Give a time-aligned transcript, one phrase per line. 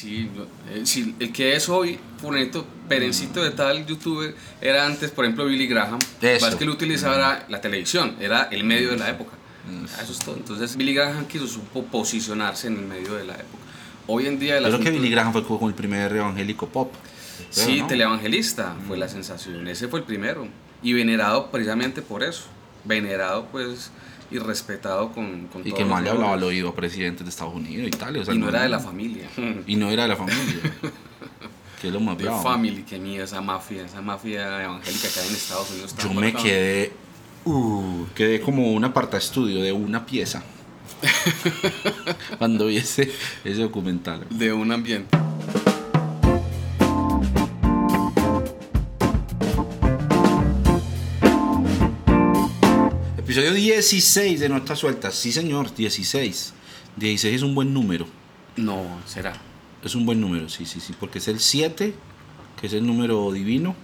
[0.00, 0.30] Sí,
[0.70, 5.44] eh, sí, el que es hoy, Funeto, Perencito de tal youtuber, era antes, por ejemplo,
[5.44, 5.98] Billy Graham.
[6.22, 6.46] Eso.
[6.46, 9.32] Más que él utilizaba la televisión, era el medio de la época.
[10.00, 10.36] Eso es todo.
[10.36, 13.64] Entonces, Billy Graham quiso supo posicionarse en el medio de la época.
[14.06, 16.92] Hoy en día, el Creo que Billy Graham fue como el primer evangélico pop.
[17.50, 17.84] Sí, Creo, ¿no?
[17.84, 17.88] Mm.
[17.88, 19.66] televangelista fue la sensación.
[19.66, 20.46] Ese fue el primero.
[20.80, 22.44] Y venerado precisamente por eso.
[22.84, 23.90] Venerado, pues,
[24.30, 27.54] y respetado con, con Y que mal le hablaba al oído a presidentes de Estados
[27.54, 28.16] Unidos y tal.
[28.16, 29.28] o sea, Y no era de la familia.
[29.66, 30.74] Y no era de la familia.
[31.80, 32.24] que lo más The.
[32.42, 35.94] Family, que mía, esa mafia, esa mafia evangélica que hay en Estados Unidos.
[35.96, 36.44] Yo me marcada.
[36.44, 36.92] quedé.
[37.44, 40.42] Uh, quedé como un aparta estudio de una pieza.
[42.38, 43.12] Cuando vi ese,
[43.44, 44.26] ese documental.
[44.30, 45.16] De un ambiente.
[53.38, 55.14] Episodio 16 de Notas Sueltas.
[55.14, 56.54] Sí, señor, 16.
[56.96, 58.04] 16 es un buen número.
[58.56, 59.32] No, será.
[59.84, 60.92] Es un buen número, sí, sí, sí.
[60.98, 61.94] Porque es el 7,
[62.60, 63.76] que es el número divino,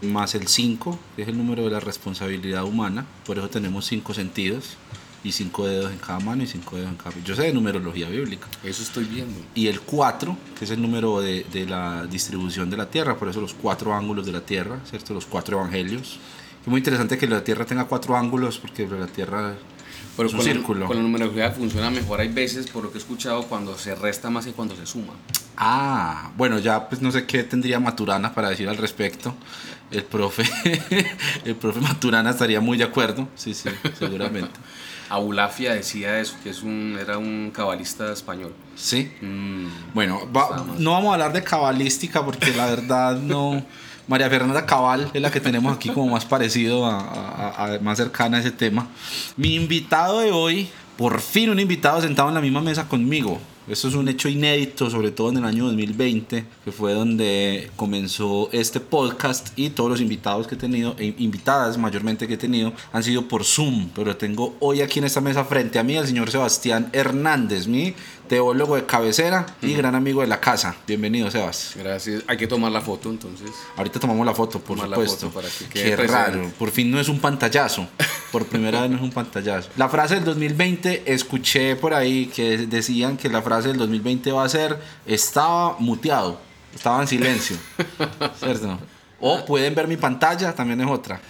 [0.00, 3.04] más el 5, que es el número de la responsabilidad humana.
[3.26, 4.78] Por eso tenemos cinco sentidos
[5.22, 7.14] y cinco dedos en cada mano y cinco dedos en cada.
[7.22, 8.48] Yo sé de numerología bíblica.
[8.64, 9.38] Eso estoy viendo.
[9.54, 13.28] Y el 4, que es el número de, de la distribución de la Tierra, por
[13.28, 15.12] eso los cuatro ángulos de la Tierra, ¿cierto?
[15.12, 16.18] Los cuatro evangelios.
[16.62, 19.54] Es muy interesante que la Tierra tenga cuatro ángulos, porque la Tierra
[20.16, 20.86] Pero es un con, la- círculo.
[20.86, 22.20] con la numerología funciona mejor.
[22.20, 25.12] Hay veces, por lo que he escuchado, cuando se resta más que cuando se suma.
[25.56, 29.34] Ah, bueno, ya pues no sé qué tendría Maturana para decir al respecto.
[29.90, 30.44] El profe,
[31.44, 33.68] el profe Maturana estaría muy de acuerdo, sí, sí,
[33.98, 34.50] seguramente.
[35.10, 38.54] Abulafia decía eso, que es un, era un cabalista español.
[38.76, 39.12] Sí.
[39.20, 43.62] Mm, Bueno, va- no vamos a hablar de cabalística porque la verdad no.
[44.08, 46.98] María Fernanda Cabal es la que tenemos aquí como más parecido a,
[47.74, 48.88] a- más cercana a ese tema.
[49.36, 53.38] Mi invitado de hoy, por fin un invitado sentado en la misma mesa conmigo.
[53.68, 58.48] Esto es un hecho inédito, sobre todo en el año 2020, que fue donde comenzó
[58.50, 62.72] este podcast y todos los invitados que he tenido, e invitadas mayormente que he tenido,
[62.92, 63.90] han sido por Zoom.
[63.94, 67.94] Pero tengo hoy aquí en esta mesa frente a mí al señor Sebastián Hernández, mi
[68.36, 70.74] teólogo de cabecera y gran amigo de la casa.
[70.86, 71.72] Bienvenido, Sebas.
[71.76, 72.22] gracias.
[72.26, 73.50] Hay que tomar la foto entonces.
[73.76, 75.30] Ahorita tomamos la foto, por Tomar la supuesto.
[75.30, 76.14] foto para que quede Qué presente.
[76.14, 76.50] raro.
[76.58, 77.86] Por fin no es un pantallazo.
[78.32, 79.68] Por primera vez no es un pantallazo.
[79.76, 84.44] La frase del 2020, escuché por ahí que decían que la frase del 2020 va
[84.44, 86.40] a ser estaba muteado,
[86.74, 87.58] estaba en silencio.
[88.42, 88.78] ¿Cierto?
[89.20, 91.20] O pueden ver mi pantalla, también es otra.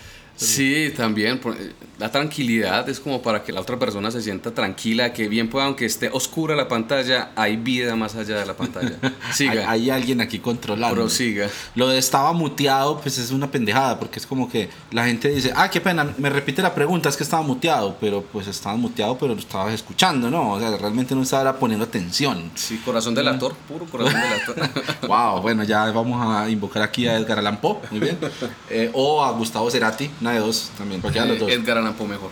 [0.43, 1.41] Sí, también.
[1.45, 5.49] eh, La tranquilidad es como para que la otra persona se sienta tranquila, que bien
[5.49, 8.97] pueda, aunque esté oscura la pantalla, hay vida más allá de la pantalla.
[9.03, 9.71] Hay, Siga.
[9.71, 10.95] hay alguien aquí controlando.
[10.97, 11.49] Prosiga.
[11.77, 15.53] Lo de estaba muteado, pues es una pendejada, porque es como que la gente dice,
[15.55, 19.17] ah, qué pena, me repite la pregunta, es que estaba muteado, pero pues estaba muteado,
[19.17, 20.53] pero lo estabas escuchando, ¿no?
[20.53, 22.51] O sea, realmente no estaba poniendo atención.
[22.57, 25.07] Sí, corazón del actor, puro corazón del actor.
[25.09, 28.19] wow, bueno, ya vamos a invocar aquí a Edgar Allan Poe, muy bien.
[28.71, 31.51] Eh, o a Gustavo Cerati, una de dos también, cualquiera de los dos.
[31.51, 32.31] Eh, Edgar Allan Poe mejor.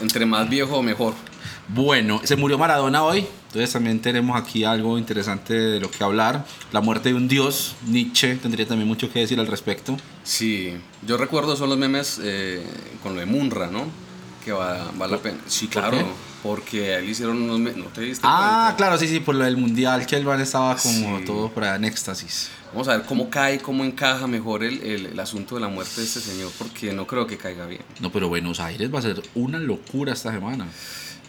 [0.00, 1.14] Entre más viejo, mejor.
[1.68, 6.44] Bueno, se murió Maradona hoy, entonces también tenemos aquí algo interesante de lo que hablar.
[6.72, 9.96] La muerte de un dios, Nietzsche tendría también mucho que decir al respecto.
[10.24, 10.74] Sí,
[11.06, 12.66] yo recuerdo son los memes eh,
[13.04, 13.84] con lo de Munra, ¿no?
[14.44, 15.38] Que va, vale la pena.
[15.46, 16.06] Sí, ¿Por claro, qué?
[16.42, 17.76] porque él hicieron unos memes.
[17.76, 18.76] ¿No te diste Ah, cuenta?
[18.76, 21.24] claro, sí, sí, por lo del mundial que el man estaba como Sí.
[21.24, 22.50] todo por allá en éxtasis.
[22.72, 26.06] Vamos a ver cómo cae, cómo encaja mejor el, el- asunto de la muerte de
[26.06, 27.82] este señor, porque no creo que caiga bien.
[28.00, 30.66] No, pero Buenos Aires va a ser una locura esta semana.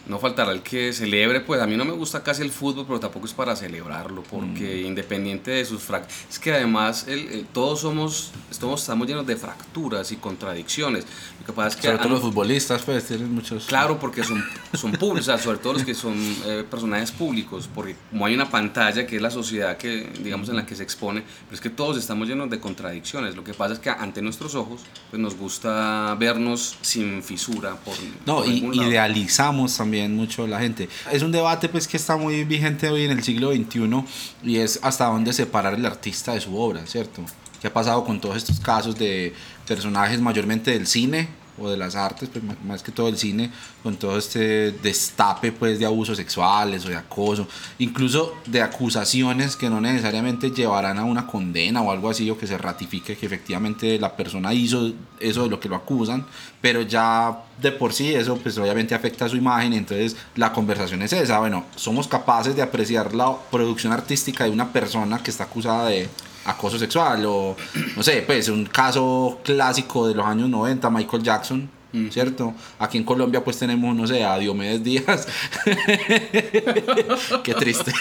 [0.06, 2.98] No faltará el que celebre, pues a mí no me gusta casi el fútbol, pero
[2.98, 4.86] tampoco es para celebrarlo, porque Mm.
[4.88, 9.36] independiente de sus fracturas, es que además el- el- todos somos, estamos, estamos llenos de
[9.36, 11.04] fracturas y contradicciones.
[11.38, 13.66] Lo que pasa es que Sobre todo los futbolistas, pues tienen muchos.
[13.66, 16.14] Claro, porque son, son públicos, o sea, sobre todo los que son
[16.46, 20.56] eh, personajes públicos, porque como hay una pantalla que es la sociedad que, digamos, en
[20.56, 23.36] la que se expone, pero es que todos estamos llenos de contradicciones.
[23.36, 24.80] Lo que pasa es que ante nuestros ojos,
[25.10, 27.94] pues nos gusta vernos sin fisura por,
[28.26, 30.88] No, por y idealizamos también mucho la gente.
[31.10, 34.04] Es un debate pues que está muy vigente hoy en el siglo XXI
[34.42, 37.24] y es hasta dónde separar el artista de su obra, ¿cierto?
[37.60, 39.32] ¿Qué ha pasado con todos estos casos de
[39.66, 43.50] personajes mayormente del cine o de las artes, pues más que todo el cine,
[43.82, 47.46] con todo este destape pues de abusos sexuales o de acoso,
[47.78, 52.46] incluso de acusaciones que no necesariamente llevarán a una condena o algo así o que
[52.46, 56.26] se ratifique que efectivamente la persona hizo eso de lo que lo acusan,
[56.60, 61.02] pero ya de por sí eso pues obviamente afecta a su imagen, entonces la conversación
[61.02, 65.44] es esa, bueno, somos capaces de apreciar la producción artística de una persona que está
[65.44, 66.08] acusada de
[66.44, 67.56] acoso sexual o
[67.96, 71.70] no sé, pues un caso clásico de los años 90, Michael Jackson,
[72.10, 72.54] ¿cierto?
[72.78, 75.26] Aquí en Colombia pues tenemos, no sé, a Diomedes Díaz.
[77.42, 77.92] Qué triste.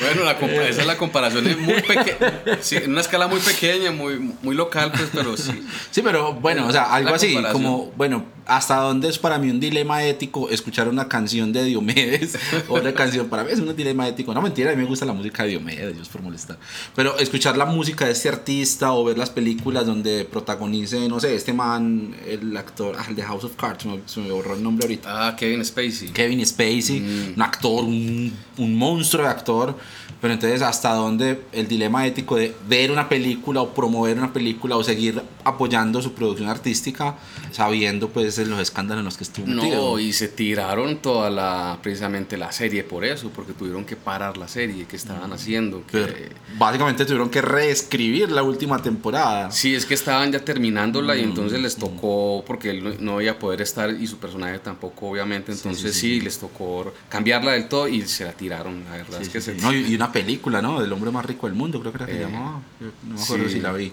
[0.00, 0.32] bueno, la
[0.64, 4.54] esa es la comparación, es muy pequeña, sí, en una escala muy pequeña, muy, muy
[4.54, 5.64] local, pues, pero sí.
[5.90, 9.60] Sí, pero bueno, o sea, algo así, como, bueno, hasta dónde es para mí un
[9.60, 12.38] dilema ético escuchar una canción de Diomedes
[12.68, 15.06] o una canción para mí es un dilema ético no mentira a mí me gusta
[15.06, 16.58] la música de Diomedes Dios por molestar
[16.94, 21.34] pero escuchar la música de este artista o ver las películas donde protagonice no sé
[21.34, 24.84] este man el actor ah, el de House of Cards se me borró el nombre
[24.84, 25.28] ahorita.
[25.28, 26.08] Ah Kevin Spacey.
[26.08, 27.32] Kevin Spacey mm.
[27.36, 29.76] un actor un, un monstruo de actor.
[30.20, 34.74] Pero entonces, ¿hasta dónde el dilema ético de ver una película o promover una película
[34.74, 37.16] o seguir apoyando su producción artística
[37.54, 42.36] sabiendo pues los escándalos en los que estuvo No, y se tiraron toda la, precisamente
[42.36, 45.86] la serie por eso, porque tuvieron que parar la serie que estaban haciendo.
[45.86, 49.52] Que, básicamente tuvieron que reescribir la última temporada.
[49.52, 51.80] Sí, es que estaban ya terminándola y mm, entonces les mm.
[51.80, 56.20] tocó, porque él no, iba a poder estar y su personaje tampoco, obviamente, entonces sí,
[56.20, 59.54] les tocó cambiarla del todo y se la tiraron, la verdad es que se...
[59.54, 60.80] No, y una película, ¿no?
[60.80, 62.60] Del hombre más rico del mundo, creo que era que eh, llamaba.
[62.80, 63.92] No me acuerdo si la vi.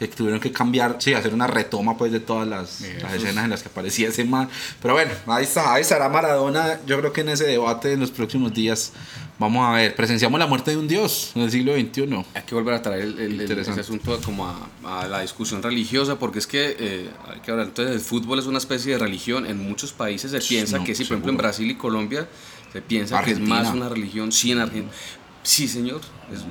[0.00, 3.62] Que tuvieron que cambiar, sí, hacer una retoma pues de todas las, escenas en las
[3.62, 4.48] que aparecía ese man.
[4.80, 6.80] Pero bueno, ahí está, ahí estará Maradona.
[6.86, 8.92] Yo creo que en ese debate en los próximos días
[9.38, 12.24] vamos a ver, presenciamos la muerte de un dios en el siglo XXI.
[12.34, 14.46] Hay que volver a traer el, ese asunto como
[14.84, 18.46] a, la discusión religiosa, porque es que, eh, hay que hablar, entonces el fútbol es
[18.46, 19.46] una especie de religión.
[19.46, 22.26] En muchos países se piensa que sí, por ejemplo en Brasil y Colombia
[22.72, 24.92] se piensa que es más una religión, sí en Argentina.
[25.42, 26.00] Sí, señor.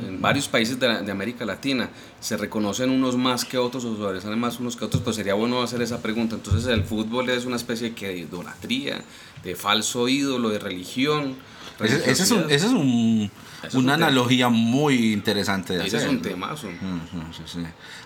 [0.07, 1.89] en varios países de, América Latina
[2.19, 5.61] se reconocen unos más que otros o sobresalen más unos que otros, pues sería bueno
[5.61, 6.35] hacer esa pregunta.
[6.35, 9.01] Entonces el fútbol es una especie de idolatría,
[9.43, 11.35] de falso ídolo, de religión.
[11.79, 13.31] Ese, es, un, ese es, un,
[13.73, 16.67] una analogía muy interesante de ese es un temazo.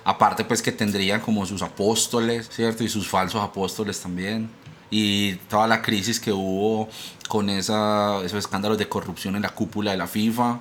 [0.03, 2.83] Aparte pues que tendrían como sus apóstoles, ¿cierto?
[2.83, 4.49] Y sus falsos apóstoles también
[4.93, 6.87] y toda la crisis que hubo
[7.27, 10.59] con esa, esos escándalos de corrupción en la cúpula de la FIFA.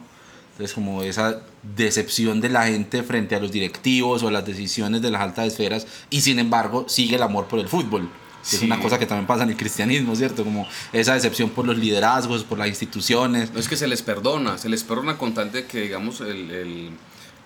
[0.52, 5.10] Entonces, como esa decepción de la gente frente a los directivos o las decisiones de
[5.10, 8.08] las altas esferas, y sin embargo, sigue el amor por el fútbol.
[8.44, 10.42] Es una cosa que también pasa en el cristianismo, ¿cierto?
[10.42, 13.52] Como esa decepción por los liderazgos, por las instituciones.
[13.52, 16.50] No es que se les perdona, se les perdona con tal de que, digamos, el,
[16.50, 16.90] el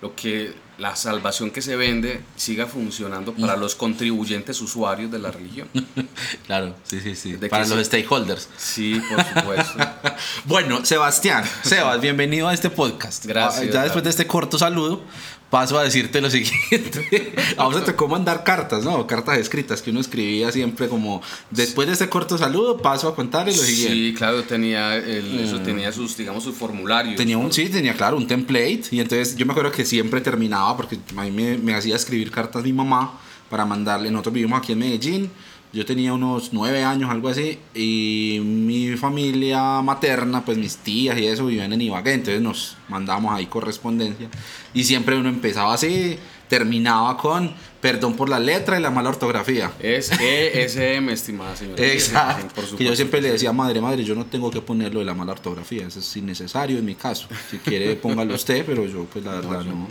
[0.06, 3.61] lo que la salvación que se vende siga funcionando para mm.
[3.61, 5.69] los contribuyentes usuarios de la religión.
[6.47, 7.35] claro, sí, sí, sí.
[7.49, 8.49] para los stakeholders.
[8.58, 9.79] Sí, por supuesto.
[10.44, 13.25] bueno, Sebastián, Sebas, bienvenido a este podcast.
[13.25, 13.73] Gracias.
[13.73, 15.03] Ya después de este corto saludo,
[15.50, 17.32] paso a decirte lo siguiente.
[17.56, 19.06] a vos te tocó mandar cartas, ¿no?
[19.06, 23.52] Cartas escritas que uno escribía siempre como, después de este corto saludo, paso a contarle
[23.52, 23.94] lo siguiente.
[23.94, 25.62] Sí, claro, tenía, eso mm.
[25.62, 27.16] tenía sus, digamos, sus formularios.
[27.16, 28.84] Tenía un, sí, tenía, claro, un template.
[28.90, 32.31] Y entonces yo me acuerdo que siempre terminaba, porque a mí me, me hacía escribir
[32.31, 33.19] cartas mi mamá
[33.49, 34.10] para mandarle.
[34.10, 35.31] Nosotros vivimos aquí en Medellín
[35.76, 41.26] yo tenía unos nueve años, algo así, y mi familia materna, pues mis tías y
[41.26, 44.31] eso vivían en Ibagué, entonces nos mandamos ahí correspondencia.
[44.73, 46.19] Y siempre uno empezaba así,
[46.49, 47.52] terminaba con
[47.87, 49.71] perdón por la letra y la mala ortografía.
[49.79, 51.85] Es ESM, estimada señora.
[51.85, 52.62] Exacto.
[52.77, 55.31] Que yo siempre le decía, madre, madre, yo no tengo que ponerlo de la mala
[55.31, 57.29] ortografía, eso es innecesario en mi caso.
[57.49, 59.87] Si quiere, póngalo usted, pero yo, pues la verdad, no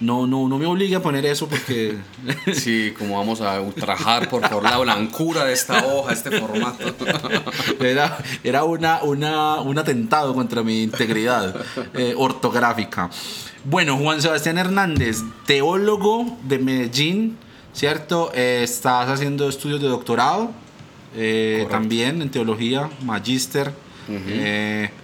[0.00, 1.96] no, no, no me obligue a poner eso porque...
[2.52, 6.94] Sí, como vamos a ultrajar por, por la blancura de esta hoja, este formato.
[7.80, 11.54] Era, era una, una, un atentado contra mi integridad
[11.94, 13.10] eh, ortográfica.
[13.64, 17.36] Bueno, Juan Sebastián Hernández, teólogo de Medellín,
[17.74, 18.32] ¿cierto?
[18.34, 20.50] Eh, estás haciendo estudios de doctorado,
[21.14, 23.70] eh, también en teología, magíster.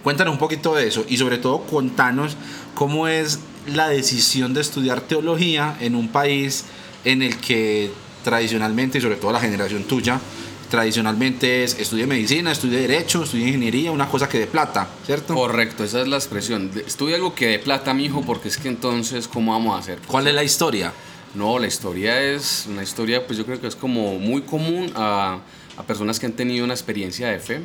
[0.01, 2.35] cuéntanos un poquito de eso y sobre todo contanos
[2.73, 6.65] cómo es la decisión de estudiar teología en un país
[7.05, 7.91] en el que
[8.23, 10.19] tradicionalmente, y sobre todo la generación tuya,
[10.69, 15.33] tradicionalmente es estudia medicina, estudia derecho, estudia ingeniería, una cosa que de plata, ¿cierto?
[15.33, 16.71] Correcto, esa es la expresión.
[16.85, 19.99] Estudia algo que de plata, mijo, porque es que entonces, ¿cómo vamos a hacer?
[20.07, 20.91] ¿Cuál es la historia?
[21.35, 25.39] No, la historia es una historia, pues yo creo que es como muy común a,
[25.77, 27.61] a personas que han tenido una experiencia de fe,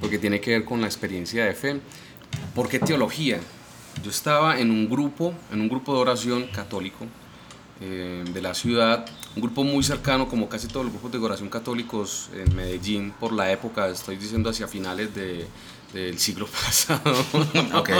[0.00, 1.80] porque tiene que ver con la experiencia de fe.
[2.54, 3.40] ¿Por qué teología?
[4.04, 7.06] Yo estaba en un grupo, en un grupo de oración católico
[7.80, 9.04] eh, de la ciudad,
[9.36, 13.32] un grupo muy cercano, como casi todos los grupos de oración católicos en Medellín, por
[13.32, 15.46] la época, estoy diciendo hacia finales de,
[15.92, 17.24] del siglo pasado.
[17.74, 17.90] ok.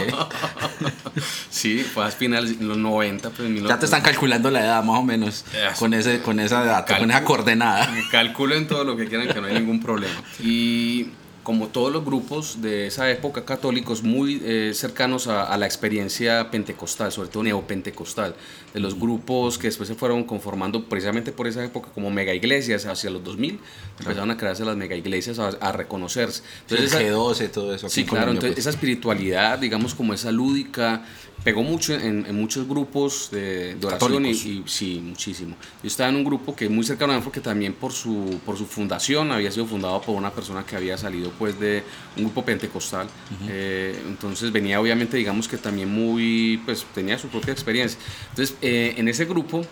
[1.51, 3.31] sí, fue a finales de los 90.
[3.31, 5.45] Pues, ya te están calculando la edad más o menos
[5.79, 7.89] con, ese, con esa edad, con esa coordenada.
[8.11, 10.21] Calculen todo lo que quieran, que no hay ningún problema.
[10.41, 11.11] Y
[11.51, 16.49] como todos los grupos de esa época católicos, muy eh, cercanos a, a, la experiencia
[16.49, 18.37] pentecostal, sobre todo neopentecostal,
[18.73, 22.87] de los grupos que después se fueron conformando precisamente por esa época como mega iglesias
[22.87, 23.59] hacia los 2000,
[23.99, 26.45] empezaron a crearse las mega iglesias a, a reconocerse.
[26.69, 27.89] Entonces, G12, todo eso.
[27.89, 28.59] Sí, claro, entonces pues.
[28.61, 31.03] esa espiritualidad, digamos como esa lúdica,
[31.43, 35.57] pegó mucho en, en muchos grupos de, de oración y, y, sí, muchísimo.
[35.83, 38.41] Yo estaba en un grupo que es muy cercano a mí porque también por su,
[38.45, 41.83] por su fundación había sido fundado por una persona que había salido pues de
[42.17, 43.07] un grupo pentecostal.
[43.07, 43.49] Uh -huh.
[43.51, 47.99] eh, entonces venía obviamente digamos que también muy, pues tenía su propia experiencia.
[48.31, 49.65] Entonces eh, en ese grupo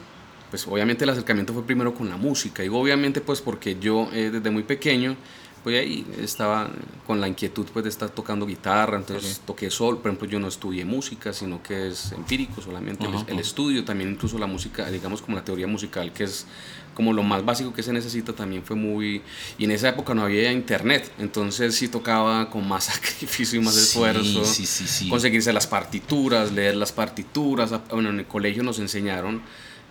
[0.50, 2.62] pues obviamente el acercamiento fue primero con la música.
[2.62, 5.16] Digo obviamente pues porque yo eh, desde muy pequeño
[5.62, 6.71] pues ahí estaba
[7.07, 9.47] con la inquietud pues de estar tocando guitarra, entonces okay.
[9.47, 13.27] toqué sol, por ejemplo yo no estudié música, sino que es empírico solamente, uh -huh.
[13.29, 16.47] el, el, estudio, también incluso la música, digamos como la teoría musical, que es
[16.99, 19.23] como lo más básico que se necesita, también fue muy...
[19.57, 23.77] Y en esa época no había internet, entonces sí tocaba con más sacrificio y más
[23.77, 28.81] esfuerzo, sí, sí, sí, conseguirse las partituras, leer las partituras, bueno, en el colegio nos
[28.81, 29.43] enseñaron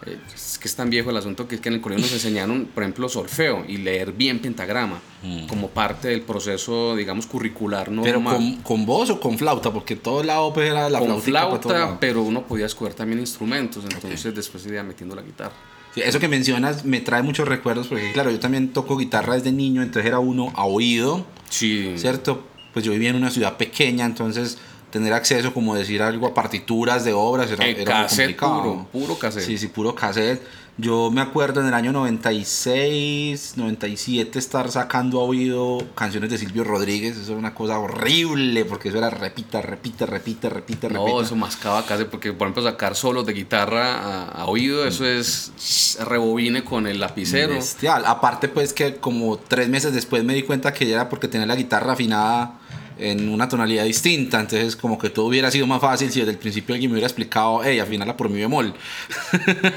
[0.06, 2.14] eh, es que es tan viejo el asunto que es que en el colegio nos
[2.14, 5.48] enseñaron, por ejemplo, solfeo y leer bien pentagrama mm.
[5.48, 8.06] como parte del proceso, digamos, curricular normal.
[8.06, 9.72] ¿Pero con, con voz o con flauta?
[9.72, 14.20] Porque todo lado pues, era la con flauta, pero uno podía escoger también instrumentos, entonces
[14.20, 14.32] okay.
[14.34, 15.56] después iba metiendo la guitarra.
[15.96, 19.52] Sí, eso que mencionas me trae muchos recuerdos porque, claro, yo también toco guitarra desde
[19.52, 21.94] niño, entonces era uno a oído, sí.
[21.98, 22.44] ¿cierto?
[22.74, 24.60] Pues yo vivía en una ciudad pequeña, entonces
[24.98, 28.62] tener acceso, como decir algo, a partituras de obras era, el era cassette muy complicado.
[28.62, 29.46] Puro, puro cassette.
[29.46, 30.42] Sí, sí, puro cassette.
[30.80, 36.64] Yo me acuerdo en el año 96, 97 estar sacando a oído canciones de Silvio
[36.64, 41.10] Rodríguez, eso era una cosa horrible, porque eso era repita, repita, repita, repita, repita.
[41.10, 45.04] No, eso mascaba casi, porque por ejemplo sacar solos de guitarra a, a oído, eso
[45.04, 47.56] es rebobine con el lapicero.
[47.56, 48.06] Bestial.
[48.06, 51.48] Aparte pues que como tres meses después me di cuenta que ya era porque tenía
[51.48, 52.60] la guitarra afinada
[53.00, 56.38] en una tonalidad distinta, entonces como que todo hubiera sido más fácil si desde el
[56.38, 58.74] principio alguien me hubiera explicado, hey, afinala por mi bemol.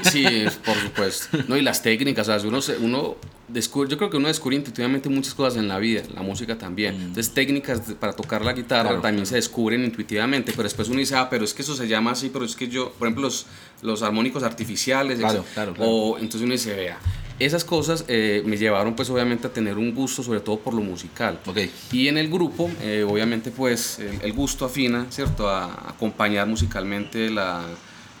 [0.03, 1.37] Sí, por supuesto.
[1.47, 3.15] No, y las técnicas, o sea, uno, uno
[3.51, 6.97] descubre, yo creo que uno descubre intuitivamente muchas cosas en la vida, la música también.
[6.97, 7.01] Mm.
[7.01, 9.29] Entonces técnicas para tocar la guitarra claro, también claro.
[9.29, 12.29] se descubren intuitivamente, pero después uno dice, ah, pero es que eso se llama así,
[12.29, 13.45] pero es que yo, por ejemplo, los,
[13.81, 15.91] los armónicos artificiales, claro, claro, claro.
[15.91, 16.99] o entonces uno dice, vea,
[17.39, 20.81] esas cosas eh, me llevaron pues obviamente a tener un gusto sobre todo por lo
[20.81, 21.39] musical.
[21.45, 21.71] Okay.
[21.91, 25.49] Y en el grupo eh, obviamente pues el, el, gusto afina, ¿cierto?
[25.49, 27.65] A acompañar musicalmente la,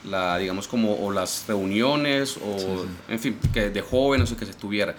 [0.03, 2.89] la digamos como o las reuniones o sí, sí.
[3.09, 4.95] en fin, que de jóvenes o que se tuviera.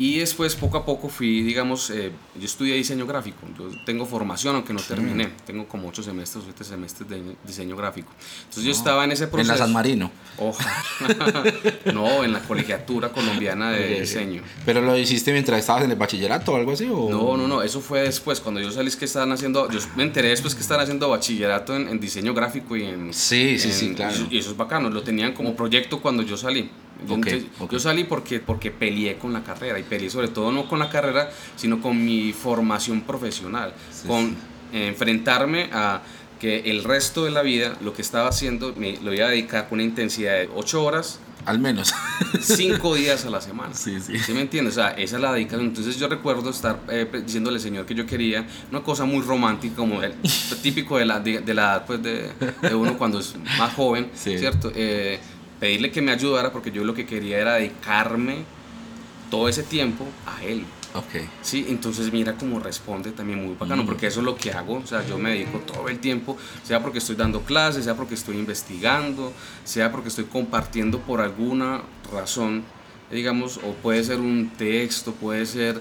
[0.00, 3.38] Y después, poco a poco, fui, digamos, eh, yo estudié diseño gráfico.
[3.58, 5.30] Yo tengo formación, aunque no terminé.
[5.44, 8.12] Tengo como ocho semestres, siete semestres de diseño gráfico.
[8.44, 8.66] Entonces, no.
[8.66, 9.52] yo estaba en ese proceso.
[9.52, 10.12] ¿En la San Marino?
[10.38, 10.84] Ojalá.
[11.92, 14.42] no, en la colegiatura colombiana de diseño.
[14.64, 16.88] ¿Pero lo hiciste mientras estabas en el bachillerato o algo así?
[16.88, 17.10] O?
[17.10, 17.62] No, no, no.
[17.62, 18.40] Eso fue después.
[18.40, 19.68] Cuando yo salí, es que estaban haciendo.
[19.68, 23.12] Yo me enteré después que estaban haciendo bachillerato en, en diseño gráfico y en.
[23.12, 24.14] Sí, sí, en, sí, claro.
[24.30, 24.90] Y eso es bacano.
[24.90, 26.70] Lo tenían como proyecto cuando yo salí.
[27.04, 27.68] Okay, okay.
[27.70, 30.88] Yo salí porque, porque peleé con la carrera y peleé sobre todo no con la
[30.88, 34.36] carrera, sino con mi formación profesional, sí, con sí.
[34.72, 36.02] enfrentarme a
[36.38, 39.68] que el resto de la vida lo que estaba haciendo me lo iba a dedicar
[39.68, 41.20] con una intensidad de 8 horas.
[41.44, 41.94] Al menos.
[42.40, 43.74] 5 días a la semana.
[43.74, 44.18] Sí, sí.
[44.18, 44.74] ¿Sí me entiendes?
[44.74, 45.68] O sea, esa es la dedicación.
[45.68, 49.76] Entonces yo recuerdo estar eh, diciéndole al Señor que yo quería una cosa muy romántica,
[49.76, 50.14] como el
[50.62, 54.10] típico de la, de, de la edad pues, de, de, uno cuando es más joven,
[54.14, 54.38] sí.
[54.38, 54.70] ¿cierto?
[54.74, 55.18] Eh,
[55.58, 58.44] pedirle que me ayudara porque yo lo que quería era dedicarme
[59.30, 60.64] todo ese tiempo a él.
[60.94, 61.28] Ok.
[61.42, 63.86] Sí, entonces mira cómo responde también muy bacano, mm.
[63.86, 66.82] porque eso es lo que hago, o sea, yo me dedico todo el tiempo, sea
[66.82, 69.32] porque estoy dando clases, sea porque estoy investigando,
[69.64, 71.82] sea porque estoy compartiendo por alguna
[72.12, 72.64] razón,
[73.10, 75.80] digamos, o puede ser un texto, puede ser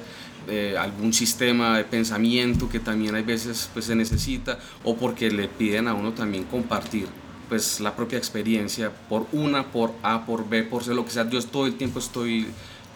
[0.49, 5.47] eh, algún sistema de pensamiento que también hay veces pues, se necesita, o porque le
[5.47, 7.07] piden a uno también compartir
[7.49, 11.29] pues la propia experiencia por una, por A, por B, por C, lo que sea,
[11.29, 12.47] yo todo el tiempo estoy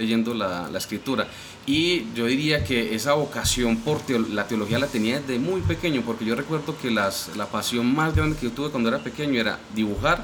[0.01, 1.27] leyendo la, la escritura.
[1.65, 6.01] Y yo diría que esa vocación por teo la teología la tenía desde muy pequeño,
[6.01, 9.39] porque yo recuerdo que las, la pasión más grande que yo tuve cuando era pequeño
[9.39, 10.23] era dibujar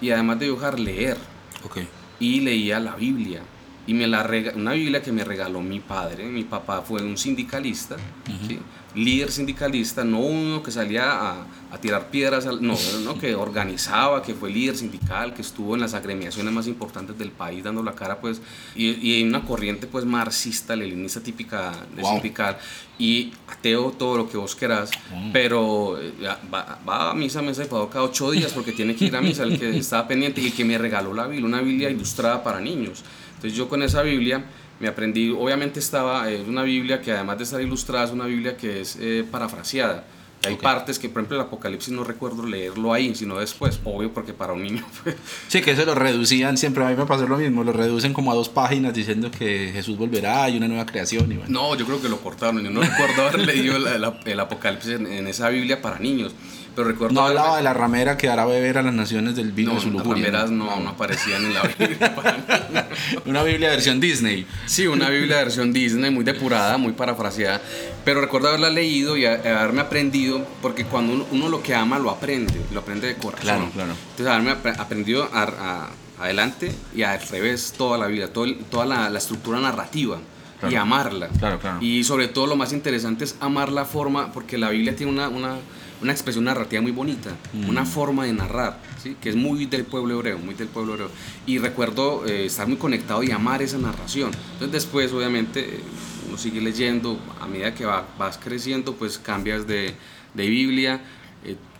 [0.00, 1.16] y además de dibujar, leer.
[1.64, 1.88] Okay.
[2.20, 3.42] Y leía la Biblia.
[3.86, 6.24] Y me la una Biblia que me regaló mi padre.
[6.24, 8.48] Mi papá fue un sindicalista, uh -huh.
[8.48, 8.58] ¿sí?
[8.96, 14.22] líder sindicalista, no uno que salía a, a tirar piedras, al, no, no, que organizaba,
[14.22, 17.94] que fue líder sindical, que estuvo en las agremiaciones más importantes del país dando la
[17.94, 18.40] cara, pues,
[18.74, 22.12] y, y una corriente, pues, marxista, leninista típica de wow.
[22.12, 22.58] sindical,
[22.98, 25.32] y ateo todo lo que vos querás, mm.
[25.32, 26.12] pero eh,
[26.52, 29.42] va, va, a misa, mesa de cada ocho días porque tiene que ir a misa,
[29.42, 32.60] el que estaba pendiente y el que me regaló la Biblia, una Biblia ilustrada para
[32.60, 33.02] niños.
[33.34, 34.44] Entonces yo con esa Biblia
[34.80, 38.56] me aprendí, obviamente estaba, es una Biblia que además de estar ilustrada, es una Biblia
[38.56, 40.04] que es eh, parafraseada.
[40.44, 40.62] Hay Ok.
[40.62, 44.52] partes que, por ejemplo, el Apocalipsis no recuerdo leerlo ahí, sino después, obvio, porque para
[44.52, 45.16] un niño fue-
[45.48, 48.30] Sí, que eso lo reducían siempre, a mí me pasó lo mismo, lo reducen como
[48.30, 51.50] a dos páginas diciendo que Jesús volverá y una nueva creación y bueno.
[51.50, 52.62] No, yo creo que lo cortaron.
[52.62, 56.32] Yo no recuerdo haber leído el, el- el Apocalipsis en, en esa Biblia para niños.
[56.76, 59.70] Pero recuerdo No hablaba de la ramera que hará beber a las naciones del vino
[59.70, 60.26] No, de su las lujuria.
[60.26, 62.88] rameras no, no aparecían en la Biblia para.
[63.26, 64.46] Una Biblia versión Disney.
[64.66, 67.60] Sí, una Biblia versión Disney, muy depurada, muy parafraseada.
[68.04, 72.10] Pero recuerdo haberla leído y haberme aprendido, porque cuando uno, uno lo que ama lo
[72.10, 73.40] aprende, lo aprende de corazón.
[73.42, 73.92] Claro, claro.
[74.10, 75.88] Entonces, haberme apre- aprendido a, a-
[76.22, 80.18] adelante y al revés toda la vida, todo toda la, la estructura narrativa.
[80.18, 80.80] Y Claro.
[80.80, 81.28] amarla.
[81.38, 81.78] Claro, claro.
[81.82, 85.28] Y sobre todo lo más interesante es amar la forma, porque la Biblia tiene una,
[85.28, 85.56] una,
[86.02, 87.68] una expresión narrativa muy bonita, Mm.
[87.68, 89.16] una forma de narrar, ¿sí?
[89.20, 91.10] que es muy del pueblo hebreo, muy del pueblo hebreo.
[91.46, 94.30] Y recuerdo eh, estar muy conectado y amar esa narración.
[94.52, 95.80] Entonces después, obviamente, eh,
[96.28, 99.94] uno sigue leyendo, a medida que va- vas creciendo, pues cambias de,
[100.34, 101.00] de Biblia.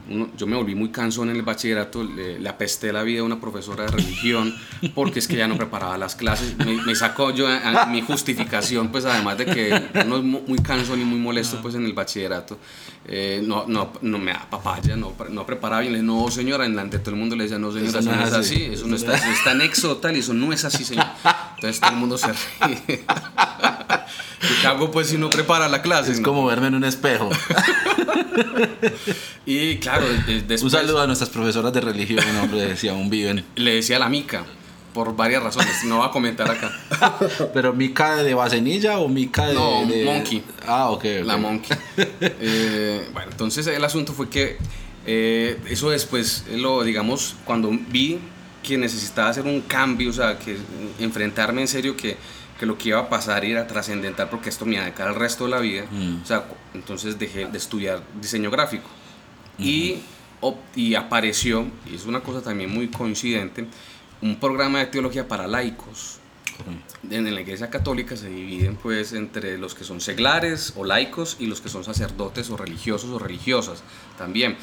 [0.09, 3.25] Uno- yo me volví muy cansón en el bachillerato, le, le apesté la vida a
[3.25, 4.55] una profesora de religión
[4.95, 6.57] porque es que ya no preparaba las clases.
[6.59, 10.43] Me, me sacó yo a- a mi justificación, pues además de que uno es mu-
[10.47, 12.59] muy cansón y muy molesto pues en el bachillerato,
[13.09, 15.93] eh, no, no, no me da papaya, no, no preparaba bien.
[15.93, 18.11] Le dije, no señora, en la ante todo el mundo le decía, no señora, eso
[18.11, 20.85] no es así, eso no está, eso está en exotal y eso no es así,
[20.85, 21.07] señor.
[21.57, 23.05] Entonces todo el mundo se ríe.
[24.43, 26.13] ¿Y qué hago pues si no prepara la clase?
[26.13, 26.25] Es no?
[26.29, 27.31] como verme en un espejo.
[29.47, 30.63] Y claro, de- después...
[30.63, 33.45] Un saludo a nuestras profesoras de religión, hombre, si aún viven.
[33.55, 34.45] Le decía la mica,
[34.93, 36.73] por varias razones, no voy a comentar acá.
[37.55, 39.55] ¿Pero mica de vasenilla o mica de...?
[39.55, 40.43] No, de- monkey.
[40.67, 41.05] Ah, ok.
[41.25, 41.77] La monkey.
[42.21, 44.59] Eh, bueno, entonces el asunto fue que
[45.07, 48.19] eh, eso después, lo digamos, cuando vi
[48.63, 50.57] que necesitaba hacer un cambio, o sea, que
[50.99, 52.17] enfrentarme en serio que,
[52.59, 55.15] que lo que iba a pasar era trascendental porque esto me iba a dedicar al
[55.15, 56.23] resto de la vida, Mm.
[56.23, 58.89] o sea, entonces dejé de estudiar diseño gráfico.
[59.59, 59.99] y,
[60.75, 63.67] y apareció, y es una cosa también muy coincidente,
[64.21, 66.19] un programa de teología para laicos.
[67.11, 71.47] En la iglesia católica se dividen pues entre los que son seglares o laicos y
[71.47, 73.83] los que son sacerdotes o religiosos o religiosas
[74.19, 74.57] también.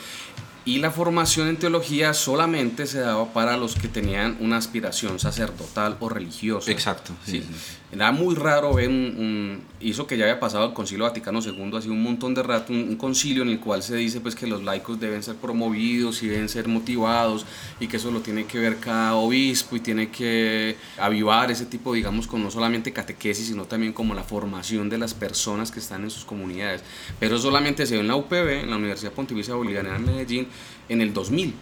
[0.65, 5.97] Y la formación en teología solamente se daba para los que tenían una aspiración sacerdotal
[5.99, 6.71] o religiosa.
[6.71, 7.13] Exacto.
[7.25, 7.41] Sí.
[7.41, 7.77] sí, sí.
[7.93, 11.71] Era muy raro ver un, un- eso que ya había pasado el Concilio Vaticano II
[11.77, 14.47] hace un montón de rato, un, un concilio en el cual se dice pues que
[14.47, 17.45] los laicos deben ser promovidos y deben ser motivados
[17.79, 21.93] y que eso lo tiene que ver cada obispo y tiene que avivar ese tipo,
[21.93, 26.01] digamos, con no solamente catequesis, sino también como la formación de las personas que están
[26.03, 26.81] en sus comunidades.
[27.19, 30.47] Pero solamente se dio en la UPB, en la Universidad Pontificia Bolivariana de Medellín,
[30.89, 31.53] en el 2000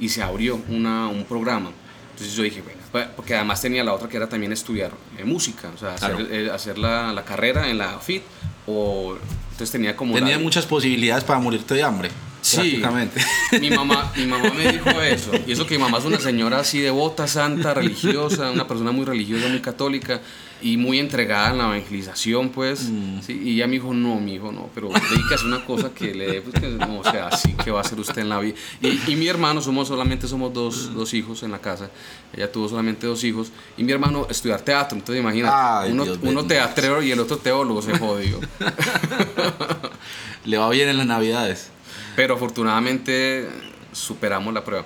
[0.00, 1.70] y se abrió una, un programa.
[2.12, 2.77] Entonces yo dije, bueno,
[3.16, 6.26] porque además tenía la otra que era también estudiar eh, música, o sea, hacer, Claro.
[6.32, 8.22] eh, hacer la, la carrera en la FIT,
[8.66, 9.16] o
[9.50, 10.14] entonces tenía como...
[10.14, 12.10] Tenía la- muchas posibilidades para morirte de hambre.
[12.40, 12.82] Sí.
[13.60, 15.32] Mi mamá, mi mamá me dijo eso.
[15.46, 19.04] Y eso que mi mamá es una señora así devota, santa, religiosa, una persona muy
[19.04, 20.20] religiosa, muy católica
[20.60, 22.88] y muy entregada en la evangelización, pues.
[22.90, 23.20] Mm.
[23.22, 26.14] Sí, y ella me dijo, no, mi hijo, no, pero dedícase a una cosa que
[26.14, 28.38] le dé, pues, que no, o sea, así que va a hacer usted en la
[28.40, 28.56] vida.
[28.82, 31.90] Y, y mi hermano, somos solamente somos dos, dos hijos en la casa.
[32.34, 33.50] Ella tuvo solamente dos hijos.
[33.76, 34.98] Y mi hermano estudiar teatro.
[34.98, 38.40] Entonces, imagínate, Ay, uno, Dios uno teatrero y el otro teólogo se jodió.
[40.44, 41.70] Le va bien en las navidades.
[42.18, 43.48] Pero afortunadamente
[43.92, 44.84] superamos la prueba.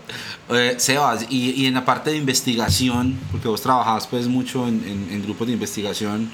[0.50, 4.84] Eh, Sebas, y, y en la parte de investigación, porque vos trabajás pues mucho en,
[4.86, 6.30] en- en grupos de investigación,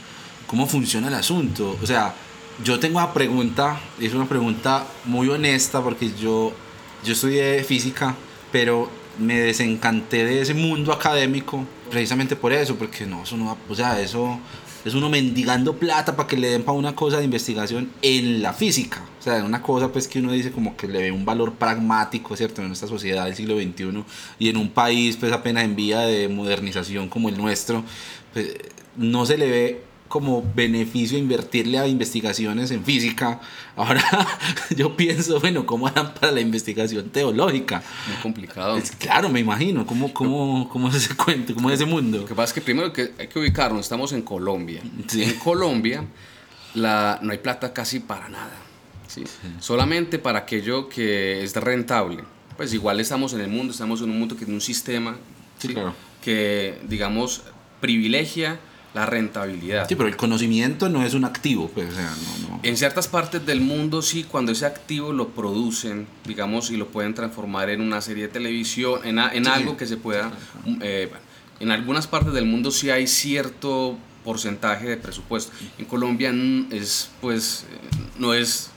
[0.48, 1.78] ¿cómo funciona el asunto?
[1.80, 2.14] O sea,
[2.64, 6.52] yo tengo una pregunta, es una pregunta muy honesta porque yo,
[7.04, 8.16] yo estudié física,
[8.50, 13.74] pero me desencanté de ese mundo académico precisamente por eso, porque no, eso no o
[13.76, 14.40] sea, eso
[14.88, 18.52] es uno mendigando plata para que le den para una cosa de investigación en la
[18.52, 19.02] física.
[19.18, 22.36] O sea, una cosa pues que uno dice como que le ve un valor pragmático,
[22.36, 22.62] ¿cierto?
[22.62, 24.04] En esta sociedad del siglo XXI
[24.38, 27.84] y en un país pues apenas en vía de modernización como el nuestro,
[28.32, 28.56] pues
[28.96, 33.40] no se le ve como beneficio invertirle a investigaciones en física.
[33.76, 34.02] Ahora
[34.76, 37.82] yo pienso, bueno, ¿cómo harán para la investigación teológica?
[38.08, 38.76] Muy complicado.
[38.78, 41.54] Es- claro, me imagino, ¿cómo, cómo, cómo es ese cuento?
[41.54, 42.18] ¿Cómo es ese mundo?
[42.18, 44.80] Lo que pasa es que primero que hay que ubicarnos, estamos en Colombia.
[45.08, 45.22] Sí.
[45.22, 46.04] En Colombia
[46.74, 48.56] la, no hay plata casi para nada.
[49.06, 49.24] ¿sí?
[49.60, 52.24] Solamente para aquello que es rentable.
[52.56, 55.16] Pues igual estamos en el mundo, estamos en un mundo que tiene un sistema
[55.58, 55.74] Sí, ¿sí?
[55.74, 55.94] claro.
[56.22, 57.42] que, digamos,
[57.80, 58.58] privilegia
[58.94, 59.86] la rentabilidad.
[59.88, 62.60] Sí, pero el conocimiento no es un activo, pues, o sea, no, no.
[62.62, 67.14] En ciertas partes del mundo sí, cuando ese activo lo producen, digamos, y lo pueden
[67.14, 69.50] transformar en una serie de televisión, en, a- en Sí.
[69.50, 70.32] algo que se pueda...
[70.80, 71.24] eh, bueno,
[71.60, 75.52] en algunas partes del mundo sí hay cierto porcentaje de presupuesto.
[75.78, 76.32] En Colombia
[76.70, 77.64] es, pues,
[78.18, 78.70] no es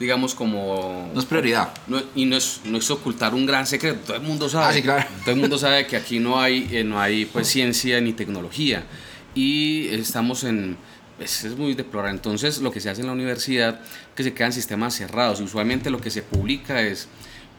[0.00, 1.10] digamos, como...
[1.12, 1.70] No es prioridad.
[2.14, 3.98] y no es, no es ocultar un gran secreto.
[4.06, 4.80] Todo el mundo sabe.
[4.88, 8.12] Ah, Todo el mundo sabe que aquí no hay, eh, no hay pues, ciencia ni
[8.12, 8.84] tecnología.
[9.34, 10.76] Y estamos en...
[11.18, 12.16] Es, es muy deplorable.
[12.16, 13.80] Entonces, lo que se hace en la universidad
[14.14, 15.40] que se quedan sistemas cerrados.
[15.40, 17.08] Usualmente lo que se publica es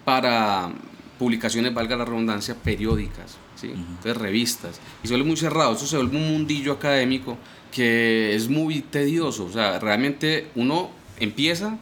[0.06, 0.72] para
[1.18, 3.38] publicaciones, valga la redundancia, periódicas.
[3.56, 3.68] ¿sí?
[3.68, 4.80] Entonces, revistas.
[5.04, 5.74] Y se vuelve muy cerrado.
[5.74, 7.38] Eso se vuelve un mundillo académico
[7.72, 9.46] que es muy tedioso.
[9.46, 11.78] O sea, realmente uno empieza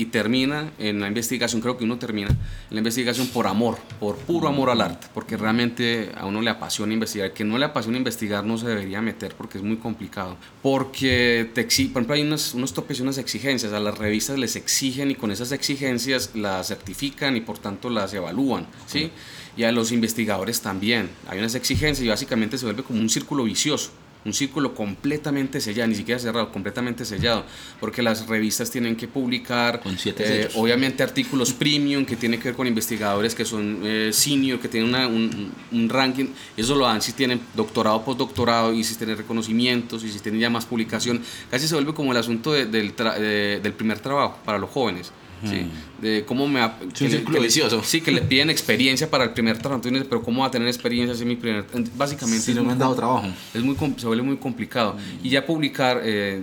[0.00, 2.38] y termina en la investigación, creo que uno termina en
[2.70, 6.94] la investigación por amor, por puro amor al arte, porque realmente a uno le apasiona
[6.94, 7.34] investigar.
[7.34, 10.38] Que no le apasiona investigar no se debería meter porque es muy complicado.
[10.62, 13.74] Porque, te exige, por ejemplo, hay unos, unos topes y unas exigencias.
[13.74, 18.14] A las revistas les exigen y con esas exigencias las certifican y por tanto las
[18.14, 18.66] evalúan.
[18.86, 19.10] ¿sí?
[19.54, 21.10] Y a los investigadores también.
[21.28, 23.90] Hay unas exigencias y básicamente se vuelve como un círculo vicioso
[24.24, 27.44] un círculo completamente sellado, ni siquiera cerrado, completamente sellado,
[27.78, 29.80] porque las revistas tienen que publicar,
[30.18, 34.68] eh, obviamente, artículos premium que tienen que ver con investigadores que son eh, senior, que
[34.68, 40.04] tienen un, un, ranking, eso lo dan si tienen doctorado, postdoctorado, y si tienen reconocimientos,
[40.04, 44.00] y si tienen ya más publicación, casi se vuelve como el asunto del, del primer
[44.00, 45.12] trabajo para los jóvenes.
[45.44, 45.66] ¿Sí?
[46.00, 46.60] De cómo me...
[46.94, 47.50] Sí, que,
[47.84, 51.14] Sí, que le piden experiencia para el primer trabajo, pero ¿cómo va a tener experiencia
[51.14, 51.66] si mi primer...
[51.96, 52.42] Básicamente...
[52.42, 53.26] Si no me han dado trabajo.
[53.54, 54.96] Es muy, se vuelve muy complicado.
[55.22, 56.42] Y ya publicar eh,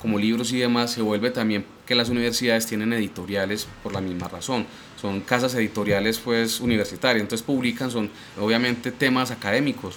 [0.00, 4.28] como libros y demás se vuelve también que las universidades tienen editoriales por la misma
[4.28, 4.66] razón.
[5.00, 9.96] Son casas editoriales pues universitarias, entonces publican, son obviamente temas académicos.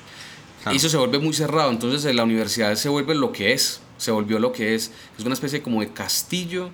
[0.72, 4.12] Y eso se vuelve muy cerrado, entonces la universidad se vuelve lo que es, se
[4.12, 6.70] volvió lo que es, es una especie como de castillo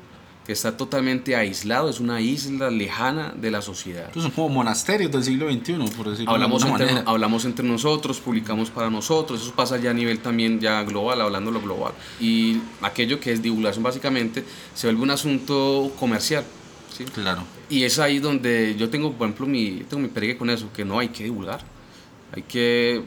[0.45, 4.05] que está totalmente aislado, es una isla lejana de la sociedad.
[4.07, 8.69] Entonces como monasterios del siglo XXI, por decirlo hablamos de entre, Hablamos entre nosotros, publicamos
[8.69, 11.93] para nosotros, eso pasa ya a nivel también ya global, hablando lo global.
[12.19, 16.45] Y aquello que es divulgación básicamente se vuelve un asunto comercial.
[16.95, 17.05] ¿sí?
[17.05, 17.43] Claro.
[17.67, 20.85] Y es ahí donde yo tengo, por ejemplo, mi, tengo mi peregue con eso, que
[20.85, 21.61] no hay que divulgar,
[22.31, 23.01] hay que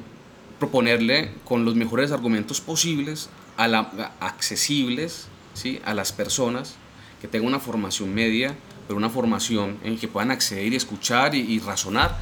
[0.58, 5.80] proponerle con los mejores argumentos posibles, a la, accesibles ¿sí?
[5.84, 6.76] a las personas
[7.20, 8.54] que tengan una formación media,
[8.86, 12.16] pero una formación en que puedan acceder y escuchar y, razonar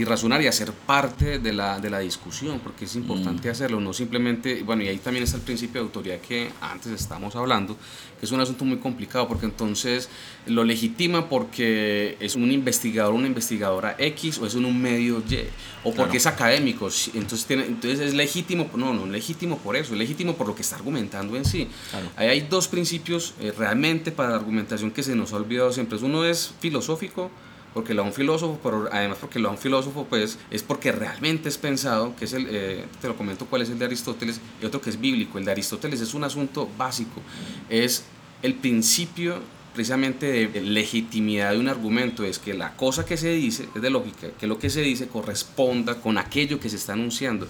[0.00, 3.50] y razonar y hacer parte de la, de la discusión, porque es importante mm.
[3.50, 7.36] hacerlo, no simplemente, bueno, y ahí también está el principio de autoridad que antes estábamos
[7.36, 7.76] hablando,
[8.18, 10.08] que es un asunto muy complicado, porque entonces
[10.46, 15.40] lo legitima porque es un investigador, una investigadora X, o es en un medio Y,
[15.84, 19.98] o porque es académico, entonces, tiene, entonces es legítimo, no, no, legítimo por eso, es
[19.98, 21.68] legítimo por lo que está argumentando en sí.
[22.16, 25.98] Ahí hay dos principios eh, realmente para la argumentación que se nos ha olvidado siempre,
[25.98, 27.30] uno es filosófico,
[27.74, 30.92] porque lo da un filósofo, pero además porque lo da un filósofo, pues es porque
[30.92, 34.40] realmente es pensado, que es el, eh, te lo comento cuál es el de Aristóteles,
[34.60, 35.38] y otro que es bíblico.
[35.38, 37.20] El de Aristóteles es un asunto básico,
[37.68, 38.04] es
[38.42, 39.40] el principio
[39.74, 43.90] precisamente de legitimidad de un argumento, es que la cosa que se dice, es de
[43.90, 47.46] lógica, que lo que se dice corresponda con aquello que se está anunciando.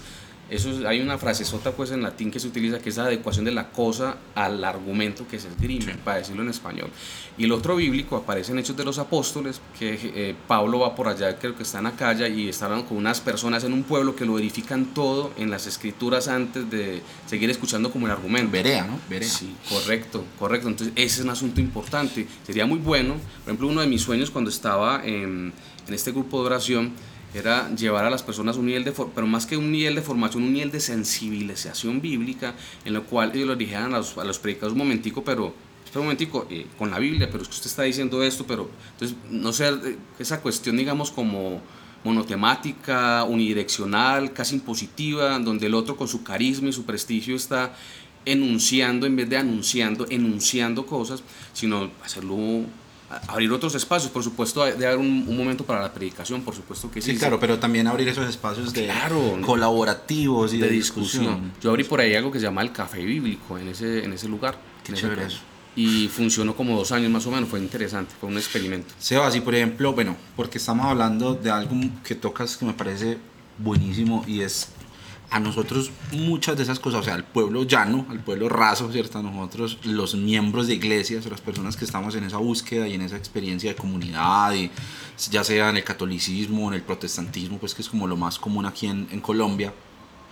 [0.50, 3.44] Eso hay una frase sota pues en latín que se utiliza que es la adecuación
[3.44, 6.90] de la cosa al argumento que se esgrime, para decirlo en español.
[7.38, 11.06] Y el otro bíblico aparece en Hechos de los Apóstoles, que eh, Pablo va por
[11.06, 14.16] allá, creo que está en Acaya, y está hablando con unas personas en un pueblo
[14.16, 18.50] que lo verifican todo en las escrituras antes de seguir escuchando como el argumento.
[18.50, 18.98] Berea, ¿no?
[19.08, 19.28] Berea.
[19.28, 20.66] Sí, correcto, correcto.
[20.66, 22.26] Entonces ese es un asunto importante.
[22.44, 25.52] Sería muy bueno, por ejemplo, uno de mis sueños cuando estaba en,
[25.86, 26.92] en este grupo de oración,
[27.34, 30.42] era llevar a las personas un nivel de, pero más que un nivel de formación,
[30.42, 34.38] un nivel de sensibilización bíblica, en lo cual ellos les dijeran a los, a los
[34.38, 35.54] predicadores un momentico, pero,
[35.94, 39.16] un momentico, eh, con la Biblia, pero es que usted está diciendo esto, pero, entonces,
[39.30, 41.60] no sé, eh, esa cuestión, digamos, como
[42.04, 47.74] monotemática, unidireccional, casi impositiva, donde el otro con su carisma y su prestigio está
[48.24, 52.64] enunciando en vez de anunciando, enunciando cosas, sino hacerlo
[53.26, 57.02] abrir otros espacios, por supuesto, de haber un, momento para la predicación, por supuesto que
[57.02, 57.12] sí.
[57.12, 58.90] Sí, claro, pero también abrir esos espacios de
[59.44, 61.52] colaborativos y de, discusión.
[61.60, 64.28] Yo abrí por ahí algo que se llama el café bíblico en ese, en ese
[64.28, 64.58] lugar.
[64.84, 65.40] Qué chévere eso.
[65.76, 68.92] Y funcionó como dos años más o menos, fue interesante, fue un experimento.
[68.98, 73.18] Sebas, y por ejemplo, bueno, porque estamos hablando de algo que tocas que me parece
[73.58, 74.68] buenísimo y es
[75.30, 79.18] a nosotros muchas de esas cosas, o sea, al pueblo llano, al pueblo raso, ¿cierto?
[79.18, 83.02] A nosotros, los miembros de iglesias, las personas que estamos en esa búsqueda y en
[83.02, 84.70] esa experiencia de comunidad, y
[85.30, 88.66] ya sea en el catolicismo, en el protestantismo, pues que es como lo más común
[88.66, 89.72] aquí en, en Colombia,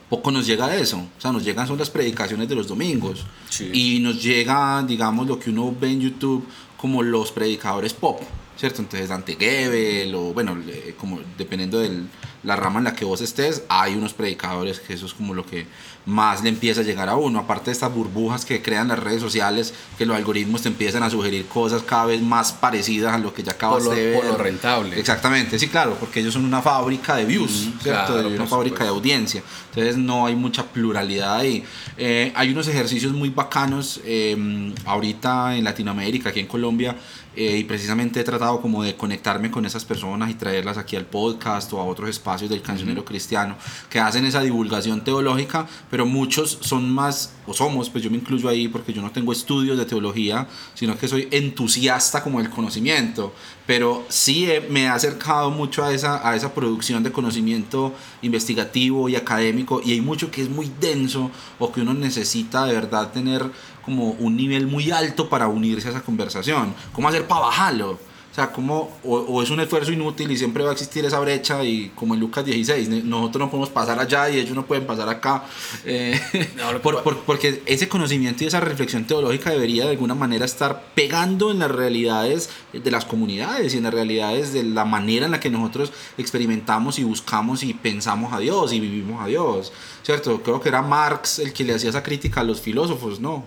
[0.08, 0.98] poco nos llega de eso.
[0.98, 3.24] O sea, nos llegan son las predicaciones de los domingos.
[3.72, 8.20] Y nos llega, digamos, lo que uno ve en YouTube como los predicadores pop,
[8.56, 8.82] ¿cierto?
[8.82, 10.56] Entonces Dante Gebel o, bueno,
[10.98, 12.08] como dependiendo del,
[12.42, 15.44] la rama en la que vos estés, hay unos predicadores que eso es como lo
[15.44, 15.66] que
[16.06, 17.40] más le empieza a llegar a uno.
[17.40, 21.10] Aparte de estas burbujas que crean las redes sociales, que los algoritmos te empiezan a
[21.10, 24.14] sugerir cosas cada vez más parecidas a lo que ya acabas Por lo, de ver.
[24.20, 24.98] por lo rentable.
[24.98, 28.12] Exactamente, sí, claro, porque ellos son una fábrica de views, Mm, ¿cierto?
[28.14, 29.42] claro, una fábrica de audiencia.
[29.70, 31.62] Entonces no hay mucha pluralidad ahí.
[31.98, 36.96] Eh, hay unos ejercicios muy bacanos eh, ahorita en Latinoamérica, aquí en Colombia,
[37.36, 41.04] eh, y precisamente he tratado como de conectarme con esas personas y traerlas aquí al
[41.04, 43.56] podcast o a otros espacios del cancionero cristiano
[43.88, 48.48] que hacen esa divulgación teológica, pero muchos son más, o somos, pues yo me incluyo
[48.48, 53.32] ahí porque yo no tengo estudios de teología, sino que soy entusiasta como del conocimiento,
[53.66, 59.08] pero sí he- me he acercado mucho a esa, a esa producción de conocimiento investigativo
[59.08, 63.10] y académico y hay mucho que es muy denso o que uno necesita de verdad
[63.12, 63.50] tener
[63.84, 66.74] como un nivel muy alto para unirse a esa conversación.
[66.92, 67.98] ¿Cómo hacer para bajarlo?
[68.38, 71.18] O sea, como, o, o es un esfuerzo inútil y siempre va a existir esa
[71.18, 74.64] brecha y como en Lucas 16, ne- nosotros no podemos pasar allá y ellos no
[74.64, 75.42] pueden pasar acá.
[75.84, 76.20] eh,
[76.56, 80.84] No, por- por- porque ese conocimiento y esa reflexión teológica debería de alguna manera estar
[80.94, 85.32] pegando en las realidades de las comunidades y en las realidades de la manera en
[85.32, 89.72] la que nosotros experimentamos y buscamos y pensamos a Dios y vivimos a Dios.
[90.04, 90.42] ¿Cierto?
[90.42, 93.44] Creo que era Marx el que le hacía esa crítica a los filósofos, ¿no?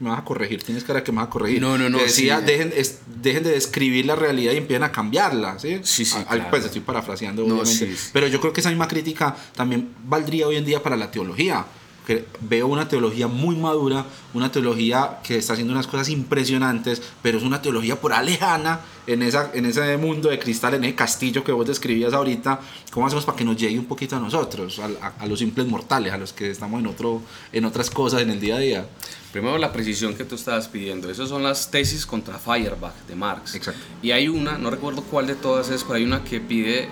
[0.00, 1.62] Me vas a corregir, tienes cara que me vas a corregir.
[1.62, 2.44] No, no, no, decía, sí.
[2.44, 5.80] dejen, es- dejen de describir la realidad y empiecen a cambiarla, ¿sí?
[5.82, 6.50] Sí, sí, A- al- claro.
[6.50, 7.86] Pues estoy parafraseando, No, obviamente.
[7.86, 8.10] sí, sí.
[8.12, 11.64] Pero yo creo que esa misma crítica también valdría hoy en día para la teología.
[12.06, 17.36] Que veo una teología muy madura, una teología que está haciendo unas cosas impresionantes, pero
[17.38, 20.94] es una teología por ahí lejana en, esa, en ese mundo de cristal, en ese
[20.94, 22.60] castillo que vos describías ahorita.
[22.92, 25.66] ¿Cómo hacemos para que nos llegue un poquito a nosotros, a, a- a los simples
[25.66, 28.86] mortales, a los que estamos en, otro, en otras cosas en el día a día?
[29.32, 31.10] Primero la precisión que tú estabas pidiendo.
[31.10, 33.54] Esas son las tesis contra Feuerbach de Marx.
[33.56, 33.80] Exacto.
[34.00, 36.88] Y hay una, no recuerdo cuál de todas es, pero hay una que pide,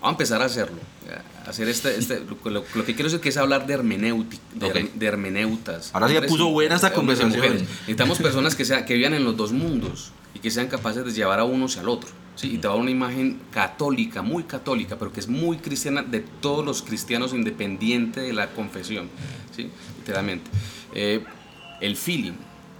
[0.00, 0.78] vamos a empezar a hacerlo.
[1.46, 4.66] Hacer este, este lo, lo- lo que quiero decir que es hablar de hermenéutica, de,
[4.66, 4.74] Ok.
[4.76, 5.90] her- de hermeneutas.
[5.92, 7.58] Ahora sí puso buena esta conversación.
[7.58, 11.12] Necesitamos personas que, sean, que vivan en los dos mundos y que sean capaces de
[11.12, 12.08] llevar a uno hacia el otro.
[12.34, 12.52] ¿sí?
[12.54, 16.64] Y te va una imagen católica, muy católica, pero que es muy cristiana de todos
[16.64, 19.08] los cristianos independiente de la confesión,
[19.54, 19.68] ¿sí?
[19.98, 20.50] literalmente.
[20.94, 21.22] Eh,
[21.80, 22.32] el feeling.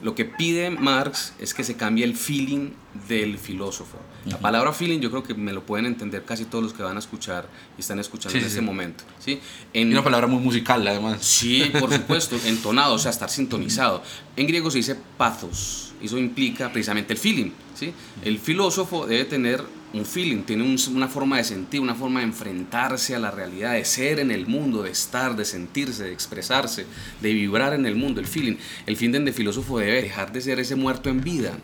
[0.04, 2.72] Lo que pide Marx es que se cambie el feeling
[3.08, 3.96] del filósofo.
[4.26, 6.96] La palabra feeling yo creo que me lo pueden entender casi todos los que van
[6.96, 8.66] a escuchar y están escuchando Sí, en sí, este sí.
[8.66, 9.02] momento.
[9.18, 9.40] ¿sí?
[9.72, 11.24] En, una palabra muy musical, además.
[11.24, 14.02] Sí, por supuesto, entonado, o sea, estar sintonizado.
[14.36, 17.52] En griego se dice pathos, eso implica precisamente el feeling.
[17.74, 17.94] ¿sí?
[18.22, 19.64] El filósofo debe tener
[19.94, 23.72] un feeling, tiene un- una forma de sentir, una forma de enfrentarse a la realidad,
[23.74, 26.84] de ser en el mundo, de estar, de sentirse, de expresarse,
[27.20, 28.56] de vibrar en el mundo, el feeling.
[28.86, 31.56] El feeling del filósofo debe dejar de ser ese muerto en vida,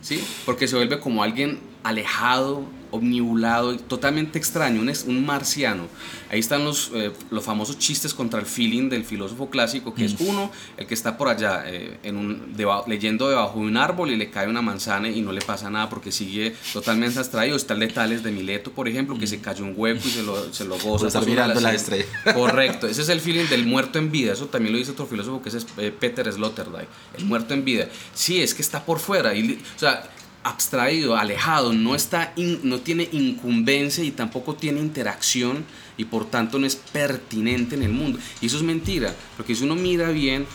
[0.00, 0.22] ¿sí?
[0.44, 5.84] Porque se vuelve como alguien alejado, omnibulado, y totalmente extraño, un, es- un marciano.
[6.30, 10.16] Ahí están los, eh, los famosos chistes contra el feeling del filósofo clásico, que es
[10.18, 12.54] uno, el que está por allá eh, en un,
[12.88, 15.88] leyendo debajo de un árbol y le cae una manzana y no le pasa nada
[15.88, 17.56] porque sigue totalmente abstraído.
[17.56, 20.22] Está el de Tales de Mileto, por ejemplo, que se cayó un hueco y se
[20.24, 21.20] lo, se lo goza.
[21.20, 22.08] De mirando las cien- estrellas.
[22.34, 24.32] Correcto, ese es el feeling del muerto en vida.
[24.32, 27.88] Eso también lo dice otro filósofo que es eh, Peter Sloterdijk, el muerto en vida.
[28.14, 29.32] Sí, es que está por fuera.
[29.34, 30.10] Y, o sea,
[30.48, 35.64] abstraído, alejado, no, está in- no tiene incumbencia y tampoco tiene interacción
[35.96, 38.18] y por tanto no es pertinente en el mundo.
[38.40, 40.46] Y eso es mentira, porque si uno mira bien,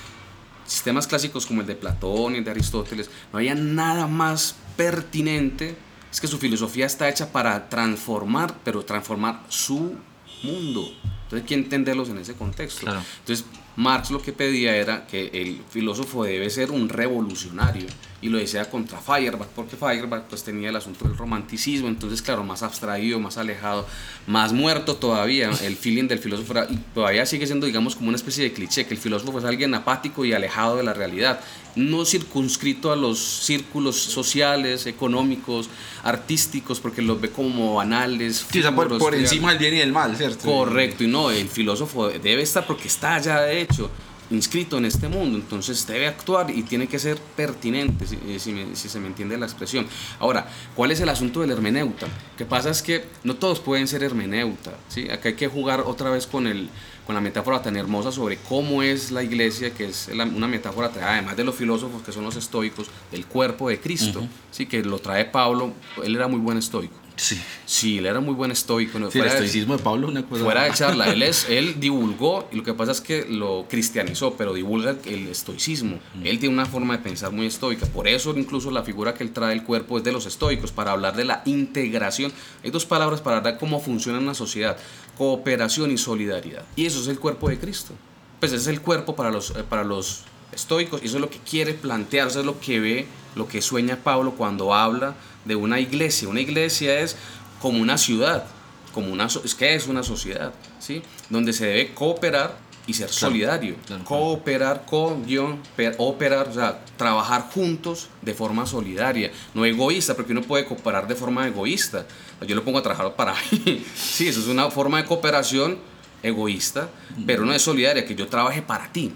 [0.66, 5.76] sistemas clásicos como el de Platón y el de Aristóteles, no había nada más pertinente.
[6.12, 9.96] Es que su filosofía está hecha para transformar, pero transformar su
[10.44, 10.92] mundo.
[11.04, 12.82] Entonces hay que entenderlos en ese contexto.
[12.82, 13.02] Claro.
[13.20, 13.46] Entonces
[13.78, 17.88] Marx lo que pedía era que el filósofo debe ser un revolucionario
[18.22, 22.44] y lo decía contra Feuerbach, porque Feuerbach pues tenía el asunto del romanticismo, entonces claro,
[22.44, 23.88] más abstraído, más alejado,
[24.28, 28.18] más muerto todavía, el feeling del filósofo era- y todavía sigue siendo digamos como una
[28.18, 31.40] especie de cliché, que el filósofo es alguien apático y alejado de la realidad,
[31.76, 35.70] no circunscrito a los círculos sociales, económicos,
[36.04, 38.46] artísticos, porque los ve como banales.
[38.52, 40.46] Sí, por, por encima del bien y del mal, ¿cierto?
[40.46, 43.90] Correcto, y no, el filósofo debe estar porque está ya de hecho
[44.32, 48.54] inscrito en este mundo, entonces debe actuar y tiene que ser pertinente, si, eh, si
[48.54, 49.86] me- si se me entiende la expresión.
[50.20, 52.08] Ahora, ¿cuál es el asunto del hermeneuta?
[52.38, 55.10] Que pasa es que no todos pueden ser hermeneuta, ¿sí?
[55.10, 56.70] Acá hay que jugar otra vez con, el,
[57.06, 60.92] con la metáfora tan hermosa sobre cómo es la iglesia, que es la- una metáfora,
[61.02, 64.66] además de los filósofos que son los estoicos, del cuerpo de Cristo, ¿sí?
[64.66, 66.94] Que lo trae Pablo, él era muy buen estoico.
[67.16, 67.40] Sí.
[67.66, 68.98] Sí, él era muy buen estoico.
[68.98, 69.12] ¿no?
[69.12, 70.44] Sí, el Fuera de- estoicismo de Pablo, una cosa.
[70.44, 74.34] Fuera de charla, él, es, él divulgó, y lo que pasa es que lo cristianizó,
[74.36, 76.00] pero divulga el estoicismo.
[76.24, 77.86] Él tiene una forma de pensar muy estoica.
[77.86, 80.92] Por eso incluso la figura que él trae el cuerpo es de los estoicos, para
[80.92, 82.32] hablar de la integración.
[82.64, 84.78] Hay dos palabras para hablar cómo funciona una sociedad,
[85.18, 86.64] cooperación y solidaridad.
[86.76, 87.94] Y eso es el cuerpo de Cristo.
[88.40, 91.30] Pues ese es el cuerpo para los, eh, para los estoicos, y eso es lo
[91.30, 95.56] que quiere plantear, eso es lo que ve, lo que sueña Pablo cuando habla de
[95.56, 96.28] una iglesia.
[96.28, 97.16] Una iglesia es
[97.62, 98.46] como una ciudad,
[98.94, 101.02] como una es que es una sociedad, ¿sí?
[101.30, 103.76] Donde se debe cooperar y ser solidario.
[103.86, 104.24] claro, claro.
[104.24, 105.60] Cooperar con guion,
[105.98, 111.16] operar, o sea, trabajar juntos de forma solidaria, no egoísta, porque uno puede cooperar de
[111.16, 112.06] forma egoísta.
[112.48, 113.86] Yo lo pongo a trabajar para mí.
[113.96, 115.78] Sí, eso es una forma de cooperación
[116.24, 116.90] egoísta,
[117.26, 119.14] pero no es solidaria, que yo trabaje para ti.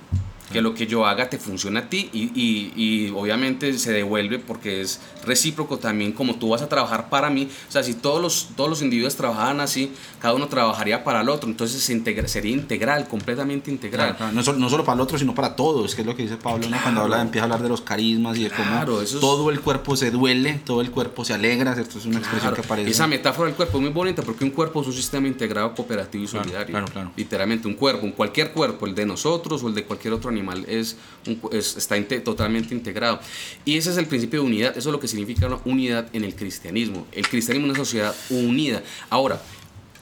[0.55, 4.39] Que lo que yo haga te funcione a ti y, y- y obviamente se devuelve
[4.39, 7.47] porque es recíproco también como tú vas a trabajar para mí.
[7.67, 9.91] O sea, si todos los, todos los individuos trabajaban así,
[10.21, 11.49] cada uno trabajaría para el otro.
[11.49, 14.07] Entonces se integra- sería integral, completamente integral.
[14.15, 14.31] Claro, claro.
[14.33, 16.37] No, solo, no solo para el otro, sino para todos, que es lo que dice
[16.37, 16.77] Pablo, ¿no?
[16.81, 19.95] cuando habla, empieza a hablar de los carismas y de cómo es- todo el cuerpo
[19.97, 21.97] se duele, todo el cuerpo se alegra, ¿cierto?
[21.97, 22.89] Es una expresión que aparece.
[22.91, 26.23] Esa metáfora del cuerpo es muy bonita porque un cuerpo es un sistema integrado, cooperativo
[26.23, 26.67] y solidario.
[26.71, 27.11] claro, claro.
[27.17, 30.44] Literalmente, un cuerpo, un cualquier cuerpo, el de nosotros o el de cualquier otro animal,
[30.67, 30.95] es,
[31.27, 33.19] un cu- es- está inte- totalmente integrado.
[33.65, 36.23] Y ese es el principio de unidad, eso es lo que significa una unidad en
[36.23, 37.05] el cristianismo.
[37.11, 38.81] El cristianismo es una sociedad unida.
[39.09, 39.41] Ahora,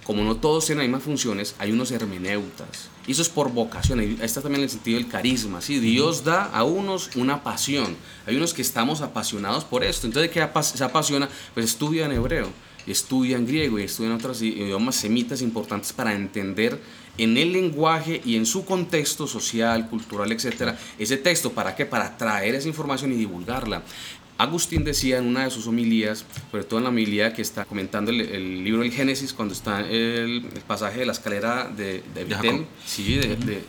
[0.04, 2.90] como no todos tienen las mismas funciones, hay unos hermeneutas.
[3.08, 4.00] Y eso es por vocación.
[4.22, 5.62] Está también el sentido del carisma.
[5.62, 5.80] ¿sí?
[5.80, 7.96] Dios da a unos una pasión.
[8.26, 10.08] Hay unos que estamos apasionados por esto.
[10.08, 11.30] Entonces, ¿qué se apasiona?
[11.54, 12.50] Pues estudia en hebreo,
[12.86, 16.80] estudia en griego y estudia en otros idiomas semitas importantes para entender
[17.18, 21.52] en el lenguaje y en su contexto social, cultural, etcétera, ese texto.
[21.52, 21.86] ¿Para qué?
[21.86, 23.84] Para traer esa información y divulgarla.
[24.38, 28.10] Agustín decía en una de sus homilías, sobre todo en la homilía que está comentando
[28.10, 32.26] el, el libro del Génesis, cuando está el, el pasaje de la escalera de, de
[32.26, 33.64] Betel, sí, de- de-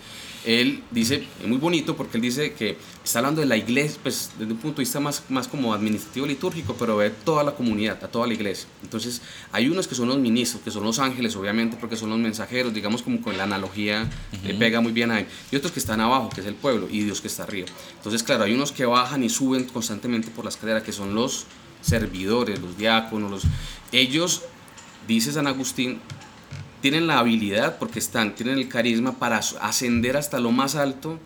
[0.46, 4.30] él dice, es muy bonito porque él dice que está hablando de la iglesia, pues
[4.38, 8.02] desde un punto de vista más, más como administrativo litúrgico, pero ve toda la comunidad,
[8.02, 8.66] a toda la iglesia.
[8.82, 9.20] Entonces,
[9.52, 12.72] hay unos que son los ministros, que son los ángeles, obviamente, porque son los mensajeros,
[12.72, 14.10] digamos como con la analogía
[14.42, 15.26] le pega muy bien ahí.
[15.52, 17.68] Y otros que están abajo, que es el pueblo, y Dios que está arriba.
[17.96, 21.44] Entonces, claro, hay unos que bajan y suben constantemente por la escalera, que son los
[21.82, 23.42] servidores, los diáconos, los...
[23.92, 24.42] ellos,
[25.06, 26.00] dice San Agustín,
[26.80, 31.18] tienen la habilidad, porque están, tienen el carisma para as- ascender hasta lo más alto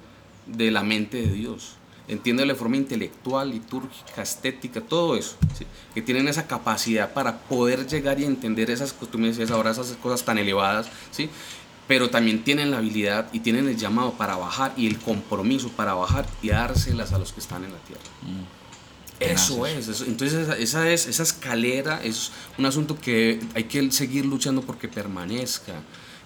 [0.49, 1.75] de la mente de Dios.
[2.09, 5.37] Entienden de forma intelectual, litúrgica, estética, todo eso.
[5.59, 5.67] ¿sí?
[5.95, 10.25] Que tienen esa capacidad para poder llegar y entender esas, me decías ahora, esas cosas
[10.25, 11.29] tan elevadas, ¿sí?
[11.87, 15.93] Pero también tienen la habilidad y tienen el llamado para bajar y el compromiso para
[15.95, 18.03] bajar y dárselas a los que están en la tierra.
[19.21, 23.91] Eso es, eso- entonces esa, esa es, esa escalera es un asunto que hay que
[23.91, 25.75] seguir luchando porque permanezca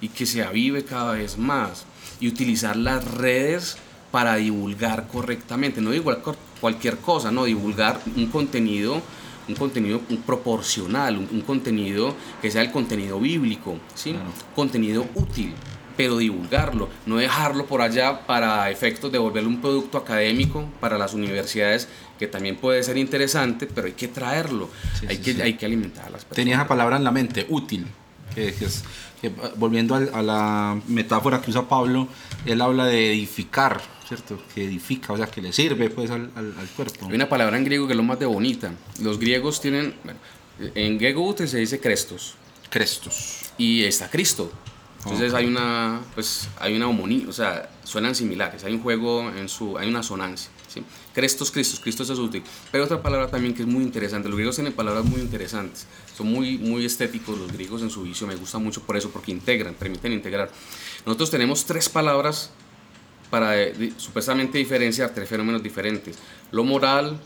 [0.01, 1.85] y que se avive cada vez más
[2.21, 3.77] y utilizar las redes
[4.13, 6.23] para divulgar correctamente, no divulgar
[6.61, 9.03] cualquier cosa, no divulgar un contenido,
[9.49, 14.13] un contenido proporcional, un, un contenido que sea el contenido bíblico, ¿sí?
[14.13, 14.27] Claro.
[14.55, 15.55] contenido útil,
[15.97, 21.15] pero divulgarlo, no dejarlo por allá para efectos de volverlo un producto académico para las
[21.15, 24.69] universidades, que también puede ser interesante, pero hay que traerlo,
[25.01, 25.41] Sí, hay, sí, que, sí.
[25.43, 26.37] hay que alimentar a las personas.
[26.37, 27.87] Tenía esa palabra en la mente, útil.
[28.35, 28.83] Que, que es,
[29.21, 32.09] que, volviendo al- a la metáfora que usa Pablo,
[32.47, 34.41] él habla de edificar, ¿cierto?
[34.55, 37.07] Que edifica, o sea, que le sirve pues al, al- al cuerpo.
[37.09, 38.73] Hay una palabra en griego que es lo más de bonita.
[39.01, 40.19] Los griegos tienen, bueno,
[40.75, 42.35] en griego se dice crestos
[42.71, 43.53] Crestos.
[43.59, 44.51] y está Cristo.
[45.05, 45.39] Entonces Ok.
[45.41, 48.63] hay una, pues, hay una homonía, o sea, suenan similares.
[48.65, 50.49] Hay un juego en su, hay una sonancia.
[50.73, 50.83] ¿sí?
[51.13, 52.43] Crestos, Cristos, Cristo es útil.
[52.71, 54.29] Pero otra palabra también que es muy interesante.
[54.29, 55.87] Los griegos tienen palabras muy interesantes.
[56.17, 58.27] Son muy, muy estéticos los griegos en su vicio.
[58.27, 60.51] Me gusta mucho por eso, porque integran, permiten integrar.
[61.07, 62.51] Nosotros tenemos tres palabras
[63.31, 66.19] para eh, supuestamente diferenciar tres fenómenos diferentes.
[66.51, 67.19] Lo moral,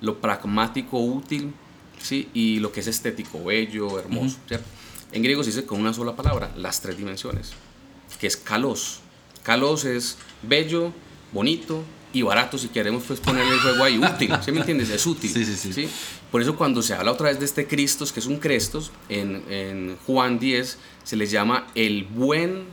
[0.00, 1.52] lo pragmático, útil,
[2.02, 2.28] ¿sí?
[2.34, 4.38] y lo que es estético, bello, hermoso.
[4.48, 4.66] ¿cierto?
[5.12, 7.52] En griego se dice con una sola palabra, las tres dimensiones,
[8.18, 9.00] que es kalos.
[9.44, 10.92] Kalos es bello,
[11.32, 14.90] bonito y barato, si queremos pues ponerle el juego ahí, útil, ¿sí me entiendes?
[14.90, 15.30] Es útil.
[15.30, 15.88] Sí, sí, sí.
[16.30, 19.42] Por eso cuando se habla otra vez de este Cristos, que es un Crestos, en,
[19.48, 22.64] en Juan 10 se les llama el buen,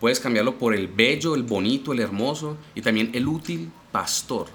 [0.00, 4.46] puedes cambiarlo por el bello, el bonito, el hermoso, y también el útil pastor.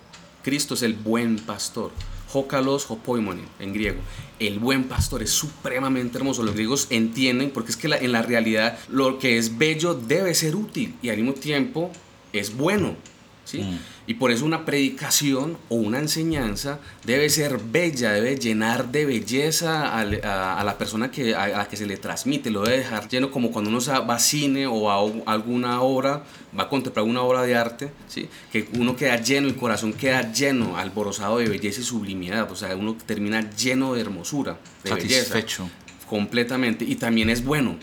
[0.43, 1.91] Cristo es el buen pastor.
[2.29, 3.99] Jokalos hopoimonen en griego.
[4.39, 6.43] El buen pastor es supremamente hermoso.
[6.43, 10.33] Los griegos entienden porque es que la- en la realidad lo que es bello debe
[10.33, 11.91] ser útil y al mismo tiempo
[12.31, 12.95] es bueno.
[13.43, 13.61] ¿sí?
[14.07, 19.87] Y por eso una predicación o una enseñanza debe ser bella, debe llenar de belleza
[19.87, 22.79] a, a- a la persona que, a, a la que se le transmite, lo debe
[22.79, 26.23] dejar lleno como cuando uno va a cine o a alguna obra,
[26.57, 28.27] va a contemplar una obra de arte, ¿sí?
[28.51, 32.75] que uno queda lleno, el corazón queda lleno, alborozado de belleza y sublimidad, o sea,
[32.75, 35.25] uno termina lleno de hermosura, de belleza.
[35.27, 35.69] Satisfecho.
[36.09, 36.83] Completamente.
[36.83, 37.77] Y también es bueno.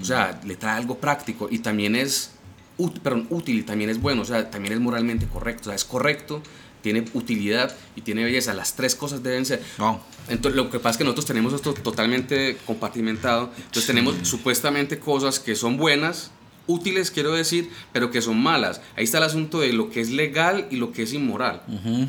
[0.00, 1.48] O sea, le trae algo práctico.
[1.50, 2.32] Y también es
[2.78, 4.22] út- perdón, útil también es bueno.
[4.22, 5.62] O sea, también es moralmente correcto.
[5.62, 6.42] O sea, es correcto,
[6.82, 8.54] tiene utilidad y tiene belleza.
[8.54, 9.62] Las tres cosas deben ser.
[9.78, 10.00] Wow.
[10.28, 13.50] Entonces, lo que pasa es que nosotros tenemos esto totalmente compartimentado.
[13.56, 16.30] Entonces, tenemos supuestamente cosas que son buenas,
[16.68, 18.80] útiles, quiero decir, pero que son malas.
[18.96, 21.62] Ahí está el asunto de lo que es legal y lo que es inmoral.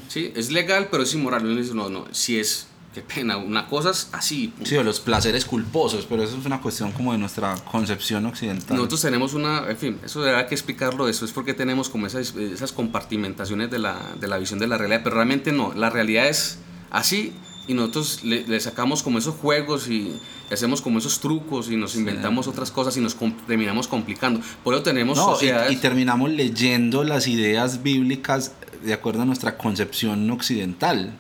[0.08, 0.32] ¿Sí?
[0.36, 1.44] Es legal, pero es inmoral.
[1.76, 2.66] No, no, si es,
[2.98, 4.52] qué pena, una cosa es así.
[4.64, 8.76] Sí, o los placeres culposos, pero eso es una cuestión como de nuestra concepción occidental.
[8.76, 12.36] Nosotros tenemos una, en fin, eso habrá que explicarlo, eso es porque tenemos como esas,
[12.36, 16.28] esas compartimentaciones de la, de la visión de la realidad, pero realmente no, la realidad
[16.28, 16.58] es
[16.90, 17.34] así
[17.68, 20.18] y nosotros le, le sacamos como esos juegos y,
[20.50, 24.40] y hacemos como esos trucos y nos inventamos otras cosas y nos com- terminamos complicando.
[24.64, 25.72] Por eso tenemos No, y, sociedades...
[25.74, 31.14] y terminamos leyendo las ideas bíblicas de acuerdo a nuestra concepción occidental.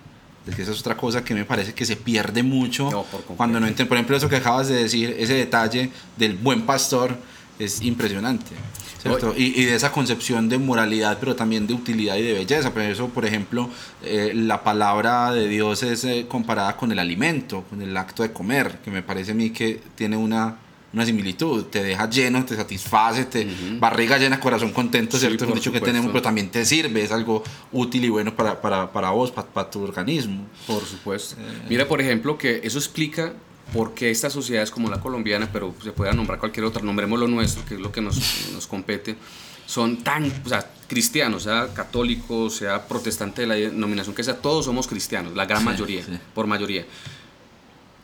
[0.48, 3.04] De que esa es otra cosa que me parece que se pierde mucho No,
[3.36, 3.88] cuando no entienden.
[3.88, 7.18] Por ejemplo, eso que acabas de decir, ese detalle del buen pastor
[7.60, 8.56] es impresionante.
[9.02, 9.34] ¿cierto?
[9.38, 12.72] Y, y de esa concepción de moralidad, pero también de utilidad y de belleza.
[12.72, 13.70] Por eso, por ejemplo,
[14.04, 18.32] eh, la palabra de Dios es eh, comparada con el alimento, con el acto de
[18.32, 20.58] comer, que me parece a mí que tiene una,
[20.93, 21.65] una similitud.
[21.65, 23.47] Te deja lleno, te satisface, te
[23.79, 25.43] barriga llena, corazón contento, Sí, ¿cierto?
[25.45, 25.85] Es un dicho que supuesto.
[25.85, 29.47] tenemos, pero también te sirve, es algo útil y bueno para, para, para vos, para,
[29.47, 30.45] para tu organismo.
[30.65, 31.35] Por supuesto.
[31.69, 33.33] Mira, por ejemplo, que eso explica
[33.73, 37.27] por qué estas sociedades como la colombiana, pero se puede nombrar cualquier otra, nombremos lo
[37.27, 38.17] nuestro, que es lo que nos,
[38.53, 39.17] nos compete,
[39.65, 44.63] son tan, o sea, cristianos, sea católico, sea protestante de la denominación que sea, todos
[44.63, 46.13] somos cristianos, la gran Sí, mayoría, sí.
[46.33, 46.85] por mayoría.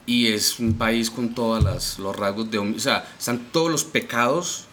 [0.06, 2.58] Y es un país con todos los rasgos de...
[2.58, 4.66] O sea, están todos los pecados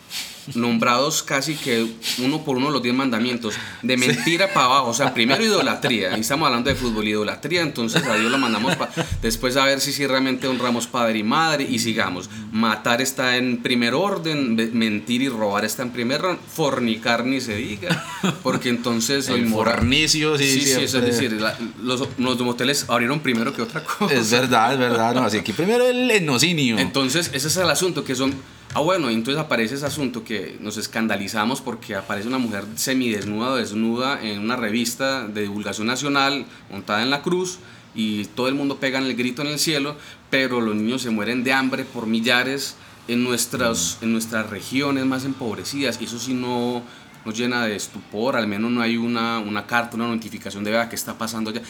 [0.55, 1.87] nombrados casi que
[2.19, 6.21] uno por uno los diez mandamientos, de mentira para abajo, o sea, primero idolatría, y
[6.21, 8.93] estamos hablando de fútbol, idolatría, entonces a Dios lo mandamos para
[9.23, 13.59] después a ver si, si realmente honramos padre y madre y sigamos, matar está en
[13.63, 18.05] primer orden, mentir y robar está en primer orden, fornicar ni se diga,
[18.43, 23.21] porque entonces El inmoral- fornicio, sí, sí, sí, es decir, la- los, los moteles abrieron
[23.21, 24.13] primero que otra cosa.
[24.15, 25.15] Es verdad, es verdad.
[25.15, 26.79] No, así que primero el enocinio.
[26.79, 28.35] Entonces, ese es el asunto, que son...
[28.73, 33.57] Ah, bueno, entonces aparece ese asunto que nos escandalizamos porque aparece una mujer semidesnuda o
[33.57, 37.59] desnuda en una revista de divulgación nacional montada en la cruz
[37.97, 39.97] y todo el mundo pega en el grito en el cielo,
[40.31, 42.77] pero los niños se mueren de hambre por millares
[43.09, 46.83] en nuestras, en nuestras regiones más empobrecidas y eso sí no
[47.25, 50.89] nos llena de estupor, al menos no hay una, una carta, una notificación de vea
[50.89, 51.63] qué está pasando allá.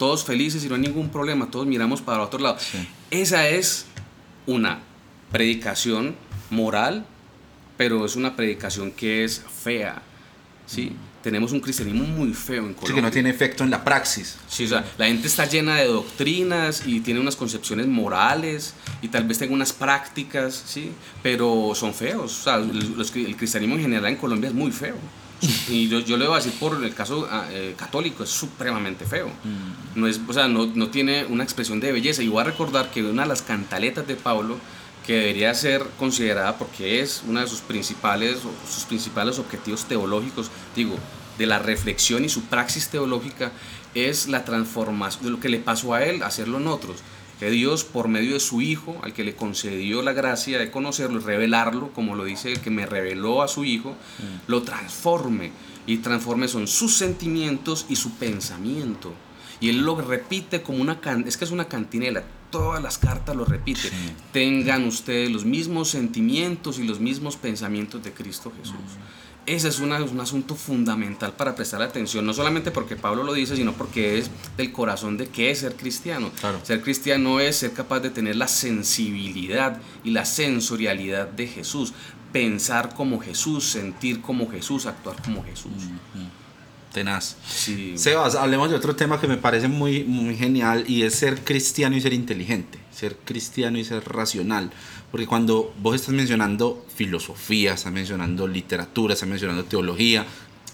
[0.00, 2.56] Todos felices y no hay ningún problema, todos miramos para otro lado.
[2.58, 2.88] Sí.
[3.12, 3.86] Esa es
[4.46, 4.80] una
[5.34, 6.14] predicación
[6.50, 7.04] moral,
[7.76, 10.00] pero es una predicación que es fea.
[10.64, 10.92] ¿sí?
[11.24, 12.86] Tenemos un cristianismo muy feo en Colombia.
[12.88, 14.36] Sí, que no tiene efecto en la praxis.
[14.48, 19.08] Sí, o sea, la gente está llena de doctrinas y tiene unas concepciones morales y
[19.08, 20.92] tal vez tenga unas prácticas, ¿sí?
[21.22, 22.40] Pero son feos.
[22.40, 24.96] O sea, los- el cristianismo en general en Colombia es muy feo.
[25.68, 29.04] Y yo, yo le voy a decir por el caso ah, eh, católico, es supremamente
[29.04, 29.28] feo.
[29.96, 32.22] No, es, o sea, no, no tiene una expresión de belleza.
[32.22, 34.58] Y voy a recordar que una de las cantaletas de Pablo,
[35.06, 38.38] que debería ser considerada porque es una de sus principales,
[38.68, 40.96] sus principales objetivos teológicos, digo,
[41.38, 43.52] de la reflexión y su praxis teológica,
[43.94, 46.98] es la transformación de lo que le pasó a él, hacerlo en otros.
[47.38, 51.20] Que Dios, por medio de su Hijo, al que le concedió la gracia de conocerlo
[51.20, 53.96] y revelarlo, como lo dice el que me reveló a su Hijo,
[54.46, 55.50] lo transforme.
[55.86, 59.12] Y transforme son sus sentimientos y su pensamiento.
[59.60, 62.22] Y él lo repite como una can es que es una cantinela,
[62.54, 63.90] todas las cartas lo repite.
[64.32, 68.76] Tengan ustedes los mismos sentimientos y los mismos pensamientos de Cristo Jesús.
[69.46, 73.56] Ese es una- un asunto fundamental para prestar atención, no solamente porque Pablo lo dice,
[73.56, 76.30] sino porque es del corazón de qué es ser cristiano.
[76.40, 76.60] Claro.
[76.62, 81.92] Ser cristiano es ser capaz de tener la sensibilidad y la sensorialidad de Jesús,
[82.32, 85.72] pensar como Jesús, sentir como Jesús, actuar como Jesús.
[86.94, 87.36] Tenaz.
[87.46, 87.98] Sí.
[87.98, 91.96] Sebas, hablemos de otro tema que me parece muy, muy genial y es ser cristiano
[91.96, 94.70] y ser inteligente, ser cristiano y ser racional.
[95.10, 100.24] Porque cuando vos estás mencionando filosofía, estás mencionando literatura, estás mencionando teología,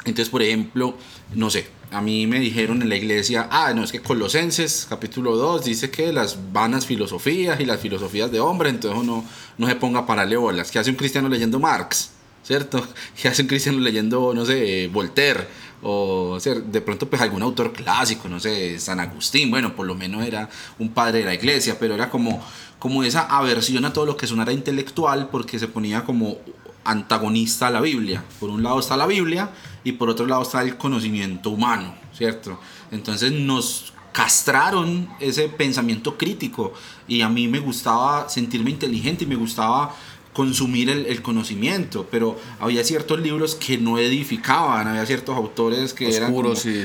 [0.04, 0.96] entonces, por ejemplo,
[1.34, 5.36] no sé, a mí me dijeron en la iglesia, ah, no, es que Colosenses capítulo
[5.36, 9.24] 2 dice que las vanas filosofías y las filosofías de hombre, entonces uno
[9.58, 10.70] no se ponga para bolas.
[10.70, 12.12] ¿Qué hace un cristiano leyendo Marx?
[12.42, 12.86] ¿cierto?
[13.20, 15.46] ¿Qué hace un cristiano leyendo, no sé, Voltaire?
[15.82, 19.94] O ser de pronto pues algún autor clásico, no sé, San Agustín, bueno, por lo
[19.94, 22.42] menos era un padre de la iglesia, pero era como,
[22.78, 26.36] como esa aversión a todo lo que sonara intelectual porque se ponía como
[26.84, 28.24] antagonista a la Biblia.
[28.38, 29.50] Por un lado está la Biblia
[29.84, 32.58] y por otro lado está el conocimiento humano, ¿cierto?
[32.90, 36.72] Entonces nos castraron ese pensamiento crítico
[37.06, 39.94] y a mí me gustaba sentirme inteligente y me gustaba
[40.32, 46.32] consumir el, conocimiento, pero había ciertos libros que no edificaban, había ciertos autores que eran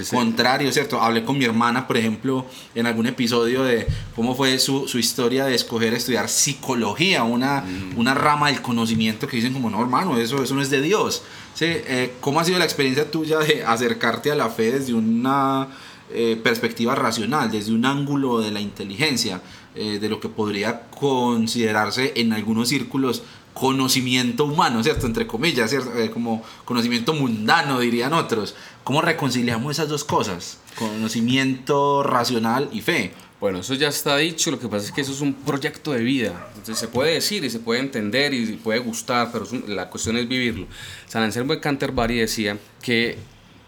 [0.09, 0.99] contrarios, ¿cierto?
[0.99, 3.85] Hablé con mi hermana, por ejemplo, en algún episodio de
[4.15, 7.99] cómo fue su, su historia de escoger estudiar psicología, una, mm.
[7.99, 11.21] una rama del conocimiento que dicen como, no, hermano, eso, eso no es de Dios.
[11.53, 11.65] ¿Sí?
[11.67, 15.69] Eh, ¿Cómo ha sido la experiencia tuya de acercarte a la fe desde una
[16.11, 19.41] eh, perspectiva racional, desde un ángulo de la inteligencia,
[19.75, 23.23] eh, de lo que podría considerarse en algunos círculos
[23.55, 25.07] conocimiento humano, ¿cierto?
[25.07, 25.97] Entre comillas, ¿cierto?
[25.97, 28.53] Eh, como conocimiento mundano, dirían otros.
[28.83, 30.59] ¿Cómo reconciliamos esas dos cosas?
[30.77, 33.13] Conocimiento racional y fe.
[33.39, 36.03] Bueno, eso ya está dicho, lo que pasa es que eso es un proyecto de
[36.03, 36.49] vida.
[36.49, 40.27] Entonces se puede decir y se puede entender y puede gustar, pero la cuestión es
[40.27, 40.67] vivirlo.
[41.07, 43.17] San Anselmo de Canterbury decía que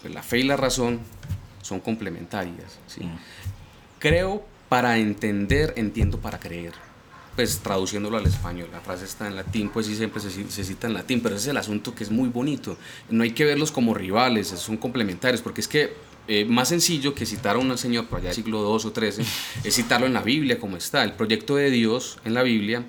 [0.02, 1.00] pues, la fe y la razón
[1.62, 2.80] son complementarias.
[2.88, 3.04] ¿sí?
[3.04, 3.18] Mm.
[4.00, 6.74] Creo para entender, entiendo para creer.
[7.36, 10.88] Pues traduciéndolo al español, la frase está en latín, pues sí siempre se, se, cita
[10.88, 12.78] en latín, pero ese es el asunto que es muy bonito.
[13.10, 15.94] No hay que verlos como rivales, son complementarios, porque es que
[16.28, 19.26] eh, más sencillo que citar a un señor por allá del siglo II o XIII
[19.64, 21.04] es citarlo en la Biblia como está.
[21.04, 22.86] El proyecto de Dios en la Biblia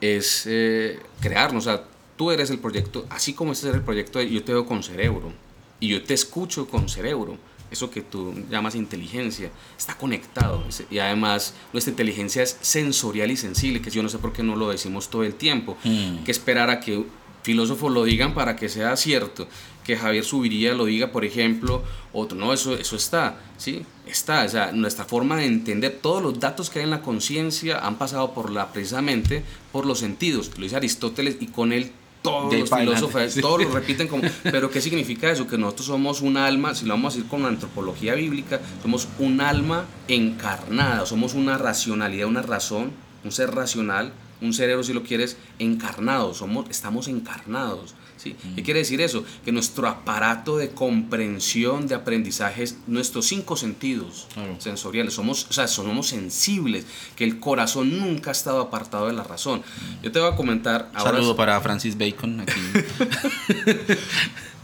[0.00, 1.84] es eh, crearnos, o sea,
[2.16, 4.82] tú eres el proyecto, así como este es el proyecto, de, yo te veo con
[4.82, 5.32] cerebro
[5.80, 7.36] y yo te escucho con cerebro
[7.70, 10.64] eso que tú llamas inteligencia, está conectado.
[10.90, 14.56] Y además nuestra inteligencia es sensorial y sensible, que yo no sé por qué no
[14.56, 15.76] lo decimos todo el tiempo.
[15.84, 16.24] Mm.
[16.24, 17.04] Que esperar a que
[17.42, 19.48] filósofos lo digan para que sea cierto.
[19.84, 22.36] Que Javier Subiría lo diga, por ejemplo, otro.
[22.36, 23.86] No, eso, eso está, ¿sí?
[24.06, 24.44] Está.
[24.44, 27.96] O sea, nuestra forma de entender todos los datos que hay en la conciencia han
[27.96, 30.50] pasado por la, precisamente por los sentidos.
[30.56, 31.90] Lo dice Aristóteles y con él
[32.22, 35.46] todos los filósofos, todos lo repiten como, pero ¿qué significa eso?
[35.46, 39.08] Que nosotros somos un alma, si lo vamos a decir con la antropología bíblica, somos
[39.18, 42.90] un alma encarnada, somos una racionalidad, una razón,
[43.24, 47.94] un ser racional, un cerebro si lo quieres, encarnado, somos, estamos encarnados.
[48.18, 48.36] ¿Sí?
[48.54, 49.24] ¿Qué quiere decir eso?
[49.44, 54.26] Que nuestro aparato de comprensión, de aprendizaje, es nuestros cinco sentidos
[54.58, 56.84] sensoriales, somos, o sea, somos sensibles,
[57.16, 59.62] que el corazón nunca ha estado apartado de la razón.
[60.02, 60.90] Yo te voy a comentar...
[60.94, 62.60] Un saludo para Francis Bacon aquí.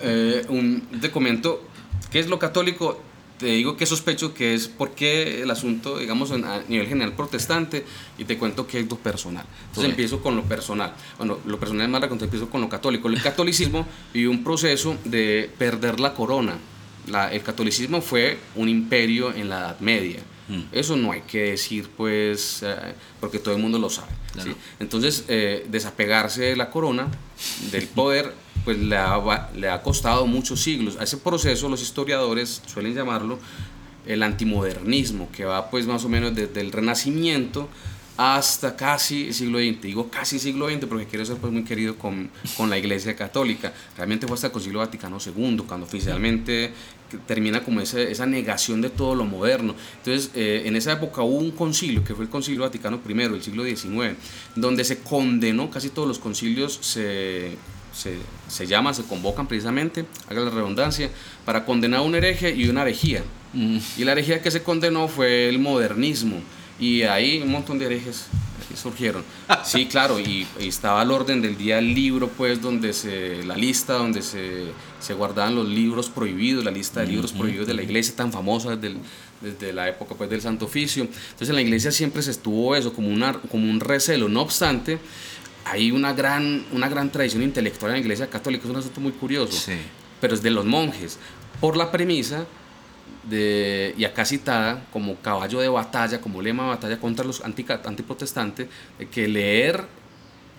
[0.07, 1.63] Eh, un, te comento,
[2.11, 3.01] ¿qué es lo católico?
[3.39, 7.85] Te digo que sospecho que es porque el asunto, digamos, a nivel general protestante,
[8.19, 9.45] y te cuento que es lo personal.
[9.69, 10.95] Entonces empiezo con lo personal.
[11.19, 13.09] Bueno, lo personal es más la empiezo con lo católico.
[13.09, 16.59] El catolicismo vivió un proceso de perder la corona.
[17.09, 20.21] La, el catolicismo fue un imperio en la Edad Media.
[20.49, 20.63] Mm.
[20.73, 22.77] Eso no hay que decir, pues, eh,
[23.21, 24.13] porque todo el mundo lo sabe.
[24.81, 27.09] Entonces, eh, desapegarse de la corona,
[27.71, 28.33] del poder,
[28.65, 30.97] pues le ha, le ha costado muchos siglos.
[30.99, 33.39] A ese proceso los historiadores suelen llamarlo
[34.07, 37.69] el antimodernismo, que va pues más o menos desde el Renacimiento
[38.17, 39.83] hasta casi siglo XX.
[39.83, 43.73] Digo casi siglo XX porque quiero ser pues muy querido con, con la Iglesia Católica.
[43.97, 46.73] Realmente fue hasta el Concilio Vaticano II, cuando oficialmente
[47.27, 49.75] termina como esa, esa negación de todo lo moderno.
[49.99, 53.43] Entonces, eh, en esa época hubo un concilio, que fue el Concilio Vaticano I, el
[53.43, 54.17] siglo XIX,
[54.57, 57.57] donde se condenó, casi todos los concilios se
[57.95, 58.19] se,
[58.49, 61.11] se llaman, se convocan precisamente, haga la redundancia,
[61.45, 63.23] para condenar un hereje y una herejía.
[63.53, 63.79] Mm.
[63.99, 66.41] Y la herejía que se condenó fue el modernismo.
[66.79, 68.27] Y ahí un montón de herejes
[68.77, 69.23] surgieron.
[69.65, 73.95] Sí, claro, y, estaba al orden del día el libro, pues, donde se, la lista
[73.95, 74.65] donde se,
[75.01, 78.77] se guardaban los libros prohibidos, la lista de libros prohibidos de la iglesia tan famosa
[78.77, 78.97] desde,
[79.41, 81.05] desde la época pues, del Santo Oficio.
[81.05, 84.29] Entonces en la iglesia siempre se estuvo eso, como, una, como un recelo.
[84.29, 84.99] No obstante,
[85.65, 89.13] hay una gran, una gran tradición intelectual en la Iglesia Católica, es un asunto muy
[89.13, 89.71] curioso,
[90.21, 91.19] pero es de los monjes,
[91.61, 92.47] por la premisa
[93.29, 98.69] de, y acá citada como caballo de batalla, como lema de batalla contra los antiprotestantes,
[98.99, 99.85] de que leer,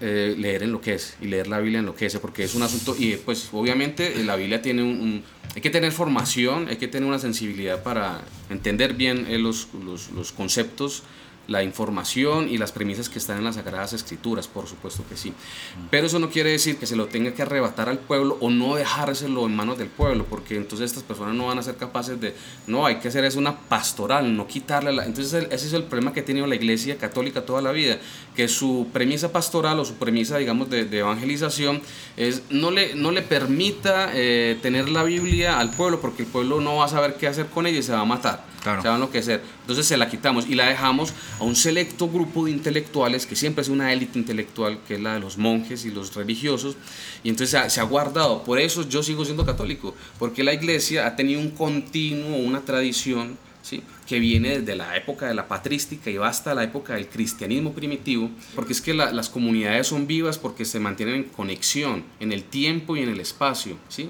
[0.02, 4.24] eh, leer enloquece y leer la Biblia enloquece, porque es un asunto, y pues obviamente
[4.24, 5.24] la Biblia tiene un,
[5.56, 10.10] hay que tener formación, hay que tener una sensibilidad para entender bien eh, los, los,
[10.12, 11.04] los conceptos
[11.48, 15.34] la información y las premisas que están en las Sagradas Escrituras, por supuesto que sí.
[15.90, 18.76] Pero eso no quiere decir que se lo tenga que arrebatar al pueblo o no
[18.76, 22.36] dejárselo en manos del pueblo, porque entonces estas personas no van a ser capaces de,
[22.68, 25.06] no, hay que hacer es una pastoral, no quitarle la...
[25.06, 27.98] Entonces ese es el problema que ha tenido la Iglesia Católica toda la vida,
[28.36, 31.82] que su premisa pastoral o su premisa, digamos, de, evangelización
[32.18, 36.62] es no le, no le permita eh, tener la Biblia al pueblo, porque el pueblo
[36.62, 38.55] no va a saber qué hacer con ella y se va a matar.
[38.66, 38.82] Claro.
[38.82, 39.44] Se va a enloquecer.
[39.62, 43.62] Entonces se la quitamos y la dejamos a un selecto grupo de intelectuales, que siempre
[43.62, 46.76] es una élite intelectual, que es la de los monjes y los religiosos,
[47.24, 48.44] y entonces se ha, guardado.
[48.44, 53.38] Por eso yo sigo siendo católico, porque la iglesia ha tenido un continuo, una tradición,
[53.62, 53.84] ¿sí?
[54.08, 57.72] que viene desde la época de la patrística y va hasta la época del cristianismo
[57.72, 62.44] primitivo, porque es que las comunidades son vivas porque se mantienen en conexión en el
[62.44, 64.10] tiempo y en el espacio, ¿sí?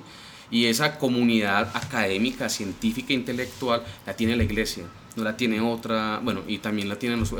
[0.51, 4.83] Y esa comunidad académica, científica, intelectual, la tiene la iglesia,
[5.15, 7.31] la tiene otra, bueno, y también la tienen los,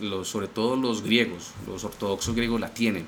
[0.00, 3.06] los, sobre todo los griegos, los ortodoxos griegos la tienen.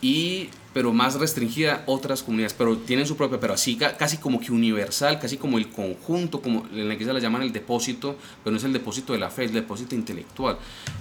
[0.00, 4.52] Y pero más restringida otras comunidades, pero tienen su propia, pero así casi como que
[4.52, 8.58] universal, casi como el conjunto, como en la iglesia la llaman el depósito, pero no
[8.58, 10.58] es el depósito de la fe, es el depósito intelectual,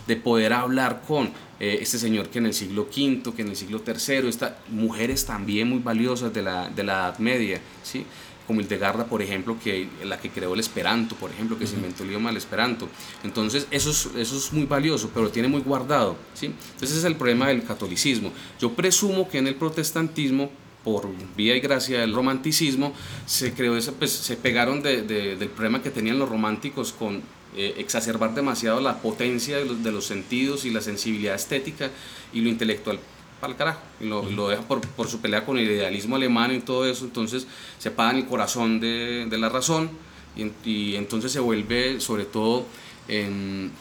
[0.08, 1.28] de poder hablar con
[1.60, 5.26] eh, este señor que en el siglo V, que en el siglo III, está, mujeres
[5.26, 8.06] también muy valiosas de la, de la Edad Media, ¿sí?
[8.50, 12.02] Como Hildegarda, por ejemplo, que la que creó el Esperanto, por ejemplo, que se inventó
[12.02, 12.90] el idioma del Esperanto.
[13.24, 16.16] Entonces, eso es, eso es muy valioso, pero lo tiene muy guardado.
[16.34, 16.48] ¿sí?
[16.48, 18.34] Entonces, ese es el problema del catolicismo.
[18.60, 20.50] Yo presumo que en el protestantismo,
[20.84, 22.92] por vía y gracia del romanticismo,
[23.28, 27.22] se creó eso, pues, se pegaron de, del problema que tenían los románticos con
[27.56, 31.92] eh, exacerbar demasiado la potencia de los, de los, sentidos y la sensibilidad estética
[32.34, 33.00] y lo intelectual
[33.40, 33.82] para el carajo.
[34.00, 37.06] Y lo, lo deja por, por, su pelea con el idealismo alemán y todo eso.
[37.06, 39.90] Entonces se paga en el corazón de, de la razón
[40.36, 42.66] y, y, entonces se vuelve sobre todo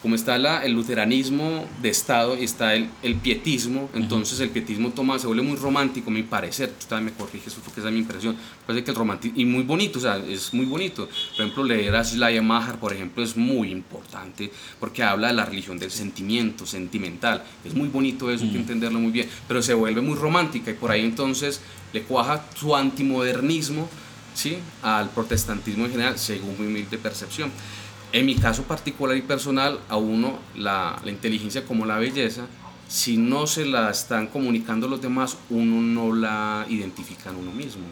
[0.01, 4.91] como está la, el luteranismo de Estado y está el, el pietismo, entonces el pietismo
[4.91, 7.93] toma, se vuelve muy romántico, a mi parecer, tú también me corriges porque esa es
[7.93, 11.45] mi impresión, parece que el romanticismo, y muy bonito, o sea, es muy bonito, por
[11.45, 14.51] ejemplo, leer a Shlaya Mahar, por ejemplo, es muy importante,
[14.81, 18.99] porque habla de la religión del sentimiento, sentimental, es muy bonito eso, hay que entenderlo
[18.99, 21.61] muy bien, pero se vuelve muy romántica y por ahí entonces
[21.93, 23.91] le cuaja su antimodernismo,
[24.35, 24.57] ¿sí?
[24.83, 27.51] al protestantismo en general, según mi humilde percepción.
[28.13, 32.47] En mi caso particular y personal, a uno la, la, inteligencia como la belleza,
[32.89, 37.85] si no se la están comunicando los demás, uno no la identifica en uno mismo.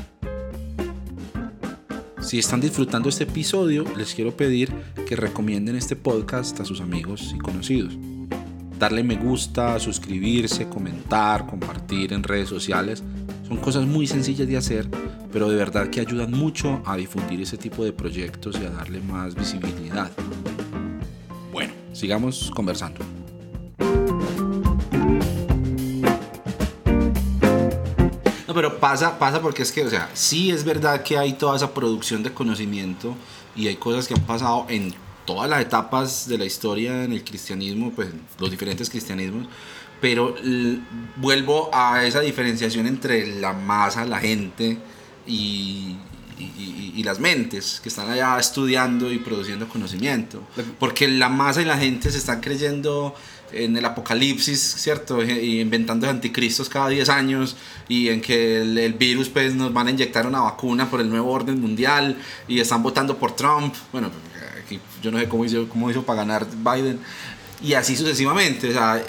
[2.20, 4.72] Si están disfrutando este episodio, les quiero pedir
[5.08, 7.98] que recomienden este podcast a sus amigos y conocidos.
[8.78, 13.02] Darle me gusta, suscribirse, comentar, compartir en redes sociales
[13.46, 14.88] son cosas muy sencillas de hacer,
[15.32, 19.00] pero de verdad que ayudan mucho a difundir ese tipo de proyectos y a darle
[19.00, 20.10] más visibilidad.
[21.52, 23.00] Bueno, sigamos conversando.
[28.48, 31.56] No, pero pasa, pasa porque es que, o sea, sí es verdad que hay toda
[31.56, 33.14] esa producción de conocimiento
[33.54, 34.92] y hay cosas que han pasado en
[35.24, 39.46] todas las etapas de la historia en el cristianismo, pues los diferentes cristianismos,
[40.00, 40.34] pero
[41.16, 44.78] vuelvo a esa diferenciación entre la masa, la gente
[45.26, 45.96] y,
[46.38, 50.42] y, las mentes que están allá estudiando y produciendo conocimiento.
[50.78, 53.14] Porque la masa y la gente se están creyendo
[53.52, 55.22] en el apocalipsis, ¿cierto?
[55.22, 57.56] Y inventando anticristos cada 10 años
[57.88, 61.30] y en que el, virus pues nos van a inyectar una vacuna por el nuevo
[61.30, 62.16] orden mundial
[62.48, 63.74] y están votando por Trump.
[63.92, 64.10] Bueno,
[64.62, 66.98] aquí yo no sé cómo hizo, cómo hizo para ganar Biden
[67.62, 68.70] y así sucesivamente.
[68.70, 69.02] O sea,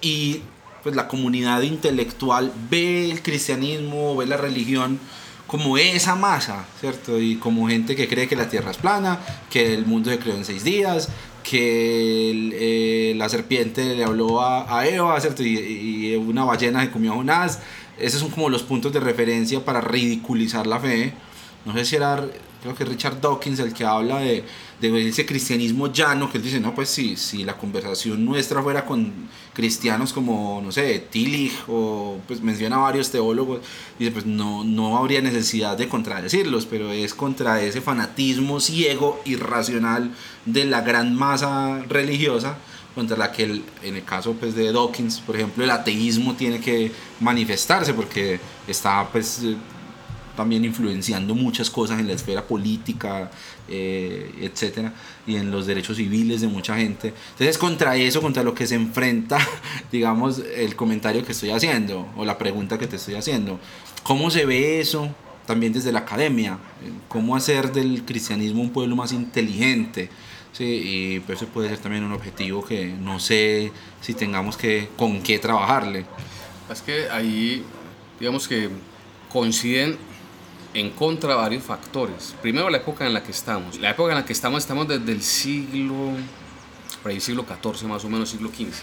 [0.00, 0.42] y
[0.82, 5.00] pues la comunidad intelectual ve el cristianismo, ve la religión
[5.46, 7.20] como esa masa, ¿cierto?
[7.20, 9.20] Y como gente que cree que la Tierra es plana,
[9.50, 11.08] que el mundo se creó en seis días,
[11.42, 15.44] que eh, la serpiente le habló a, Eva, ¿cierto?
[15.44, 17.60] Y, una ballena se comió a Jonás.
[17.98, 21.14] Esos son como los puntos de referencia para ridiculizar la fe.
[21.64, 22.24] No sé si era,
[22.62, 24.44] creo que Richard Dawkins el que habla de
[24.80, 28.84] de ese cristianismo llano, que él dice, no, pues si, si la conversación nuestra fuera
[28.84, 29.12] con
[29.54, 33.60] cristianos como, no sé, Tillich, o pues menciona varios teólogos,
[33.98, 40.10] dice, pues no, no habría necesidad de contradecirlos, pero es contra ese fanatismo ciego, irracional
[40.44, 42.58] de la gran masa religiosa,
[42.94, 46.60] contra la que el, en el caso pues, de Dawkins, por ejemplo, el ateísmo tiene
[46.60, 49.42] que manifestarse porque está pues
[50.36, 53.30] también influenciando muchas cosas en la esfera política,
[53.68, 54.92] eh, etcétera,
[55.26, 57.12] y en los derechos civiles de mucha gente.
[57.32, 59.38] Entonces, contra eso, contra lo que se enfrenta,
[59.92, 63.58] digamos, el comentario que estoy haciendo o la pregunta que te estoy haciendo.
[64.02, 65.14] ¿Cómo se ve eso
[65.46, 66.58] también desde la academia?
[67.08, 70.10] ¿Cómo hacer del cristianismo un pueblo más inteligente?
[70.52, 74.88] Sí, y pues eso puede ser también un objetivo que no sé si tengamos que
[74.96, 76.06] con qué trabajarle.
[76.70, 77.62] Es que ahí,
[78.18, 78.70] digamos que
[79.30, 79.98] coinciden
[80.76, 82.34] en contra varios factores.
[82.42, 83.80] Primero la época en la que estamos.
[83.80, 86.10] La época en la que estamos estamos desde el siglo,
[87.02, 88.74] por ahí siglo XIV más o menos, siglo XV.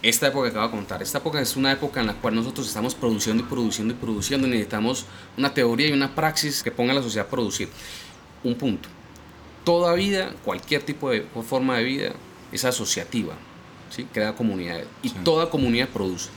[0.00, 2.68] Esta época que acabo de contar, esta época es una época en la cual nosotros
[2.68, 4.46] estamos produciendo y produciendo y produciendo.
[4.46, 5.06] Necesitamos
[5.36, 7.68] una teoría y una praxis que ponga a la sociedad a producir.
[8.44, 8.88] Un punto.
[9.64, 12.12] Toda vida, cualquier tipo de forma de vida,
[12.52, 13.34] es asociativa.
[13.90, 14.04] ¿sí?
[14.12, 14.86] Crea comunidades.
[15.02, 16.28] Y toda comunidad produce.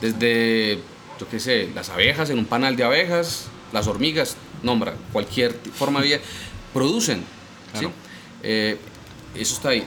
[0.00, 0.78] Desde,
[1.18, 6.00] yo qué sé, las abejas en un panal de abejas, las hormigas, nombra, cualquier forma
[6.00, 6.18] de vida,
[6.72, 7.22] producen.
[8.42, 8.78] Eh,
[9.34, 9.84] eso está ahí.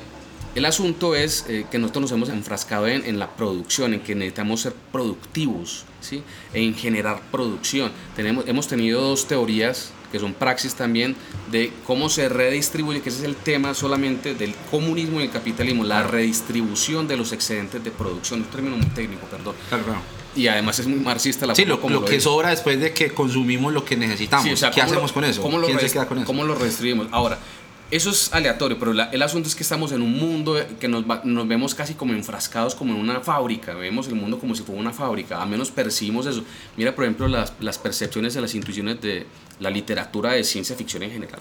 [0.53, 4.15] El asunto es eh, que nosotros nos hemos enfrascado en, en, la producción, en que
[4.15, 6.23] necesitamos ser productivos, ¿sí?
[6.53, 7.91] en generar producción.
[8.17, 11.15] Tenemos, hemos tenido dos teorías que son praxis también
[11.51, 15.85] de cómo se redistribuye, que ese es el tema solamente del comunismo y el capitalismo,
[15.85, 18.41] la redistribución de los excedentes de producción.
[18.41, 19.55] Un término muy técnico, perdón.
[19.69, 19.85] Claro,
[20.35, 23.73] y además es muy marxista la sí, lo, lo, que sobra después de que consumimos
[23.73, 24.47] lo que necesitamos.
[24.73, 25.41] ¿Qué hacemos con eso?
[25.41, 26.27] ¿Cómo lo, ¿Quién se queda con eso?
[26.27, 27.07] ¿Cómo lo redistribuimos?
[27.11, 27.39] Ahora,
[27.91, 31.47] eso es aleatorio, pero el asunto es que estamos en un mundo que nos, nos,
[31.47, 34.93] vemos casi como enfrascados como en una fábrica, vemos el mundo como si fuera una
[34.93, 36.43] fábrica, a menos percibimos eso.
[36.77, 39.27] Mira, por ejemplo, las, las percepciones de las intuiciones de
[39.59, 41.39] la literatura de ciencia ficción en general.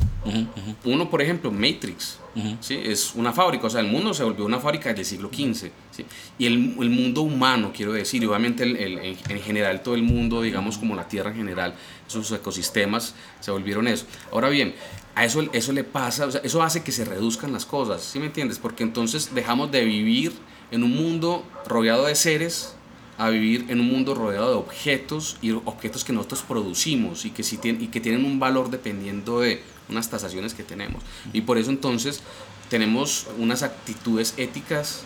[0.85, 2.19] Uno, por ejemplo, Matrix,
[2.61, 2.79] ¿sí?
[2.85, 6.05] es una fábrica, o sea, el mundo se volvió una fábrica del siglo XV, ¿sí?
[6.39, 10.03] y el, el, mundo humano, quiero decir, y obviamente el, el, en general todo el
[10.03, 11.75] mundo, digamos como la Tierra en general,
[12.07, 14.05] esos ecosistemas se volvieron eso.
[14.33, 14.75] Ahora bien,
[15.21, 18.59] a eso, eso le pasa, eso hace que se reduzcan las cosas, ¿sí me entiendes?
[18.59, 20.33] Porque entonces dejamos de vivir
[20.71, 22.75] en un mundo rodeado de seres
[23.19, 27.43] a vivir en un mundo rodeado de objetos y objetos que nosotros producimos y que,
[27.43, 31.03] tienen, un valor dependiendo de unas tasaciones que tenemos.
[31.35, 32.23] Y por eso entonces
[32.71, 35.03] tenemos unas actitudes éticas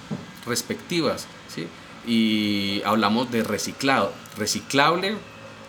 [0.47, 1.27] respectivas.
[2.07, 5.17] Y hablamos de reciclado, reciclable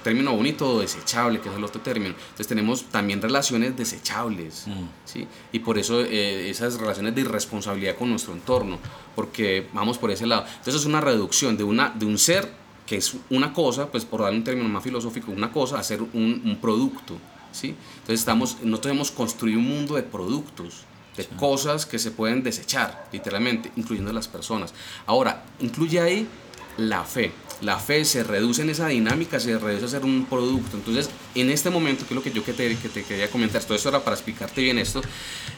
[0.05, 2.13] término bonito desechable, que es el otro término.
[2.13, 4.85] Entonces tenemos también relaciones desechables, mm.
[5.03, 5.27] ¿sí?
[5.51, 8.77] Y por eso eh, esas relaciones de irresponsabilidad con nuestro entorno,
[9.15, 10.45] porque vamos por ese lado.
[10.45, 12.53] Entonces es una reducción de, una, de un ser
[12.85, 16.03] que es una cosa, pues por dar un término más filosófico, una cosa a ser
[16.03, 17.17] un, un producto,
[17.51, 17.69] ¿sí?
[17.95, 20.83] Entonces estamos, nosotros hemos construido un mundo de productos,
[21.17, 24.71] de cosas que se pueden desechar, literalmente, incluyendo las personas.
[25.07, 26.27] Ahora, incluye ahí
[26.77, 27.31] la fe
[27.61, 30.77] la fe se reduce en esa dinámica, se reduce a ser un producto.
[30.77, 33.63] Entonces, en este momento, que es lo que yo que te, que te quería comentar,
[33.63, 35.01] todo esto era para explicarte bien esto,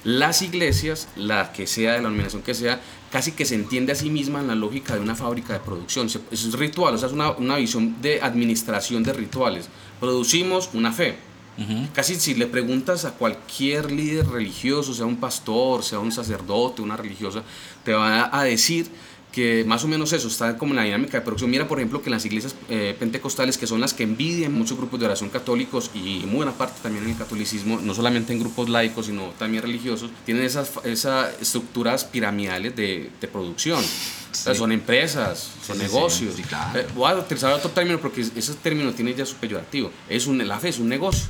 [0.03, 2.81] las iglesias, la que sea, de la denominación que sea,
[3.11, 6.07] casi que se entiende a sí misma en la lógica de una fábrica de producción.
[6.31, 9.69] Es ritual, o sea, es una, una visión de administración de rituales.
[9.99, 11.15] Producimos una fe.
[11.91, 16.95] Casi si le preguntas a cualquier líder religioso, sea un pastor, sea un sacerdote, una
[16.95, 17.41] religiosa,
[17.83, 18.87] te va a decir
[19.37, 21.51] que más o menos eso, está como en la dinámica de producción.
[21.51, 24.75] Mira, por ejemplo, que en las iglesias eh, pentecostales, que son las que envidian muchos
[24.79, 28.39] grupos de oración católicos y muy buena parte también en el catolicismo, no solamente en
[28.39, 33.79] grupos laicos, sino también religiosos, tienen esas, esas estructuras piramidales de, de producción.
[33.79, 36.33] O sea, son empresas, son Sí, sí, negocios.
[36.35, 36.79] sí, claro.
[36.79, 39.91] Eh, voy a utilizar otro término porque ese término tiene ya su peyorativo.
[40.09, 41.27] Es un, la fe es un negocio.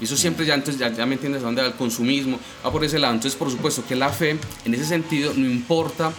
[0.00, 2.70] Y eso siempre ya, entonces, ya, ya me entiendes a dónde va el consumismo, va
[2.70, 3.14] por ese lado.
[3.14, 6.12] Entonces, por supuesto que la fe, en ese sentido, no importa,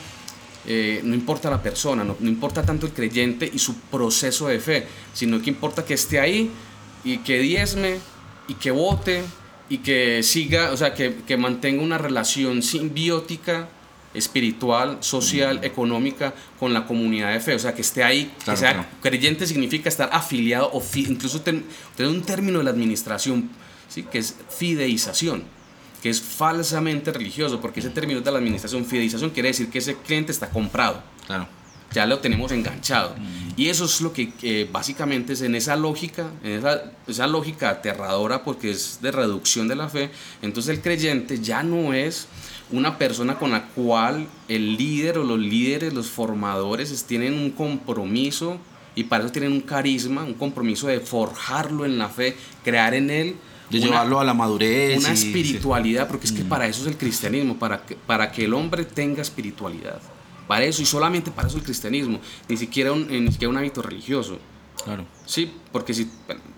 [0.66, 4.60] eh, no importa la persona, no, no importa tanto el creyente y su proceso de
[4.60, 6.50] fe, sino que importa que esté ahí
[7.04, 7.98] y que diezme
[8.48, 9.24] y que vote
[9.70, 13.68] y que siga, o sea, que, que mantenga una relación simbiótica
[14.14, 18.74] espiritual, social, económica con la comunidad de fe, o sea, que esté ahí, que sea
[18.74, 18.86] claro.
[19.02, 21.66] creyente significa estar afiliado o fi- incluso ten-
[21.98, 23.50] tener un término de la administración,
[23.90, 24.04] ¿sí?
[24.04, 25.44] que es fideización,
[26.04, 29.96] que es falsamente religioso, porque ese término de la administración, fideización, quiere decir que ese
[29.96, 31.48] cliente está comprado, Claro.
[31.94, 33.16] ya lo tenemos enganchado.
[33.56, 37.70] Y eso es lo que eh, básicamente es en esa lógica, en esa, esa lógica
[37.70, 40.10] aterradora porque es de reducción de la fe,
[40.42, 42.28] entonces el creyente ya no es
[42.70, 47.52] una persona con la cual el líder o los líderes, los formadores es- tienen un
[47.52, 48.58] compromiso
[48.96, 53.10] y para eso tienen un carisma, un compromiso de forjarlo en la fe, crear en
[53.10, 53.36] él
[53.80, 55.00] De una- llevarlo a la madurez.
[55.00, 55.28] una y- sí.
[55.28, 58.86] espiritualidad, porque es que para eso es el cristianismo, para que, para que el hombre
[58.86, 60.02] tenga espiritualidad.
[60.48, 62.20] Para eso y solamente para eso el cristianismo,
[62.50, 64.38] ni siquiera un, ni siquiera un hábito religioso.
[64.84, 65.06] Claro.
[65.26, 66.10] Sí, porque si,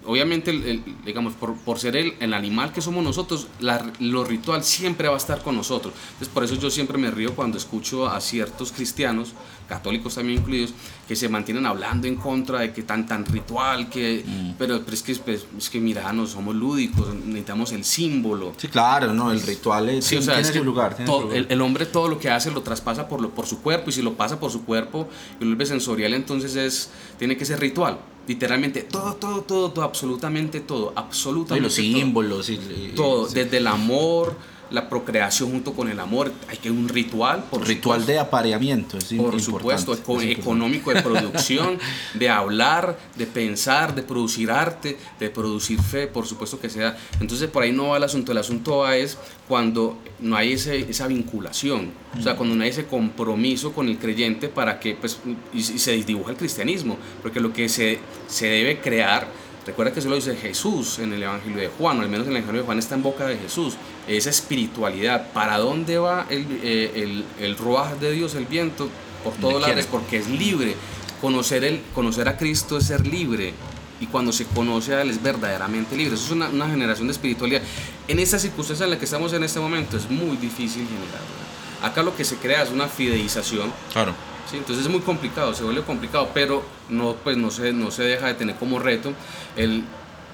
[0.06, 4.24] obviamente, el- el- digamos, por, por ser el, el animal que somos nosotros, la- lo
[4.24, 5.94] ritual siempre va a estar con nosotros.
[6.14, 9.34] Entonces, por eso yo siempre me río cuando escucho a ciertos cristianos,
[9.68, 10.74] católicos también incluidos,
[11.08, 14.24] que se mantienen hablando en contra de que tan, tan ritual, que,
[14.58, 18.54] pero, pero es, que, pues, es que, mira, no somos lúdicos, necesitamos el símbolo.
[18.58, 20.96] Sí, claro, no, el ritual es- Sí, o sea, tiene es que su lugar.
[20.96, 21.38] tiene todo- su lugar.
[21.38, 23.94] el, el hombre todo lo que hace lo traspasa por, lo, por su cuerpo y
[23.94, 25.08] si lo pasa por su cuerpo
[25.40, 27.98] y lo vuelve sensorial, entonces es, tiene que ser ritual.
[28.28, 31.84] Literalmente, todo, todo, todo, todo, absolutamente todo, Y absolutamente los todo.
[31.84, 32.50] símbolos.
[32.50, 33.36] Y, y- Todo, sí.
[33.36, 34.36] desde el amor,
[34.76, 38.12] la procreación junto con el amor, hay que un ritual, por Ritual supuesto.
[38.12, 38.98] de apareamiento.
[38.98, 41.80] Es Por supuesto, eco- económico de producción,
[42.14, 46.96] de hablar, de pensar, de producir arte, de producir fe, por supuesto que sea.
[47.20, 49.18] Entonces por ahí no va el asunto, el asunto va es
[49.48, 53.98] cuando no hay ese, esa vinculación, o sea, cuando no hay ese compromiso con el
[53.98, 55.20] creyente para que, pues,
[55.54, 59.28] y, y se dibuja el cristianismo, porque lo que se, se debe crear
[59.66, 62.34] Recuerda que eso lo dice Jesús en el Evangelio de Juan, o al menos en
[62.34, 63.76] el Evangelio de Juan está en boca de Jesús.
[64.08, 65.32] Esa espiritualidad.
[65.34, 68.90] ¿Para dónde va el, eh, el, el ruaj de Dios, el viento?
[69.24, 70.76] Por todos lados, porque es libre.
[71.20, 73.54] Conocer, el, conocer a Cristo es ser libre.
[74.00, 76.14] Y cuando se conoce a Él es verdaderamente libre.
[76.14, 77.62] Eso es una, una generación de espiritualidad.
[78.08, 81.46] En esta circunstancia en la que estamos en este momento es muy difícil generarla.
[81.82, 84.14] Acá lo que se crea es una fideización Claro.
[84.50, 88.04] Sí, entonces es muy complicado, se vuelve complicado, pero no, pues no, se, no se
[88.04, 89.14] deja de tener como reto
[89.56, 89.84] el...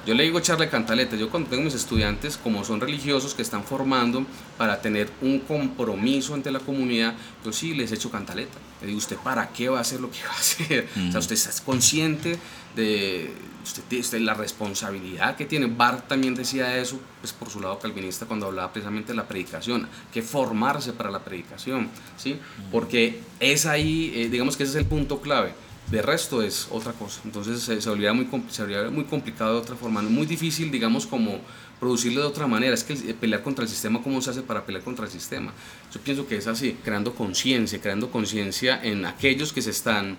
[0.06, 3.64] Yo le digo echarle cantaleta, yo cuando tengo mis estudiantes, como son religiosos que están
[3.64, 4.26] formando
[4.58, 7.14] para tener un compromiso ante la comunidad,
[7.46, 8.58] yo sí les echo cantaleta.
[8.82, 10.90] Le digo, ¿usted para qué va a hacer lo que va a hacer?
[11.08, 12.38] O sea, usted está consciente
[12.76, 13.32] de
[13.64, 15.68] usted, usted la responsabilidad que tiene.
[15.68, 19.88] Bart también decía eso, pues por su lado calvinista, cuando hablaba precisamente de la predicación,
[20.12, 22.40] que formarse para la predicación, ¿sí?
[22.72, 25.54] Porque es ahí, eh, digamos que ese es el punto clave.
[25.90, 27.20] De resto es otra cosa.
[27.26, 30.02] Entonces se, se, volvería muy, se muy complicado de otra forma.
[30.02, 31.42] Muy difícil, digamos, como
[31.82, 32.74] producirlo de otra manera.
[32.74, 35.52] Es que el- pelear contra el sistema, ¿cómo se hace para pelear contra el sistema?
[35.94, 40.18] Yo pienso que es así, creando conciencia, creando conciencia en aquellos que se están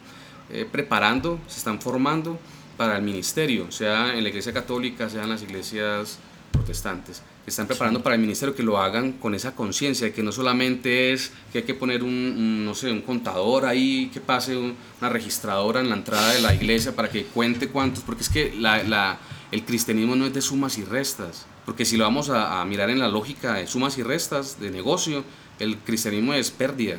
[0.51, 2.39] eh, preparando, se están formando
[2.77, 6.19] para el ministerio, sea en la iglesia católica, sea en las iglesias
[6.51, 10.23] protestantes, que están preparando para el ministerio, que lo hagan con esa conciencia, de que
[10.23, 14.21] no solamente es que hay que poner un, un, no sé, un contador ahí, que
[14.21, 18.23] pase un- una registradora en la entrada de la iglesia para que cuente cuántos, porque
[18.23, 19.19] es que la, la-
[19.53, 22.91] el cristianismo no es de sumas y restas, porque si lo vamos a, a mirar
[22.91, 25.25] en la lógica de sumas y restas, de negocio,
[25.59, 26.97] el cristianismo es pérdida,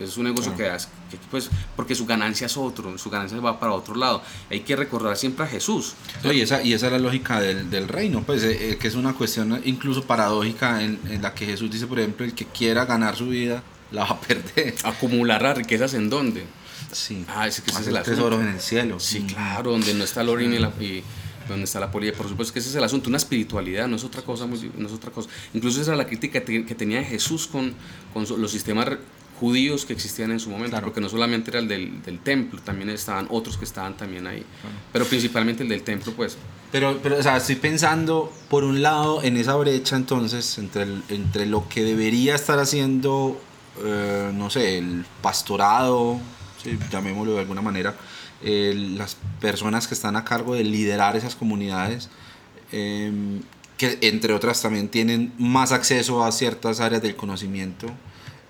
[0.00, 3.58] es un negocio que, hace- que, pues, porque su ganancia es otro, su ganancia va
[3.58, 4.22] para otro lado.
[4.50, 5.94] Hay que recordar siempre a Jesús.
[6.22, 8.88] No, y, esa, y esa es la lógica del, del reino, pues eh, eh, que
[8.88, 12.44] es una cuestión incluso paradójica en, en la que Jesús dice, por ejemplo, el que
[12.46, 14.74] quiera ganar su vida la va a perder.
[14.84, 16.44] Acumular las riquezas en dónde?
[16.92, 17.24] Sí.
[17.28, 19.00] Ah, ese que ese es el tesoros en el cielo.
[19.00, 19.26] Sí, Mm.
[19.26, 21.02] claro, donde no está el oro ni la, y
[21.48, 22.12] donde está la polilla.
[22.12, 24.86] Por supuesto que ese es el asunto, una espiritualidad, no es otra cosa, muy- no
[24.86, 25.28] es otra cosa.
[25.54, 27.74] Incluso esa era la crítica que, tenía Jesús con,
[28.12, 28.88] con los sistemas
[29.38, 30.86] judíos que existían en su momento, Claro.
[30.86, 34.42] porque no solamente era el del, del templo, también estaban otros que estaban también ahí,
[34.92, 36.38] pero principalmente el del templo, pues.
[36.72, 41.02] Pero, pero, o sea, estoy pensando, por un lado, en esa brecha entonces entre, el-
[41.10, 43.38] entre lo que debería estar haciendo,
[43.84, 46.18] eh, no sé, el pastorado
[46.90, 47.94] llamémoslo de alguna manera,
[48.42, 52.10] las personas que están a cargo de liderar esas comunidades,
[52.72, 53.40] em,
[53.76, 57.88] que entre otras también tienen más acceso a ciertas áreas del conocimiento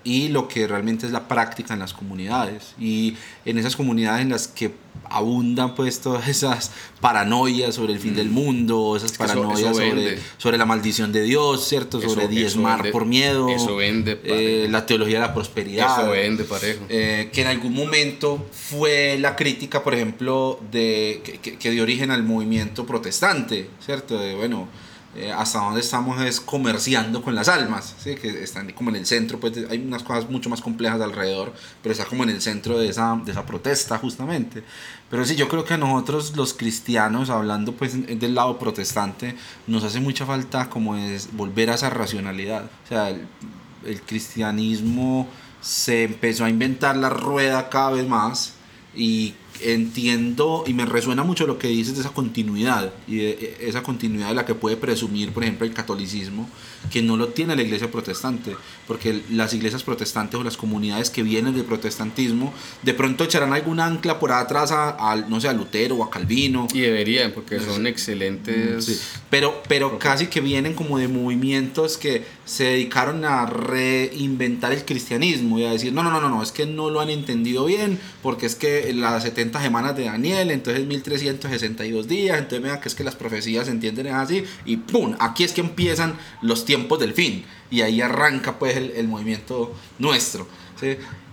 [0.07, 4.29] y lo que realmente es la práctica en las comunidades y en esas comunidades en
[4.29, 4.71] las que
[5.09, 8.33] abundan pues todas esas paranoias sobre el fin del mm.
[8.33, 11.99] mundo, esas paranoias sobre, sobre la maldición de Dios, ¿cierto?
[11.99, 16.85] sobre diezmar por miedo, eso vende, eh, la teología de la prosperidad, eso vende parejo.
[16.87, 22.11] Eh, que en algún momento fue la crítica, por ejemplo, de, que, que dio origen
[22.11, 24.17] al movimiento protestante, ¿cierto?
[24.17, 24.69] De, bueno,
[25.17, 28.15] eh, hasta donde estamos es comerciando con las almas, ¿sí?
[28.15, 31.91] que están como en el centro, pues hay unas cosas mucho más complejas alrededor, pero
[31.91, 34.63] está como en el centro de esa, de esa protesta justamente.
[35.09, 39.83] Pero sí, yo creo que a nosotros los cristianos, hablando pues del lado protestante, nos
[39.83, 42.65] hace mucha falta como es volver a esa racionalidad.
[42.85, 43.25] O sea, el,
[43.85, 45.27] el cristianismo
[45.61, 48.53] se empezó a inventar la rueda cada vez más
[48.95, 53.83] y entiendo y me resuena mucho lo que dices de esa continuidad y de esa
[53.83, 56.49] continuidad de la que puede presumir, por ejemplo, el catolicismo,
[56.91, 58.55] que no lo tiene la iglesia protestante,
[58.87, 62.53] porque las iglesias protestantes o las comunidades que vienen del protestantismo
[62.83, 66.67] de pronto echarán algún ancla por atrás a, no sé, a Lutero o a Calvino.
[66.73, 69.17] Y deberían, porque son excelentes.
[69.29, 75.59] Pero, pero casi que vienen como de movimientos que se dedicaron a reinventar el cristianismo
[75.59, 77.99] y a decir, no, no, no, no, no es que no lo han entendido bien,
[78.21, 82.95] porque es que las 70 semanas de Daniel, entonces 1362 días, entonces vean que es
[82.95, 85.15] que las profecías se entienden así, y ¡pum!
[85.19, 90.47] Aquí es que empiezan los tiempos del fin, y ahí arranca pues el, movimiento nuestro.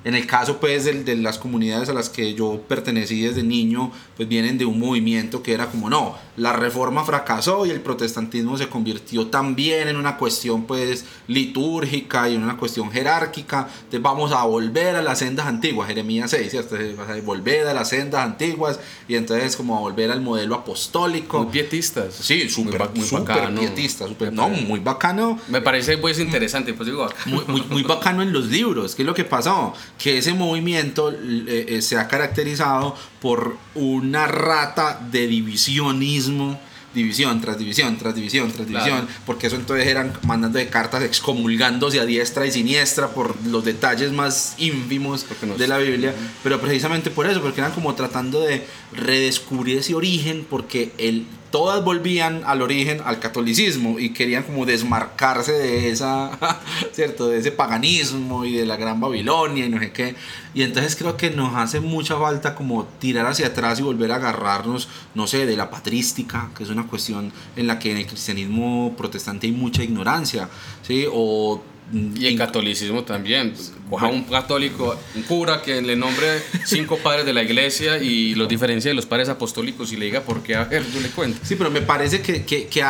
[0.05, 3.91] En el caso pues de, de, las comunidades a las que yo pertenecí desde niño,
[4.17, 8.59] pues vienen de un movimiento que era como no, la reforma fracasó y el protestantismo
[8.59, 14.33] se convirtió también en una cuestión pues litúrgica y en una cuestión jerárquica, entonces vamos
[14.33, 16.77] a volver a las sendas antiguas, Jeremías 6, ¿cierto?
[16.77, 18.79] a volver a las sendas antiguas
[19.09, 21.45] y entonces como a volver al modelo apostólico.
[21.45, 22.15] Muy pietistas.
[22.15, 23.61] Sí, súper muy, bacano.
[23.61, 25.39] pietista, super, no, muy bacano.
[25.49, 27.09] Me parece pues interesante, pues digo.
[27.27, 29.73] Muy, muy, muy bacano en los libros, ¿qué es lo que pasó?
[29.99, 36.59] Que ese movimiento eh, eh, se ha caracterizado por una rata de divisionismo
[36.95, 41.99] división tras división, tras división, tras división, porque eso entonces eran mandando de cartas excomulgándose
[42.01, 45.27] a diestra y siniestra por los detalles más ínfimos
[45.59, 50.47] de la Biblia, pero precisamente por eso, porque eran como tratando de redescubrir ese origen,
[50.49, 56.37] porque el todas volvían al origen, al catolicismo, y querían como desmarcarse de esa,
[56.93, 57.29] ¿cierto?
[57.29, 60.17] De ese paganismo y de la gran Babilonia y no sé qué.
[60.53, 64.17] Y entonces creo que nos hace mucha falta como tirar hacia atrás y volver a
[64.17, 68.07] agarrarnos, no sé, de la patrística, que es una cuestión en la que en el
[68.09, 70.49] cristianismo protestante hay mucha ignorancia,
[70.83, 71.07] ¿sí?
[71.09, 71.63] O
[71.93, 73.55] y el catolicismo también.
[73.91, 78.49] Coja un católico, un cura que le nombre cinco padres de la iglesia y los
[78.49, 81.39] diferencia de los padres apostólicos y le diga por qué, a ver, yo le cuento.
[81.43, 82.85] Sí, pero me parece que, que, que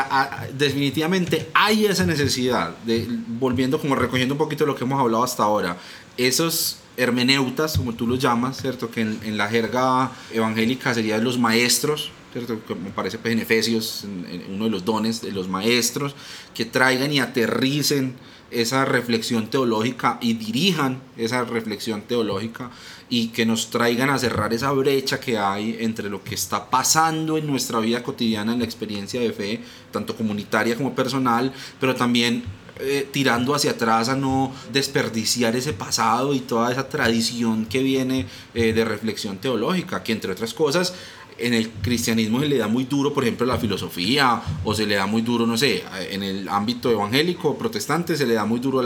[0.57, 5.43] definitivamente hay esa necesidad, de, volviendo como recogiendo un poquito lo que hemos hablado hasta
[5.43, 5.77] ahora,
[6.17, 8.91] esos hermeneutas, como tú los llamas, ¿cierto?
[8.91, 12.61] Que en, en la jerga evangélica serían los maestros, ¿cierto?
[12.75, 16.15] me parece pues, en Efesios, en, uno de los dones de los maestros,
[16.53, 18.15] que traigan y aterricen
[18.51, 22.71] esa reflexión teológica y dirijan esa reflexión teológica
[23.09, 27.37] y que nos traigan a cerrar esa brecha que hay entre lo que está pasando
[27.37, 32.45] en nuestra vida cotidiana, en la experiencia de fe, tanto comunitaria como personal, pero también
[32.81, 38.27] eh, tirando hacia atrás a no desperdiciar ese pasado y toda esa tradición que viene
[38.53, 40.93] eh, de reflexión teológica, que entre otras cosas
[41.39, 44.95] en el cristianismo se le da muy duro, por ejemplo, la filosofía, o se le
[44.95, 48.80] da muy duro, no sé, en el ámbito evangélico, protestante, se le da muy duro
[48.80, 48.82] a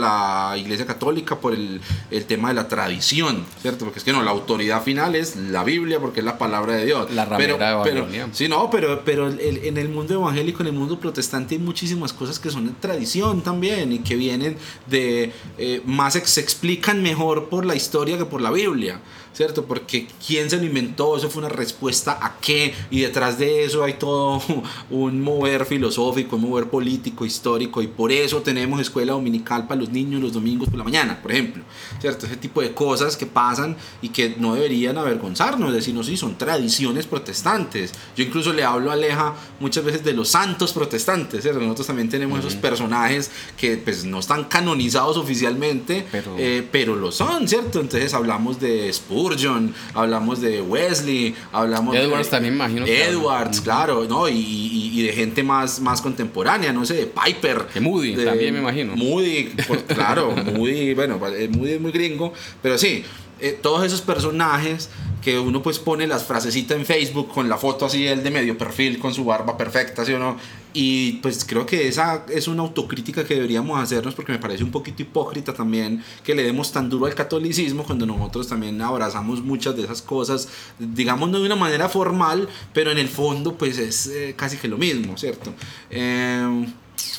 [0.51, 1.81] la iglesia católica por el,
[2.11, 3.85] el, tema de la tradición, ¿cierto?
[3.85, 6.85] Porque es que no, la autoridad final es la Biblia, porque es la palabra de
[6.85, 7.11] Dios.
[7.13, 10.99] La pero, pero Sí, no, pero, pero el, en el mundo evangélico, en el mundo
[10.99, 15.31] protestante, hay muchísimas cosas que son de tradición también y que vienen de.
[15.57, 18.99] Eh, más se explican mejor por la historia que por la Biblia.
[19.33, 19.65] ¿Cierto?
[19.65, 23.83] Porque quién se lo inventó, eso fue una respuesta a qué, y detrás de eso
[23.83, 24.41] hay todo
[24.89, 29.89] un mover filosófico, un mover político, histórico, y por eso tenemos escuela dominical para los
[29.89, 31.63] niños los domingos por la mañana, por ejemplo,
[31.99, 32.25] ¿cierto?
[32.25, 37.05] Ese tipo de cosas que pasan y que no deberían avergonzarnos, decirnos, sí, son tradiciones
[37.05, 37.93] protestantes.
[38.15, 41.59] Yo incluso le hablo a Aleja muchas veces de los santos protestantes, ¿cierto?
[41.59, 47.11] Nosotros también tenemos esos personajes que pues no están canonizados oficialmente, pero, eh, pero lo
[47.11, 47.79] son, ¿cierto?
[47.79, 48.89] Entonces hablamos de
[49.19, 52.85] Spurgeon, hablamos de Wesley, hablamos Edwards de también imagino.
[52.85, 54.29] Edwards, claro, ¿no?
[54.29, 57.67] Y, y, de gente más, más contemporánea, no sé, de Piper.
[57.73, 58.95] De Moody, también me imagino.
[58.95, 59.55] Moody,
[59.87, 63.03] claro, Moody, bueno, Moody es muy gringo, pero sí,
[63.41, 64.89] eh, todos esos personajes
[65.21, 68.57] que uno pues pone las frasecitas en Facebook con la foto así él de medio
[68.57, 70.37] perfil con su barba perfecta, ¿sí o no?
[70.73, 74.71] Y pues creo que esa es una autocrítica que deberíamos hacernos porque me parece un
[74.71, 79.75] poquito hipócrita también que le demos tan duro al catolicismo cuando nosotros también abrazamos muchas
[79.75, 84.07] de esas cosas, digamos no de una manera formal, pero en el fondo pues es
[84.07, 85.53] eh, casi que lo mismo, ¿cierto?
[85.89, 86.65] Eh,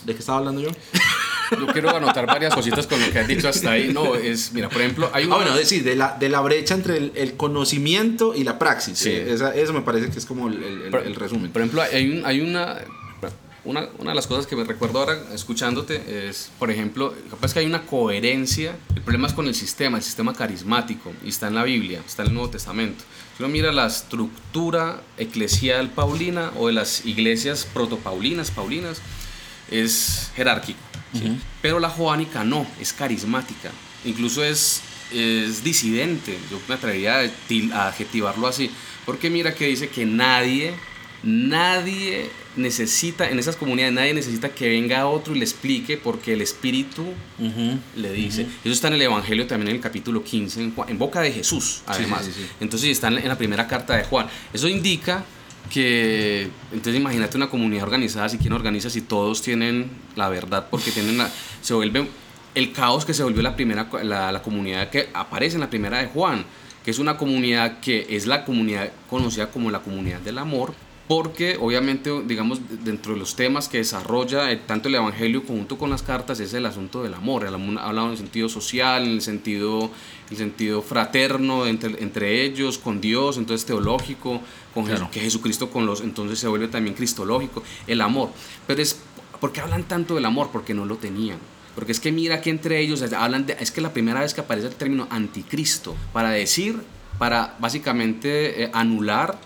[0.04, 0.70] ¿De qué estaba hablando yo?
[1.50, 3.92] Yo quiero anotar varias cositas con lo que has dicho hasta ahí.
[3.92, 5.34] No, es, mira, por ejemplo, hay una...
[5.34, 8.98] Ah, bueno, decir, de la, de la brecha entre el, conocimiento y la praxis.
[8.98, 9.10] Sí.
[9.10, 11.50] eso me parece que es como el, el, resumen.
[11.50, 12.78] Por ejemplo, hay, un, hay una,
[13.64, 17.60] una, una, de las cosas que me recuerdo ahora escuchándote es, por ejemplo, capaz que
[17.60, 18.76] hay una coherencia.
[18.94, 22.22] El problema es con el sistema, el sistema carismático, y está en la Biblia, está
[22.22, 23.04] en el Nuevo Testamento.
[23.36, 29.00] Si uno mira la estructura eclesial paulina o de las iglesias protopaulinas, paulinas,
[29.70, 30.89] es jerárquico.
[31.62, 33.70] Pero la joánica no, es carismática.
[34.04, 34.82] Incluso es,
[35.12, 36.38] es disidente.
[36.50, 37.20] Yo me atrevería
[37.72, 38.70] a adjetivarlo así.
[39.04, 40.74] Porque mira que dice que nadie,
[41.22, 46.42] nadie necesita, en esas comunidades, nadie necesita que venga otro y le explique porque el
[46.42, 47.04] Espíritu
[47.96, 48.42] le dice.
[48.64, 52.28] Eso está en el Evangelio también en el capítulo 15, en, boca de Jesús, además.
[52.60, 54.26] Entonces está en la primera carta de Juan.
[54.52, 55.24] Eso indica
[55.70, 60.90] que entonces imagínate una comunidad organizada, si quién organiza, si todos tienen la verdad, porque
[60.90, 61.30] tienen la,
[61.60, 62.08] se vuelve
[62.54, 65.98] el caos que se volvió la primera la, la, comunidad que aparece en la primera
[65.98, 66.44] de Juan,
[66.84, 70.74] que es una comunidad que es la comunidad conocida como la comunidad del amor,
[71.10, 75.90] porque obviamente, digamos, dentro de los temas que desarrolla eh, tanto el Evangelio junto con
[75.90, 77.44] las cartas es el asunto del amor.
[77.44, 79.90] El amor habla en el sentido social, en el sentido,
[80.30, 84.40] el sentido fraterno entre, entre ellos, con Dios, entonces teológico,
[84.72, 88.30] con que Jesucristo con los, entonces se vuelve también cristológico, el amor.
[88.68, 89.02] Pero es,
[89.40, 90.50] ¿por qué hablan tanto del amor?
[90.52, 91.38] Porque no lo tenían.
[91.74, 94.40] Porque es que mira que entre ellos hablan de, es que la primera vez que
[94.40, 96.80] aparece el término anticristo, para decir,
[97.18, 99.38] para básicamente eh, anular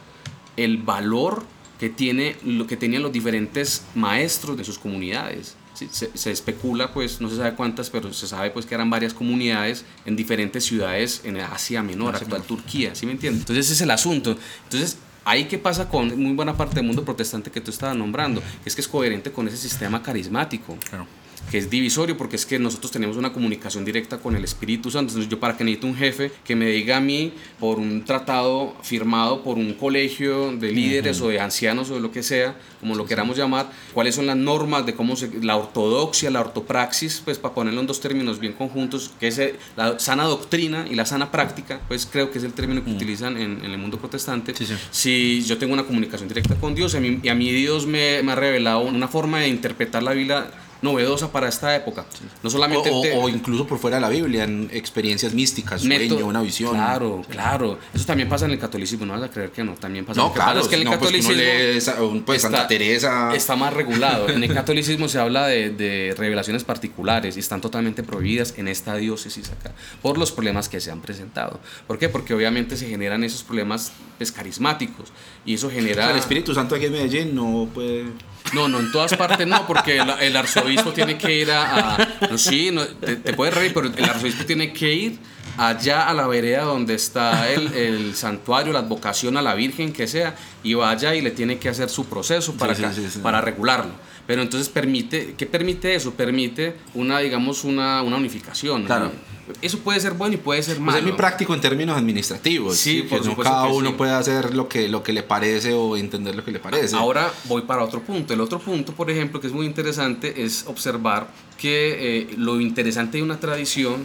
[0.56, 1.44] el valor
[1.78, 5.56] que, tiene, lo que tenían los diferentes maestros de sus comunidades.
[5.74, 9.84] se, especula, pues no se sabe cuántas, pero se sabe pues que eran varias comunidades
[10.06, 13.42] en diferentes ciudades en Asia Menor, actual Turquía, ¿sí me entiendes?
[13.42, 14.36] Entonces ese es el asunto.
[14.64, 18.42] Entonces, ahí qué pasa con muy buena parte del mundo protestante que tú estabas nombrando,
[18.64, 20.76] es que es coherente con ese sistema carismático.
[20.88, 21.06] Claro
[21.50, 25.12] que es divisorio porque es que nosotros tenemos una comunicación directa con el Espíritu Santo.
[25.12, 28.74] Entonces yo para que necesito un jefe que me diga a mí por un tratado
[28.82, 32.94] firmado por un colegio de líderes o de ancianos o de lo que sea, como
[32.94, 37.38] lo queramos llamar, cuáles son las normas de cómo se, la ortodoxia, la ortopraxis, pues
[37.38, 39.40] para ponerlo en dos términos bien conjuntos, que es
[39.76, 43.36] la sana doctrina y la sana práctica, pues creo que es el término que utilizan
[43.36, 44.54] en, el mundo protestante.
[44.90, 48.34] Si yo tengo una comunicación directa con Dios y a mí, Dios me, me ha
[48.34, 50.46] revelado una forma de interpretar la Biblia
[50.84, 52.04] novedosa para esta época.
[52.42, 56.74] No solamente o, incluso por fuera de la Biblia, en experiencias místicas, sueño, una visión.
[56.74, 57.78] Claro, claro.
[57.92, 60.20] Eso también pasa en el catolicismo, no vas a creer que no, también pasa.
[60.20, 64.28] No, claro, es que en el pues, catolicismo pues, Santa Teresa está más regulado.
[64.28, 68.94] En el catolicismo se habla de, de, revelaciones particulares y están totalmente prohibidas en esta
[68.96, 69.72] diócesis acá
[70.02, 71.60] por los problemas que se han presentado.
[71.86, 72.10] ¿Por qué?
[72.10, 75.12] Porque obviamente se generan esos problemas pues, carismáticos
[75.46, 76.10] y eso genera...
[76.10, 78.04] el Espíritu Santo aquí en Medellín no puede...
[78.52, 81.96] No, no, en todas partes no, porque el, arzobispo tiene que ir a...
[82.30, 82.70] no, sí,
[83.00, 85.18] te, puedes reír, pero el arzobispo tiene que ir
[85.56, 90.36] allá a la vereda donde está el, santuario, la advocación a la Virgen, que sea,
[90.62, 92.74] y vaya y le tiene que hacer su proceso para,
[93.22, 93.92] para regularlo.
[94.26, 96.14] Pero entonces permite, ¿qué permite eso?
[96.14, 98.84] Permite una, digamos, una, una unificación.
[98.84, 99.12] Claro.
[99.60, 100.92] Eso puede ser bueno y puede ser malo.
[100.92, 102.76] Pues es muy práctico en términos administrativos.
[102.76, 106.34] Sí, que no cada uno puede hacer lo que, lo que le parece o entender
[106.34, 106.96] lo que le parece.
[106.96, 108.34] Ahora voy para otro punto.
[108.34, 111.28] El otro punto, por ejemplo, que es muy interesante, es observar
[111.58, 114.04] que eh, lo interesante de una tradición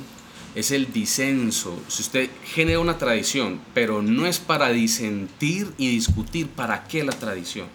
[0.56, 1.78] es el disenso.
[1.88, 7.14] Si usted genera una tradición, pero no es para disentir y discutir para qué la
[7.14, 7.68] tradición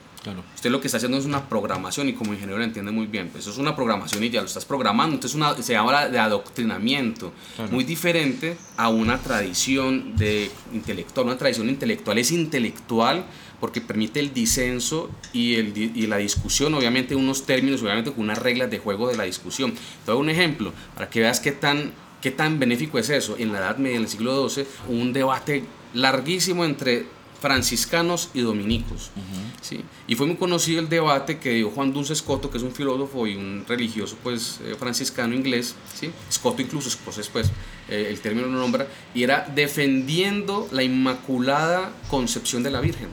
[0.55, 3.29] Usted lo que está haciendo es una programación y como ingeniero lo entiende muy bien.
[3.29, 5.15] Pues eso es una programación y ya lo estás programando.
[5.15, 7.33] Entonces una, se habla de adoctrinamiento.
[7.71, 11.27] Muy diferente a una tradición de intelectual.
[11.27, 13.25] Una tradición intelectual es intelectual
[13.61, 18.39] porque permite el disenso y, el, y la discusión, obviamente unos términos, obviamente con unas
[18.39, 19.73] reglas de juego de la discusión.
[19.73, 23.37] Te doy un ejemplo para que veas qué tan, qué tan benéfico es eso.
[23.39, 25.65] En la Edad Media, en el siglo XII, un debate
[25.95, 27.07] larguísimo entre
[27.45, 29.11] franciscanos y dominicos.
[29.61, 29.85] ¿sí?
[30.09, 33.27] Y fue muy conocido el debate que dio Juan Duns Scotto, que es un filósofo
[33.27, 36.11] y un religioso pues, eh, franciscano inglés, ¿sí?
[36.33, 37.49] Scotto incluso, pues, pues
[37.91, 43.11] eh, el término lo nombra, y era defendiendo la inmaculada concepción de la Virgen.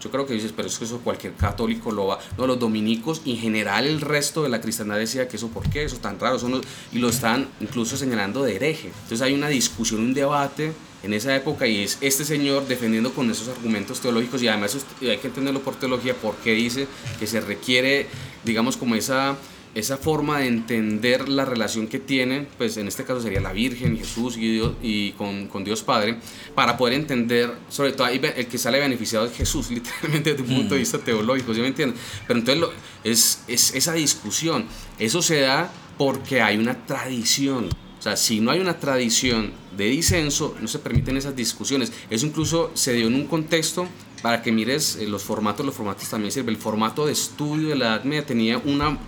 [0.00, 2.20] Yo creo que dices, pero es que eso cualquier católico lo va.
[2.36, 5.68] No, los dominicos y en general el resto de la cristiandad decía que eso, ¿por
[5.68, 5.82] qué?
[5.82, 6.38] Eso es tan raro.
[6.38, 6.60] Son
[6.92, 8.92] y lo están incluso señalando de hereje.
[9.02, 10.72] Entonces hay una discusión, un debate
[11.02, 15.18] en esa época y es este señor defendiendo con esos argumentos teológicos y además hay
[15.18, 16.86] que entenderlo por teología porque dice
[17.18, 18.06] que se requiere,
[18.44, 19.36] digamos, como esa
[19.74, 23.96] esa forma de entender la relación que tienen, pues en este caso sería la Virgen,
[23.96, 26.16] Jesús y, Dios, y con, con, Dios Padre,
[26.54, 30.74] para poder entender, sobre todo el que sale beneficiado es Jesús, literalmente desde un punto
[30.74, 30.82] de mm.
[30.82, 31.98] vista teológico, ¿sí me entienden?
[32.26, 32.72] Pero entonces lo,
[33.04, 34.64] es, es esa discusión,
[34.98, 37.68] eso se da porque hay una tradición,
[37.98, 41.92] o sea, si no hay una tradición de disenso, no se permiten esas discusiones.
[42.10, 43.88] Eso incluso se dio en un contexto,
[44.22, 46.54] para que mires eh, los formatos, los formatos también sirven.
[46.54, 48.98] El formato de estudio de la Edad Media tenía una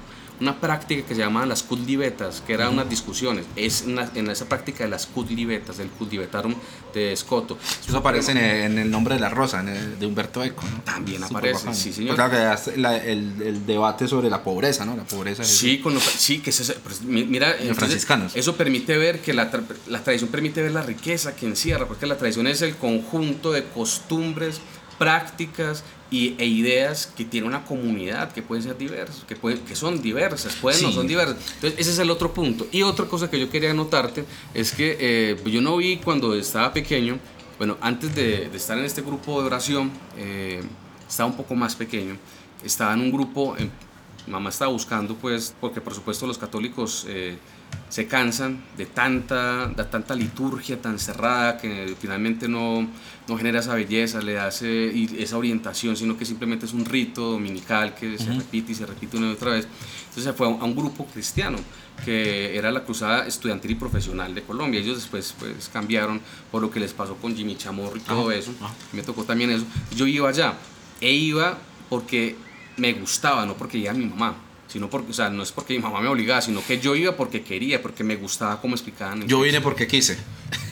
[0.41, 3.45] una práctica que se llamaban las kudlibetas, que eran unas discusiones.
[3.57, 6.55] Es en esa práctica de las kudlibetas, el kudlibetarum
[6.95, 7.59] de Escoto.
[7.87, 10.83] Eso aparece en el, nombre de la rosa, de Humberto Eco, ¿no?
[10.83, 12.15] También aparece, sí, señor.
[12.15, 14.97] Claro que el, el, debate sobre la pobreza, ¿no?
[14.97, 15.45] La pobreza.
[15.45, 18.35] Sí, con sí que es, mira, en franciscanos.
[18.35, 19.51] Eso permite ver que la,
[19.89, 23.65] la tradición permite ver la riqueza que encierra, porque la tradición es el conjunto de
[23.65, 24.61] costumbres,
[24.99, 29.77] prácticas y, e ideas que tiene una comunidad que pueden ser diversas, que, pueden, que
[29.77, 31.37] son diversas, pueden no son diversas.
[31.55, 32.67] Entonces, ese es el otro punto.
[32.73, 34.25] Y otra cosa que yo quería notarte
[34.55, 37.19] es que eh, yo no vi cuando estaba pequeño,
[37.59, 40.63] bueno, antes de, de estar en este grupo de oración, eh,
[41.09, 42.17] estaba un poco más pequeño,
[42.65, 43.57] estaba en un grupo,
[44.27, 47.07] mamá estaba buscando, pues, porque por supuesto los católicos...
[47.89, 52.89] Se cansan de tanta, de tanta liturgia tan cerrada que finalmente no,
[53.27, 57.95] no genera esa belleza, le hace esa orientación, sino que simplemente es un rito dominical
[57.95, 59.67] que se repite y se repite una y otra vez.
[60.03, 61.59] Entonces se fue a un grupo cristiano
[62.05, 64.81] que era la Cruzada Estudiantil y Profesional de Colombia.
[64.81, 66.21] Ellos después pues, cambiaron
[66.51, 68.53] por lo que les pasó con Jimmy Chamorro y todo eso.
[68.93, 69.65] Me tocó también eso.
[69.97, 70.55] Yo iba allá
[71.01, 72.37] e iba porque
[72.77, 74.37] me gustaba, no porque iba mi mamá
[74.71, 77.17] sino porque, o sea, no es porque mi mamá me obligaba, sino que yo iba
[77.17, 79.27] porque quería, porque me gustaba cómo explicaban.
[79.27, 80.17] Yo vine porque quise.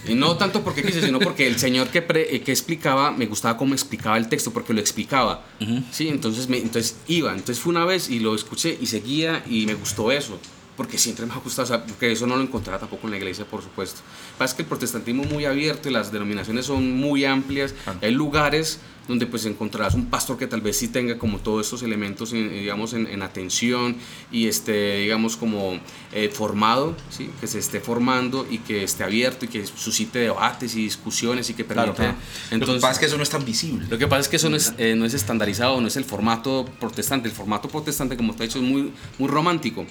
[0.07, 3.57] Y no tanto porque quise, sino porque el señor que, eh, que explicaba, me gustaba
[3.57, 5.45] cómo explicaba el texto, porque lo explicaba.
[5.91, 7.33] Sí, entonces, me, entonces iba.
[7.33, 10.39] Entonces fue una vez y lo escuché y seguía y me gustó eso
[10.79, 13.17] porque siempre me ha gustado, o sea, porque eso no lo encontraba tampoco en la
[13.17, 14.01] iglesia, por supuesto.
[14.39, 17.75] Pasa que el protestantismo es muy abierto y las denominaciones son muy amplias.
[18.01, 18.79] Hay lugares
[19.09, 22.93] donde pues encontrarás un pastor que tal vez sí tenga como todos estos elementos, digamos,
[22.93, 23.97] en, atención
[24.31, 25.81] y esté, digamos, como
[26.13, 27.31] eh, formado, ¿sí?
[27.41, 31.55] que se esté formando y que esté abierto y que suscite debates y discusiones y
[31.55, 32.17] que permita...
[32.51, 33.87] Entonces, lo que pasa es que eso no es tan visible.
[33.89, 36.05] Lo que pasa es que eso no es, eh, no es estandarizado, no es el
[36.05, 37.29] formato protestante.
[37.29, 39.87] El formato protestante, como te he dicho, es muy, muy romántico.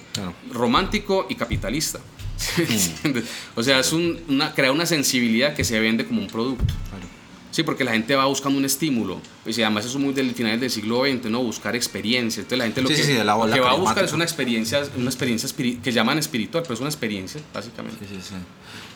[0.52, 1.98] Romántico y capitalista.
[1.98, 3.18] Mm.
[3.56, 6.64] o sea, es una, crea una sensibilidad que se vende como un producto.
[7.50, 9.20] Sí, porque la gente va buscando un estímulo.
[9.44, 11.42] Pues, y además eso es muy del final del siglo XX, ¿no?
[11.42, 12.44] Buscar experiencias.
[12.44, 15.48] Entonces la gente lo que, va a buscar es una experiencia, una experiencia
[15.82, 18.06] que llaman espiritual, pero es una experiencia, básicamente.
[18.06, 18.34] Sí, sí,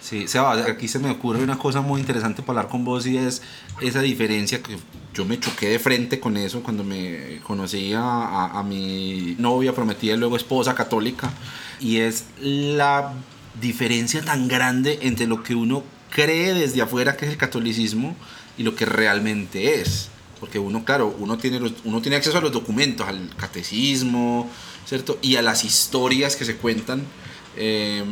[0.01, 0.29] sí.
[0.29, 3.41] sí aquí se me ocurre una cosa muy interesante para hablar con vos y es
[3.81, 4.77] esa diferencia que
[5.15, 10.15] yo me choqué de frente con eso cuando me conocí a, a mi novia prometida
[10.15, 11.33] y luego esposa católica.
[11.81, 13.15] Y es la
[13.61, 18.15] diferencia tan grande entre lo que uno cree desde afuera que es el catolicismo
[18.59, 20.09] y lo que realmente es.
[20.41, 24.51] Porque uno, claro, uno tiene, uno tiene acceso a los documentos, al catecismo,
[24.85, 25.19] ¿cierto?
[25.23, 27.05] Y a las historias que se cuentan.
[27.57, 28.03] Eh,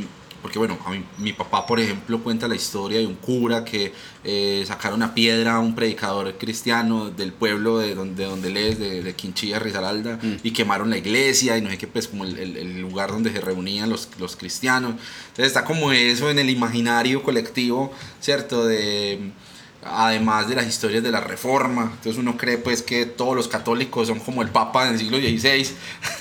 [0.42, 3.92] porque bueno, a mi papá, por ejemplo, cuenta la historia de un cura que
[4.24, 8.78] eh, sacaron una piedra a un predicador cristiano del pueblo de donde, donde él es,
[8.78, 10.36] de, de Quinchilla, Rizaralda, mm.
[10.42, 13.40] y quemaron la iglesia y no sé qué, pues como el, el, lugar donde se
[13.40, 14.92] reunían los, los cristianos.
[15.28, 18.64] Entonces está como eso en el imaginario colectivo, ¿cierto?
[18.64, 19.32] De
[19.84, 21.82] además de las historias de la reforma.
[21.82, 25.66] Entonces uno cree pues que todos los católicos son como el Papa del siglo XVI,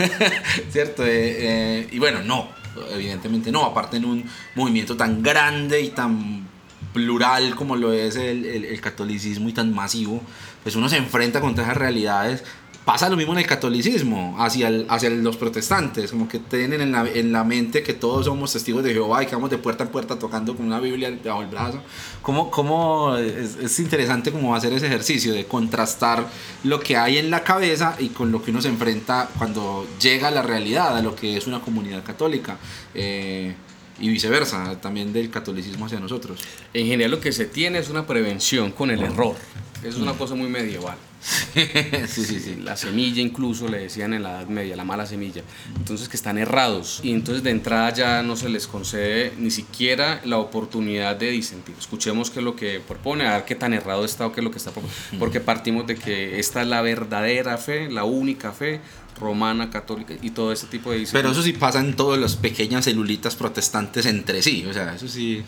[0.71, 1.05] ¿cierto?
[1.05, 2.49] Eh, eh, y bueno, no,
[2.91, 4.25] evidentemente no, aparte en un
[4.55, 6.47] movimiento tan grande y tan
[6.93, 10.21] plural como lo es el, el, catolicismo y tan masivo,
[10.63, 12.43] pues uno se enfrenta contra esas realidades
[12.89, 17.07] pasa lo mismo en el catolicismo, hacia, hacia los protestantes, como que tienen en la,
[17.07, 19.91] en la, mente que todos somos testigos de Jehová y que vamos de puerta en
[19.91, 21.83] puerta tocando con una Biblia bajo el brazo.
[22.23, 26.25] Como, como es, es, interesante como hacer ese ejercicio de contrastar
[26.63, 30.29] lo que hay en la cabeza y con lo que uno se enfrenta cuando llega
[30.29, 32.57] a la realidad, a lo que es una comunidad católica.
[32.95, 33.53] Eh,
[33.99, 36.39] y viceversa, también del catolicismo hacia nosotros.
[36.73, 39.35] En general lo que se tiene es una prevención con el error.
[39.83, 40.97] Es una cosa muy medieval.
[42.07, 42.55] sí, sí, sí.
[42.63, 45.41] La semilla incluso le decían en la Edad Media, la mala semilla.
[45.75, 50.21] Entonces que están errados y entonces de entrada ya no se les concede ni siquiera
[50.23, 51.75] la oportunidad de disentir.
[51.77, 54.43] Escuchemos qué es lo que propone, a ver qué tan errado está o qué es
[54.43, 55.19] lo que está proponiendo.
[55.19, 58.81] Porque partimos de que esta es la verdadera fe, la única fe
[59.19, 62.85] romana, católica y todo ese tipo de Pero eso sí pasa en todas las pequeñas
[62.85, 65.43] celulitas protestantes entre sí, o sea, eso sí...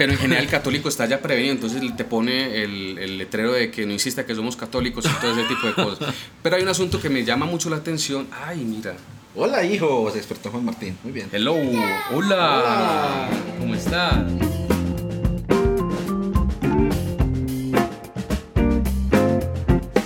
[0.00, 3.70] Pero en general el católico está ya prevenido, entonces te pone el, el, letrero de
[3.70, 6.14] que no insista que somos católicos y todo ese tipo de cosas.
[6.42, 8.26] Pero hay un asunto que me llama mucho la atención.
[8.32, 8.94] Ay, mira.
[9.36, 10.96] Hola, hijo, se despertó Juan Martín.
[11.02, 11.28] Muy bien.
[11.30, 12.08] Hello, hola.
[12.14, 13.30] hola.
[13.58, 14.24] ¿Cómo estás?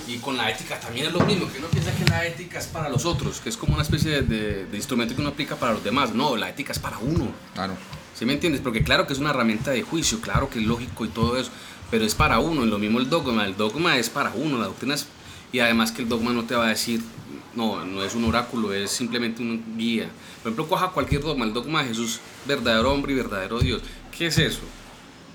[0.09, 2.67] Y con la ética también es lo mismo, que uno piensa que la ética es
[2.67, 5.75] para los otros, que es como una especie de, de instrumento que uno aplica para
[5.75, 6.13] los demás.
[6.13, 7.29] No, la ética es para uno.
[7.55, 7.77] Claro.
[8.15, 8.61] ¿Sí me entiendes?
[8.61, 11.51] Porque claro que es una herramienta de juicio, claro que es lógico y todo eso,
[11.91, 14.67] pero es para uno, y lo mismo el dogma, el dogma es para uno, la
[14.67, 15.07] doctrina es...
[15.53, 17.01] Y además que el dogma no te va a decir,
[17.55, 20.11] no, no es un oráculo, es simplemente un guía.
[20.43, 23.83] Por ejemplo, coja cualquier dogma, el dogma de Jesús, verdadero hombre y verdadero Dios.
[24.17, 24.63] ¿Qué es eso?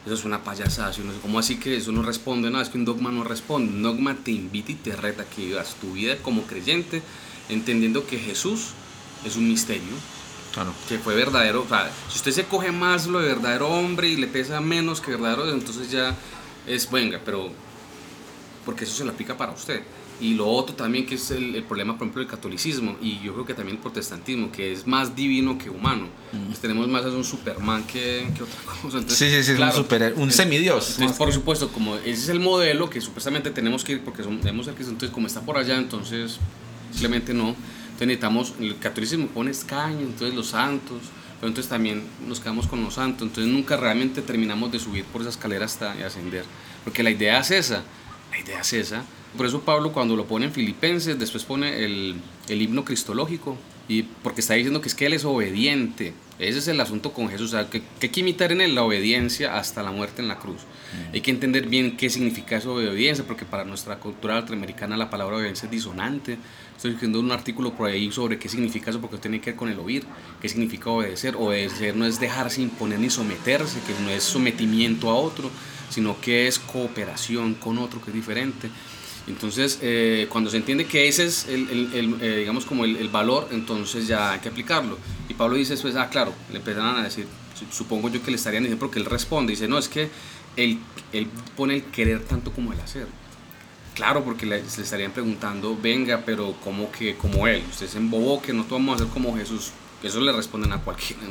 [0.06, 2.50] Eso es una payasada, ¿cómo así que eso no responde?
[2.50, 5.46] No, es que un dogma no responde, un dogma te invita y te reta que
[5.46, 7.02] vivas tu vida como creyente,
[7.50, 8.70] entendiendo que Jesús
[9.26, 9.94] es un misterio,
[10.60, 10.76] Claro.
[10.90, 11.64] Que fue verdadero.
[11.64, 15.00] O sea, si usted se coge más lo de verdadero hombre y le pesa menos
[15.00, 16.14] que verdadero, entonces ya
[16.68, 17.50] es venga, pero.
[18.66, 19.82] Porque eso se lo aplica para usted.
[20.20, 23.46] Y lo otro también que es el, problema, por ejemplo, del catolicismo y yo creo
[23.46, 26.08] que también el protestantismo, que es más divino que humano.
[26.48, 28.98] Pues tenemos más a un Superman que, que otra cosa.
[28.98, 30.96] Entonces, sí, sí, sí, un, super, un semidios.
[30.96, 34.46] Entonces, por supuesto, como ese es el modelo que supuestamente tenemos que ir porque somos,
[34.46, 36.38] el que entonces como está por allá, entonces
[36.92, 37.56] simplemente no
[38.06, 41.02] necesitamos, el catolicismo pone escaño, entonces los santos,
[41.40, 45.22] pero entonces también nos quedamos con los santos, entonces nunca realmente terminamos de subir por
[45.22, 46.46] esa escalera hasta ascender,
[46.84, 47.84] porque la idea es esa,
[48.32, 49.04] la idea es esa.
[49.38, 52.16] Por eso Pablo cuando lo pone en Filipenses, después pone el,
[52.48, 53.58] el himno cristológico,
[53.90, 56.14] y porque está diciendo que es que Él es obediente.
[56.40, 58.74] Ese es el asunto con Jesús, o sea, que, que hay que imitar en Él
[58.74, 60.62] la obediencia hasta la muerte en la cruz.
[61.14, 65.36] Hay que entender bien qué significa de obediencia, porque para nuestra cultura latinoamericana la palabra
[65.36, 66.38] obediencia es disonante.
[66.76, 69.70] Estoy escribiendo un artículo por ahí sobre qué significa eso, porque tiene que ver con
[69.70, 70.06] el oír,
[70.42, 71.36] qué significa obedecer.
[71.36, 75.52] Obedecer no es dejarse imponer ni someterse, que no es sometimiento a otro,
[75.90, 78.70] sino que es cooperación con otro, que es diferente.
[79.30, 83.10] Entonces, eh, cuando se entiende que ese es el, el, eh, digamos, como el, el,
[83.10, 84.98] valor, entonces ya hay que aplicarlo.
[85.30, 87.28] Y Pablo dice después, ah, claro, le empezaron a decir,
[87.72, 90.10] supongo yo que le estarían diciendo, porque él responde, dice, no, es que
[90.56, 90.80] él,
[91.14, 93.08] él pone el querer tanto como el hacer.
[93.94, 98.42] Claro, porque le, le, estarían preguntando, venga, pero como que como él, usted se embobó
[98.42, 99.72] que no vamos a hacer como Jesús.
[100.02, 101.22] Eso le responden a cualquiera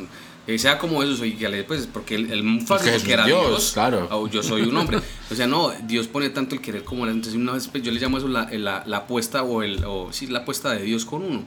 [0.48, 4.08] que sea como eso, soy, pues, porque el, el fácil que era Dios, Dios, claro.
[4.10, 4.98] o yo soy un hombre.
[5.30, 7.92] O sea, no, Dios pone tanto el querer como la Entonces, una vez, pues, yo
[7.92, 11.04] le llamo eso la, la, la apuesta o, el, o sí, la apuesta de Dios
[11.04, 11.42] con uno.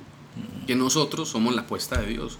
[0.67, 2.37] Que nosotros somos la apuesta de Dios.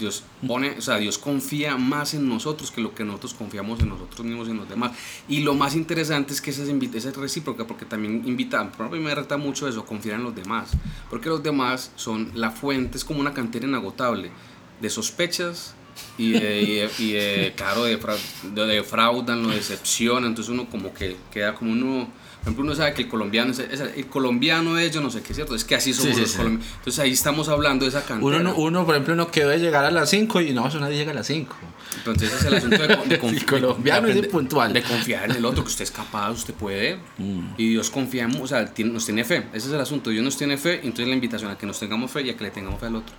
[0.00, 3.90] Dios pone, o sea, Dios confía más en nosotros que lo que nosotros confiamos en
[3.90, 4.90] nosotros mismos y en los demás.
[5.28, 9.14] Y lo más interesante es que esa es, recíproca, porque también invita, por ejemplo, me
[9.14, 10.70] reta mucho eso, confiar en los demás.
[11.08, 14.32] Porque los demás son la fuente, es como una cantera inagotable
[14.80, 15.74] de sospechas
[16.16, 22.08] y, y, claro, de, de, defraudan, lo decepcionan, entonces uno como que queda como uno,
[22.38, 25.34] por ejemplo, uno sabe que el colombiano es, el colombiano es yo no sé qué,
[25.34, 25.54] ¿cierto?
[25.54, 26.66] Es que así somos los colombianos.
[26.78, 28.40] Entonces ahí estamos hablando de esa cantidad.
[28.40, 30.96] Uno, uno, por ejemplo, no quedó de llegar a las 5 y no, eso nadie
[30.96, 31.54] llega a las 5.
[31.98, 33.46] Entonces ese es el asunto de, de confiar.
[33.46, 34.72] colombiano es puntual.
[34.72, 36.98] De confiar en el otro, que usted es capaz, usted puede.
[37.18, 37.54] Mm.
[37.56, 39.46] Y Dios confía, o sea, nos tiene fe.
[39.52, 40.10] Ese es el asunto.
[40.10, 42.44] Dios nos tiene fe, entonces la invitación a que nos tengamos fe y a que
[42.44, 43.14] le tengamos fe al otro.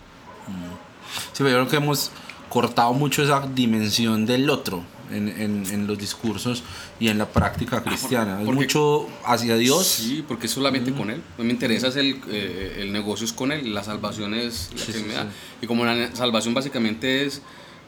[0.48, 0.89] Mm.
[1.34, 2.12] Sí, pero yo creo que hemos
[2.50, 6.64] cortado mucho esa dimensión del otro en, en, en los discursos
[7.00, 8.42] y en la práctica ah, cristiana.
[8.42, 9.86] es mucho hacia Dios.
[9.86, 11.22] Sí, porque es solamente con Él.
[11.38, 14.94] No me interesa es el, eh, el negocio es con Él, la salvación es la
[14.94, 15.28] que me da.
[15.62, 17.42] Y como la salvación básicamente es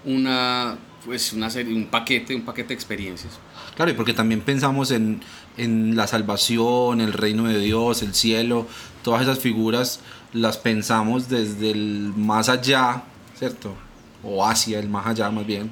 [0.06, 3.34] una, pues una serie, un paquete, un paquete de experiencias.
[3.76, 5.22] Claro, y porque también pensamos en,
[5.58, 8.68] en la salvación, el reino de Dios, el cielo,
[9.04, 10.00] todas esas figuras
[10.34, 13.04] las pensamos desde el más allá,
[13.42, 13.74] ¿cierto?
[14.24, 15.72] O hacia el más allá más bien.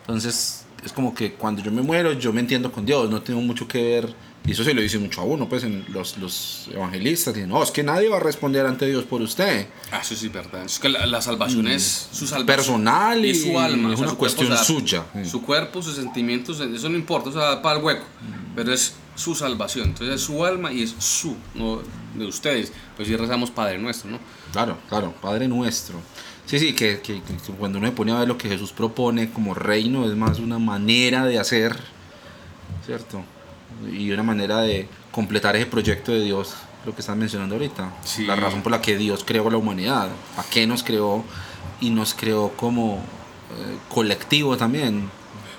[0.00, 3.42] Entonces es como que cuando yo me muero yo me entiendo con Dios, no tengo
[3.42, 4.14] mucho que ver.
[4.46, 7.62] Y eso se lo dice mucho a uno, pues en los, los evangelistas dicen, no,
[7.62, 9.68] es que nadie va a responder ante Dios por usted.
[9.92, 10.64] Ah, eso sí verdad.
[10.64, 12.46] Es que la, salvación es su salvación.
[12.46, 13.92] Personal y, su alma.
[13.92, 15.04] Es una cuestión suya.
[15.22, 18.04] Su cuerpo, sus sentimientos, eso no importa, o sea, para el hueco.
[18.56, 19.90] Pero es su salvación.
[19.90, 21.82] Entonces es su alma y es su, no
[22.14, 22.72] de ustedes.
[22.96, 24.18] Pues si rezamos Padre Nuestro, ¿no?
[24.50, 26.00] Claro, claro, Padre Nuestro.
[26.46, 29.30] Sí, sí, que, que, que cuando uno se pone a ver lo que Jesús propone
[29.30, 31.76] como reino es más una manera de hacer,
[32.84, 33.22] ¿cierto?
[33.92, 36.54] Y una manera de completar ese proyecto de Dios,
[36.84, 37.92] lo que están mencionando ahorita.
[38.04, 38.24] Sí.
[38.26, 41.24] La razón por la que Dios creó la humanidad, ¿para qué nos creó?
[41.80, 45.08] Y nos creó como eh, colectivo también.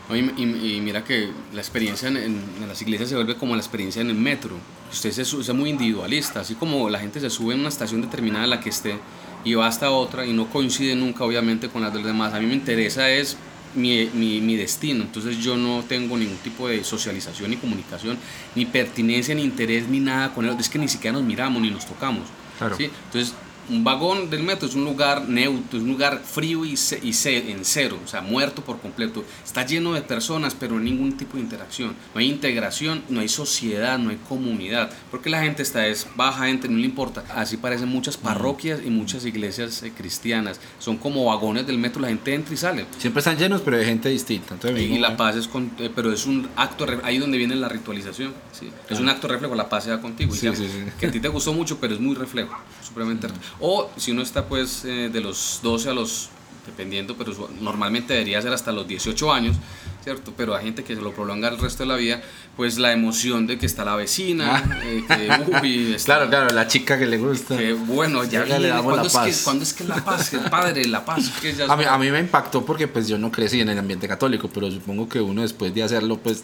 [0.09, 3.35] No, Y, y- y mira que la experiencia en, en- en las iglesias se vuelve
[3.35, 4.55] como la experiencia en el metro.
[4.91, 8.43] Usted se es muy individualista, así como la gente se sube en una estación determinada
[8.43, 8.97] en la que esté
[9.43, 12.33] y va hasta otra y no coincide nunca obviamente con las de los demás.
[12.33, 13.37] A mí me interesa es
[13.75, 18.17] mi, mi, mi destino, entonces yo no tengo ningún tipo de socialización ni comunicación,
[18.55, 20.55] ni pertinencia, ni interés, ni nada con él.
[20.59, 22.23] Es que ni siquiera nos miramos ni nos tocamos.
[22.57, 22.77] Claro.
[22.77, 22.89] ¿sí?
[23.05, 23.33] Entonces,
[23.69, 27.99] un vagón del metro es un lugar neutro, es un lugar frío y, en cero,
[28.03, 29.23] o sea, muerto por completo.
[29.43, 31.95] Está lleno de personas, pero no hay ningún tipo de interacción.
[32.13, 34.91] No hay integración, no hay sociedad, no hay comunidad.
[35.11, 37.23] Porque la gente está es baja gente, no le importa.
[37.35, 40.59] Así parecen muchas parroquias y muchas iglesias eh, cristianas.
[40.79, 42.85] Son como vagones del metro, la gente entra y sale.
[42.97, 44.53] Siempre están llenos, pero de gente distinta.
[44.55, 47.69] Entonces, Y la paz es con, eh, pero es un acto, ahí donde viene la
[47.69, 48.69] ritualización, ¿sí?
[48.89, 50.67] es un acto reflejo, la paz se da contigo, sí, sí.
[50.99, 53.52] que a ti te gustó mucho, pero es muy reflejo, supremamente reflejo.
[53.59, 56.29] O si uno está pues eh, de los 12 a los,
[56.65, 59.55] dependiendo, pero normalmente debería ser hasta los 18 años,
[60.03, 60.33] ¿cierto?
[60.35, 62.21] Pero hay gente que se lo prolonga el resto de la vida,
[62.57, 64.79] pues la emoción de que está la vecina, Ah.
[64.83, 67.57] eh, que, uy, está- Claro, claro, la chica que le gusta.
[67.57, 69.37] que bueno, ya, Ya le damos ¿cuándo la es paz.
[69.37, 70.33] Que, ¿cuándo es que la paz?
[70.33, 73.17] El padre, la paz, que ya A mí, a mí me impactó porque pues yo
[73.17, 76.43] no crecí en el ambiente católico, pero supongo que uno después de hacerlo pues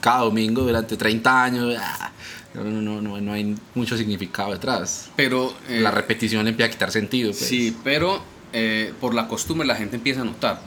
[0.00, 2.10] cada domingo durante 30 años, ah,
[2.54, 5.10] no, no, no, no hay mucho significado detrás.
[5.16, 5.54] Pero...
[5.68, 7.30] eh, La repetición le empieza a quitar sentido.
[7.30, 7.46] pues.
[7.46, 8.20] Sí, pero
[8.52, 10.60] eh, por la costumbre la gente empieza a notar.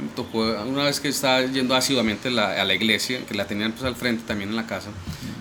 [0.00, 3.72] Me tocó una vez que estaba yendo asiduamente la- a la iglesia, que la tenían
[3.72, 4.88] pues al frente también en la casa,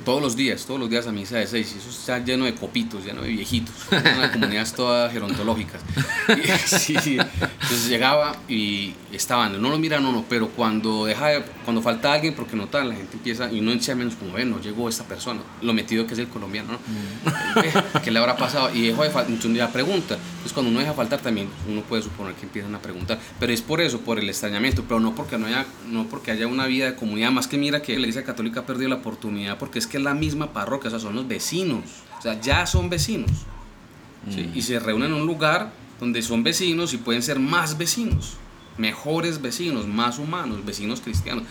[0.06, 2.56] todos los días, todos los días a misa de seis, y eso está lleno de
[2.56, 5.82] copitos, lleno de viejitos, una comunidades todas gerontológicas.
[6.30, 7.18] Y, sí, sí.
[7.18, 12.12] Entonces llegaba y estaban, no lo miran no, no, pero cuando deja de- cuando falta
[12.14, 15.04] alguien, porque notan, la gente empieza, y uno echa menos como, ven, no llegó esta
[15.06, 17.62] persona, lo metido que es el colombiano, ¿no?
[17.62, 17.72] Ve,
[18.04, 18.74] ¿Qué le habrá pasado?
[18.74, 20.16] Y dejó de faltar, entonces un día pregunta.
[20.16, 23.20] Entonces cuando uno deja faltar también, uno puede suponer que empiezan a preguntar.
[23.40, 26.48] Pero es por eso, por el extrañamiento, pero no porque, no haya, no porque haya
[26.48, 27.32] una vida de comunidad.
[27.32, 30.03] Más que mira que la Iglesia Católica ha perdido la oportunidad porque es que es
[30.03, 31.84] la misma parroquia, o sea, son los vecinos.
[32.18, 33.32] O sea, ya son vecinos.
[34.30, 34.49] ¿sí?
[34.53, 38.38] Y se reúnen en un lugar donde son vecinos y pueden ser más vecinos,
[38.78, 41.44] mejores vecinos, más humanos, vecinos cristianos.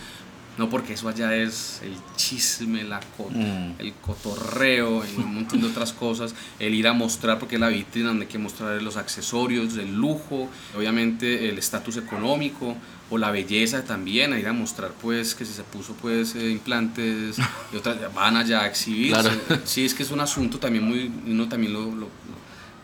[0.57, 3.73] No porque eso allá es el chisme, la co- Mm.
[3.79, 6.33] el cotorreo y un montón de otras cosas.
[6.59, 9.95] El ir a mostrar, porque es la vitrina donde hay que mostrar los accesorios, el
[9.95, 12.75] lujo, obviamente el estatus económico
[13.09, 16.49] o la belleza también, a ir a mostrar pues que si se puso pues eh,
[16.49, 17.37] implantes
[17.71, 19.21] y otras van allá a exhibirse.
[19.21, 19.39] Claro.
[19.63, 22.09] Sí, es que es un asunto también muy, uno también lo- lo-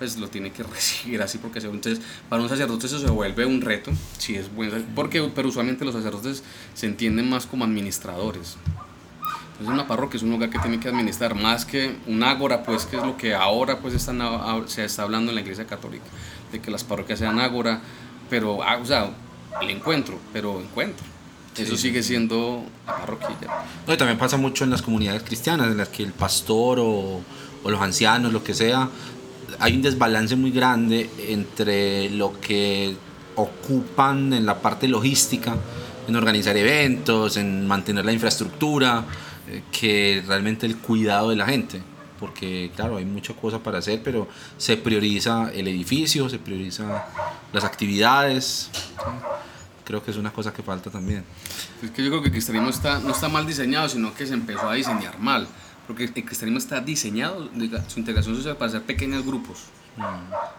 [0.03, 3.45] pues lo tiene que recibir así porque se- entonces para un sacerdote eso se vuelve
[3.45, 6.43] un reto, sí es bueno, porque pero usualmente los sacerdotes
[6.73, 8.57] se entienden más como administradores.
[9.53, 12.85] Entonces una parroquia es un lugar que tiene que administrar más que un ágora, pues
[12.85, 14.19] que es lo que ahora pues están,
[14.67, 16.03] se está hablando en la iglesia católica,
[16.51, 17.79] de que las parroquias sean ágora,
[18.29, 19.11] pero, ah, o sea,
[19.61, 21.05] el encuentro, pero encuentro.
[21.55, 23.29] Eso sigue siendo la parroquia.
[23.87, 27.21] No, y también pasa mucho en las comunidades cristianas, en las que el pastor o,
[27.63, 28.89] o los ancianos, lo que sea,
[29.59, 32.95] hay un desbalance muy grande entre lo que
[33.35, 35.55] ocupan en la parte logística,
[36.07, 39.03] en organizar eventos, en mantener la infraestructura,
[39.47, 41.81] eh, que realmente el cuidado de la gente.
[42.19, 44.27] Porque, claro, hay mucha cosa para hacer, pero
[44.57, 47.05] se prioriza el edificio, se prioriza
[47.51, 48.69] las actividades.
[49.83, 51.25] Creo que es una cosa que falta también.
[51.81, 54.33] Es que yo creo que el cristianismo está, no está mal diseñado, sino que se
[54.33, 55.47] empezó a diseñar mal.
[55.87, 57.49] Porque el cristianismo está diseñado,
[57.87, 59.63] su integración social para ser pequeños grupos.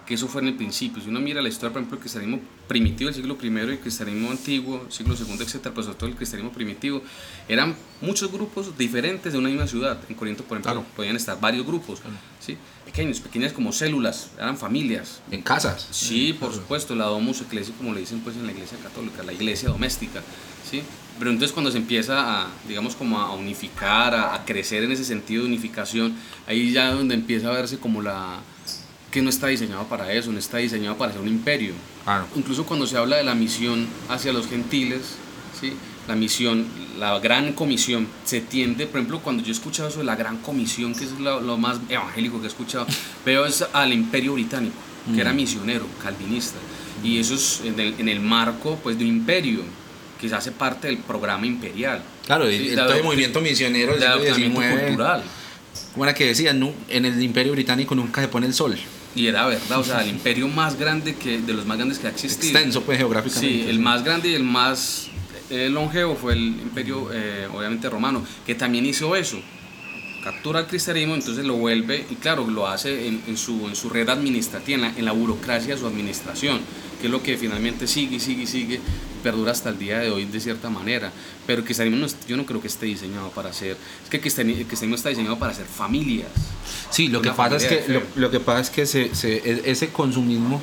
[0.07, 1.03] Que eso fue en el principio.
[1.03, 3.81] Si uno mira la historia, por ejemplo, el cristianismo primitivo del siglo I y el
[3.81, 7.03] cristianismo antiguo, siglo II, etcétera, pues sobre todo el cristianismo primitivo,
[7.49, 9.99] eran muchos grupos diferentes de una misma ciudad.
[10.09, 10.87] En Corinto, por ejemplo, Claro.
[10.95, 12.01] podían estar varios grupos,
[12.39, 12.57] ¿sí?
[12.85, 15.21] pequeños, pequeñas como células, eran familias.
[15.33, 15.89] En casas.
[15.91, 19.33] Sí, por supuesto, la domus ecclesia, como le dicen pues en la iglesia católica, la
[19.33, 20.23] iglesia doméstica,
[20.71, 20.83] ¿sí?
[21.19, 25.05] Pero entonces cuando se empieza a, digamos, como a unificar, a, a crecer en ese
[25.05, 26.15] sentido de unificación,
[26.47, 28.41] ahí ya donde empieza a verse como la
[29.15, 31.73] que no está diseñado para eso, no está diseñado para ser un imperio.
[32.03, 32.27] Claro.
[32.35, 35.03] Incluso cuando se habla de la misión hacia los gentiles,
[35.61, 35.73] ¿sí?
[36.09, 36.67] la misión,
[36.99, 40.39] la gran comisión, se tiende, por ejemplo, cuando yo he escuchado eso de la gran
[40.39, 42.89] comisión, que es lo, lo más evangélico que he escuchado,
[43.25, 44.75] veo es al imperio británico,
[45.15, 46.59] que era misionero, calvinista,
[47.05, 49.61] y eso es en el, en el marco pues, de un imperio,
[50.29, 52.03] se hace parte del programa imperial.
[52.27, 55.23] Claro, Sí, el, todo el movimiento misionero del de siglo XIX, cultural.
[55.93, 58.77] Como era que decían, nu- en el imperio británico nunca se pone el sol.
[59.17, 62.09] Y era verdad, o sea, el imperio más grande que, de los más grandes que
[62.09, 62.53] ha existido.
[62.53, 63.63] Extenso, pues, geográficamente.
[63.65, 65.07] Sí, el más grande y el más
[65.51, 69.39] eh, longevo fue el imperio, eh, obviamente, romano, que también hizo eso.
[70.25, 73.91] Captura al cristianismo, entonces lo vuelve, y claro, lo hace en, en su, en su
[73.91, 76.61] red administrativa, en la, en la burocracia de su administración,
[77.01, 78.81] que es lo que finalmente sigue sigue sigue,
[79.23, 81.13] perdura hasta el día de hoy de cierta manera.
[81.47, 84.17] Pero el cristianismo no es- yo no creo que esté diseñado para ser, es que
[84.17, 86.29] el cristianismo, está diseñado para ser familias.
[86.91, 89.63] Sí, lo que pasa es que lo, lo que pasa es que se, se- e-
[89.71, 90.63] ese consumismo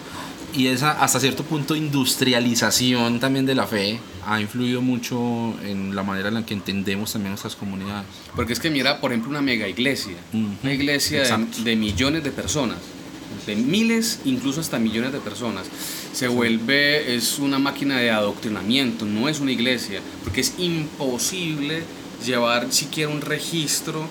[0.53, 6.03] y esa hasta cierto punto industrialización también de la fe ha influido mucho en la
[6.03, 8.05] manera en la que entendemos también nuestras comunidades.
[8.35, 12.23] Porque es que mira, por ejemplo, una mega iglesia, Ujú, una iglesia de, de millones
[12.23, 12.77] de personas,
[13.45, 15.67] de miles, incluso hasta millones de personas,
[16.13, 21.83] se vuelve, es una máquina de adoctrinamiento, no es una iglesia, porque es imposible
[22.25, 24.05] llevar siquiera un registro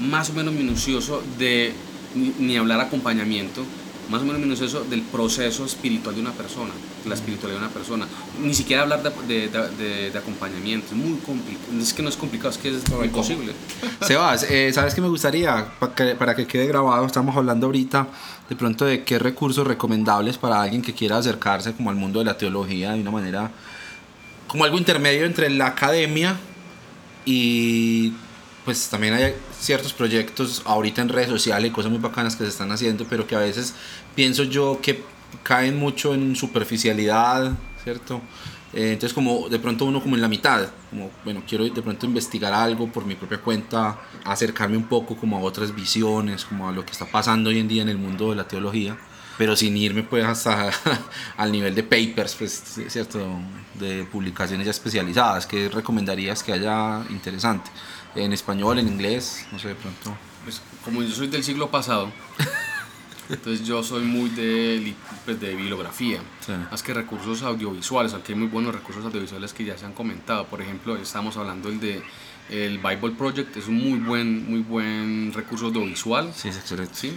[0.00, 1.72] más o menos minucioso de,
[2.14, 3.64] ni, ni hablar acompañamiento,
[4.10, 6.70] más o menos minucioso del proceso espiritual de una persona,
[7.06, 8.06] la espiritualidad de una persona.
[8.40, 12.16] Ni siquiera hablar de, de, de- de- acompañamiento, es muy complicado, es que no es
[12.16, 13.52] complicado, es que es imposible.
[14.06, 15.66] Sebas, eh, ¿sabes qué me gustaría?
[15.80, 18.06] Pa- que- para que quede grabado, estamos hablando ahorita
[18.48, 22.24] de pronto de qué recursos recomendables para alguien que quiera acercarse como al mundo de
[22.26, 23.50] la teología de una manera,
[24.46, 26.36] como algo intermedio entre la academia
[27.24, 28.12] y
[28.64, 32.50] pues también hay ciertos proyectos ahorita en redes sociales y cosas muy bacanas que se
[32.50, 33.74] están haciendo, pero que a veces
[34.14, 35.02] pienso yo que
[35.42, 37.52] caen mucho en superficialidad,
[37.82, 38.20] ¿cierto?
[38.72, 42.04] Eh, entonces como de pronto uno como en la mitad, como bueno, quiero de pronto
[42.04, 46.72] investigar algo por mi propia cuenta, acercarme un poco como a otras visiones, como a
[46.72, 48.98] lo que está pasando hoy en día en el mundo de la teología,
[49.38, 50.70] pero sin irme pues hasta
[51.36, 53.26] al nivel de papers, pues, ¿cierto?
[53.74, 57.70] De publicaciones ya especializadas, que recomendarías que haya interesante?
[58.16, 60.16] En español, en inglés, no sé, de pronto.
[60.44, 62.10] Pues, como yo soy del siglo pasado,
[63.28, 64.94] entonces yo soy muy de,
[65.24, 66.52] pues, de bibliografía, Sí.
[66.70, 70.46] más que recursos audiovisuales, aunque hay muy buenos recursos audiovisuales que ya se han comentado.
[70.46, 72.02] Por ejemplo, estamos hablando el de
[72.48, 76.94] el Bible Project, es un muy buen, muy buen recurso audiovisual, Sí, es excelente.
[76.94, 77.12] ¿sí?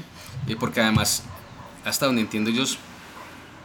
[0.48, 1.24] Y porque además,
[1.86, 2.80] hasta donde entiendo ellos,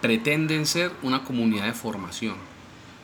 [0.03, 2.35] pretenden ser una comunidad de formación.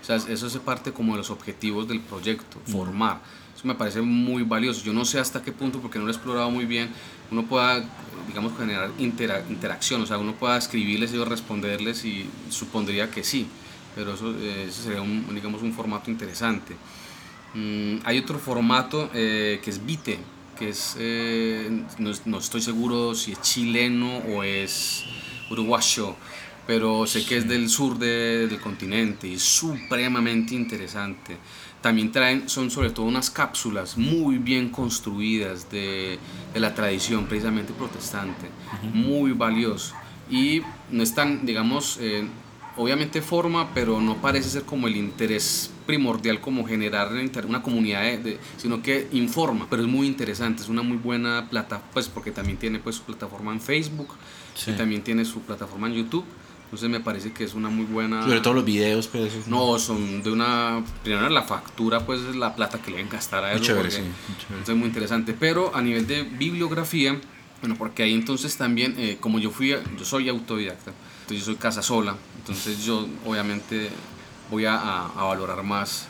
[0.02, 3.20] O sea, eso es parte como de los objetivos del proyecto, formar.
[3.60, 4.82] Eso me parece muy valioso.
[4.82, 6.88] Yo no sé hasta qué punto, porque no lo he explorado muy bien,
[7.30, 7.84] uno pueda,
[8.26, 10.00] digamos, generar intera- interacción.
[10.00, 13.46] O sea, uno pueda escribirles y ellos responderles y supondría que sí.
[13.94, 16.74] Pero eso, eh, ese sería, un, digamos, un formato interesante.
[17.52, 20.18] Mm, hay otro formato eh, que es Vite,
[20.58, 21.68] que es, eh,
[21.98, 25.04] no, no estoy seguro si es chileno o es
[25.50, 26.16] uruguayo,
[26.66, 31.36] pero sé que es del sur de- del continente y es supremamente interesante.
[31.82, 36.18] También traen, son sobre todo unas cápsulas muy bien construidas de,
[36.52, 38.46] de la tradición precisamente protestante,
[38.92, 39.94] muy valioso.
[40.30, 42.26] Y no es tan, digamos, eh,
[42.76, 47.10] obviamente forma, pero no parece ser como el interés primordial como generar
[47.46, 51.48] una comunidad, de, de- sino que informa, pero es muy interesante, es una muy buena
[51.50, 54.14] plataforma, pues porque también tiene pues su plataforma en Facebook
[54.54, 54.72] Sí.
[54.72, 56.24] y también tiene su plataforma en YouTube,
[56.70, 58.22] entonces me parece que es una muy buena...
[58.22, 59.24] Sobre todo los videos, pues.
[59.32, 60.84] eso es No, son de una...
[61.02, 63.64] Primero la factura, pues es la plata que le deben gastar a eso.
[63.64, 64.02] chévere, sí.
[64.50, 65.34] Entonces muy interesante.
[65.38, 67.20] Pero a nivel de bibliografía,
[67.60, 70.92] bueno, porque ahí entonces también, eh, como yo fui, a- yo soy autodidacta,
[71.22, 73.90] entonces yo soy casa sola, entonces yo obviamente
[74.50, 76.06] voy a valorar más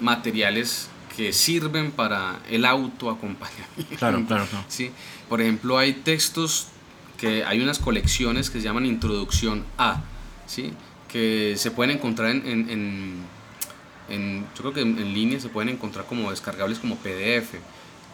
[0.00, 3.96] materiales que sirven para el autoacompañamiento.
[3.98, 4.64] Claro, claro, claro.
[4.68, 4.90] Sí,
[5.28, 6.66] por ejemplo, hay textos
[7.20, 10.02] que hay unas colecciones que se llaman Introducción A,
[10.46, 10.72] ¿sí?
[11.08, 13.14] que se pueden encontrar en, en, en-
[14.08, 17.54] en- yo creo que en, línea se pueden encontrar como descargables como PDF,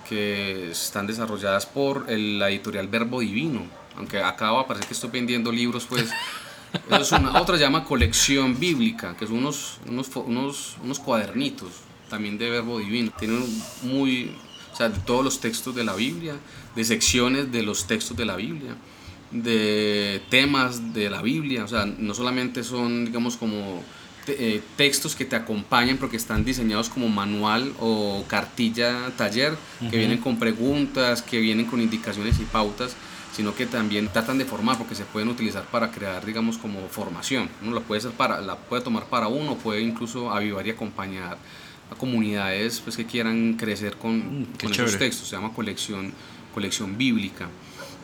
[0.09, 3.63] que están desarrolladas por el- la editorial Verbo Divino,
[3.97, 6.11] aunque acá va a parecer que estoy vendiendo libros, pues
[6.91, 11.71] eso es una, otra llama colección bíblica, que son unos, unos, unos, unos cuadernitos
[12.11, 13.11] también de verbo divino.
[13.19, 13.45] Tienen
[13.83, 14.33] muy,
[14.73, 16.35] o sea, de todos los textos de la Biblia,
[16.75, 18.77] de secciones de los textos de la Biblia,
[19.31, 23.83] de temas de la Biblia, o sea, no solamente son, digamos, como
[24.25, 29.57] te- eh, textos que te acompañan porque están diseñados como manual o cartilla taller,
[29.91, 32.97] que vienen con preguntas, que vienen con indicaciones y pautas,
[33.35, 37.49] sino que también tratan de formar porque se pueden utilizar para crear, digamos, como formación.
[37.63, 41.37] Uno la puede, hacer para, la puede tomar para uno, puede incluso avivar y acompañar
[41.91, 45.29] a comunidades pues, que quieran crecer con, Mm, con esos textos.
[45.29, 46.13] Se llama colección,
[46.55, 47.49] colección bíblica.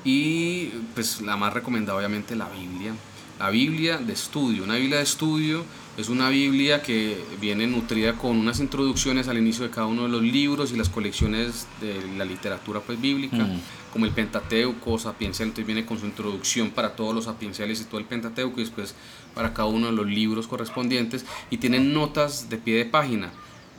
[0.05, 2.95] Y pues la más recomendada obviamente la Biblia.
[3.39, 5.65] La Biblia de estudio, una Biblia de estudio
[5.99, 10.09] Es una Biblia que viene nutrida con unas introducciones al inicio de cada uno de
[10.09, 13.61] los libros y las colecciones de la literatura pues, bíblica, Mm.
[13.93, 17.99] como el Pentateuco, Sapiencial, entonces viene con su introducción para todos los sapienciales y todo
[18.01, 18.95] el Pentateuco y después
[19.35, 23.31] para cada uno de los libros correspondientes y tienen notas de pie de página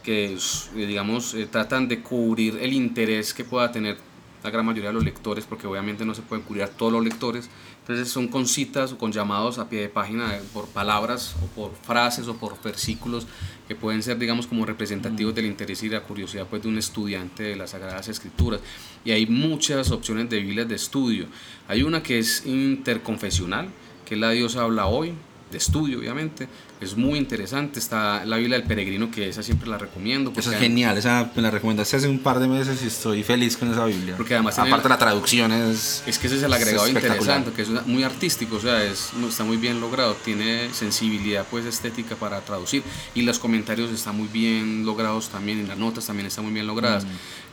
[0.03, 3.97] que eh, digamos eh, tratan de cubrir el interés que pueda tener
[4.43, 7.49] la gran mayoría de los lectores porque obviamente no se pueden cubrir todos los lectores.
[7.79, 11.47] Entonces son con citas o con llamados a pie de página eh, por palabras o
[11.47, 13.27] por frases o por versículos
[13.67, 17.43] que pueden ser digamos como representativos del interés y la curiosidad pues de un estudiante
[17.43, 18.61] de las Sagradas Escrituras.
[19.05, 21.27] Y hay muchas opciones de Biblias de estudio.
[21.67, 23.69] Hay una que es interconfesional
[24.05, 25.13] que es la Dios habla hoy
[25.51, 26.47] de estudio obviamente
[26.83, 27.79] es muy interesante.
[27.79, 31.41] Está la Biblia del Peregrino que esa siempre la recomiendo Esa es genial, esa me
[31.41, 34.15] la recomendaste hace un par de meses y estoy feliz con esa Biblia.
[34.17, 36.03] Porque además Aparte la traducción es...
[36.05, 39.11] Es que ese es el agregado Es interesante, que es muy artístico, o sea, es,
[39.27, 42.83] está muy bien logrado, tiene sensibilidad pues estética para traducir
[43.15, 46.67] y los comentarios están muy bien logrados también, y las notas también están muy bien
[46.67, 47.05] logradas.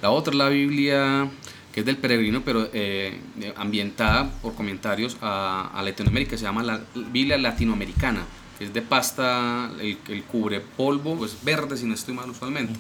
[0.03, 1.31] La otra es la Biblia
[1.73, 6.63] que es del peregrino, pero eh, eh, ambientada por comentarios a, a Latinoamérica, se llama
[6.63, 6.81] la
[7.13, 8.25] Biblia latinoamericana,
[8.61, 12.75] que es de pasta, el, el cubre polvo, pues verde si no estoy mal usualmente.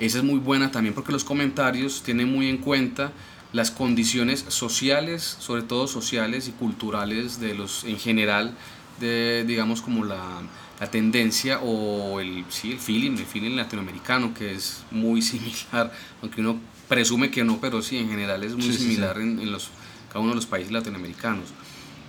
[0.00, 3.12] Esa es muy buena también porque los comentarios tienen muy en cuenta
[3.52, 8.56] las condiciones sociales, sobre todo sociales y culturales de los en general,
[8.98, 10.42] de digamos como la,
[10.80, 16.40] la tendencia o el, sí, el feeling, el feeling latinoamericano que es muy similar, aunque
[16.40, 16.58] uno
[16.88, 18.84] presume que no, pero sí, en general es muy Sí, sí, sí.
[18.86, 19.70] similar En, en los,
[20.08, 21.44] cada uno de los países latinoamericanos.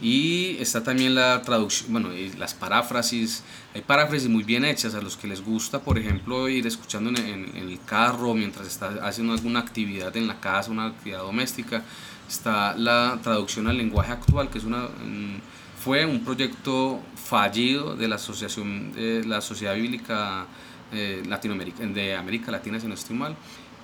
[0.04, 3.42] Y está también la traducción, bueno, las paráfrasis.
[3.74, 7.18] Hay paráfrasis muy bien hechas a los que les gusta, por ejemplo, ir escuchando en,
[7.18, 11.84] en- en el carro mientras está haciendo alguna actividad en la casa, una actividad doméstica.
[12.28, 15.40] Está la traducción al lenguaje actual, que es una, mm,
[15.82, 20.46] fue un proyecto fallido de la Asociación de la Sociedad Bíblica
[20.92, 23.36] eh, Latinoamérica, de América Latina, si no estoy mal.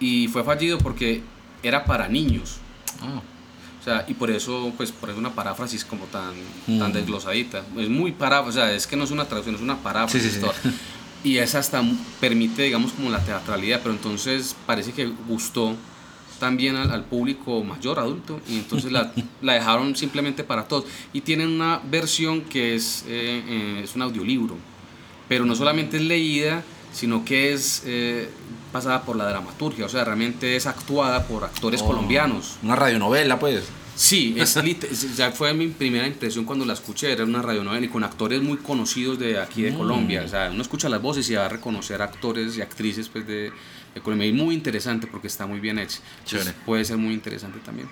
[0.01, 1.21] Y fue fallido porque
[1.63, 2.57] era para niños.
[3.01, 3.21] Ah,
[3.79, 6.33] O sea, y por eso, pues, por eso una paráfrasis como tan,
[6.67, 6.79] Mm.
[6.79, 7.63] tan desglosadita.
[7.77, 10.33] Es muy para, o sea, es que no es una traducción, es una paráfrasis.
[10.33, 10.69] Sí, sí, sí.
[11.23, 11.81] Y esa hasta
[12.19, 15.75] permite, digamos, como la teatralidad, pero entonces parece que gustó
[16.39, 19.11] también al, al público mayor, adulto, y entonces la,
[19.41, 20.85] la dejaron simplemente para todos.
[21.11, 24.55] Y tienen una versión que es, eh, eh, es un audiolibro,
[25.27, 28.29] pero no solamente es leída, sino que es eh,
[28.71, 31.87] pasada por la dramaturgia, o sea, realmente es actuada por actores Oh.
[31.87, 32.57] colombianos.
[32.63, 33.63] una radionovela, pues.
[33.95, 38.03] Sí, es ya fue mi primera impresión cuando la escuché, era una radionovela y con
[38.03, 41.45] actores muy conocidos de aquí de Colombia, o sea, uno escucha las voces y va
[41.45, 43.51] a reconocer actores y actrices pues de,
[43.95, 45.99] de Colombia y muy interesante porque está muy bien hecho.
[46.19, 46.57] Entonces, Chévere.
[46.65, 47.89] puede ser muy interesante también.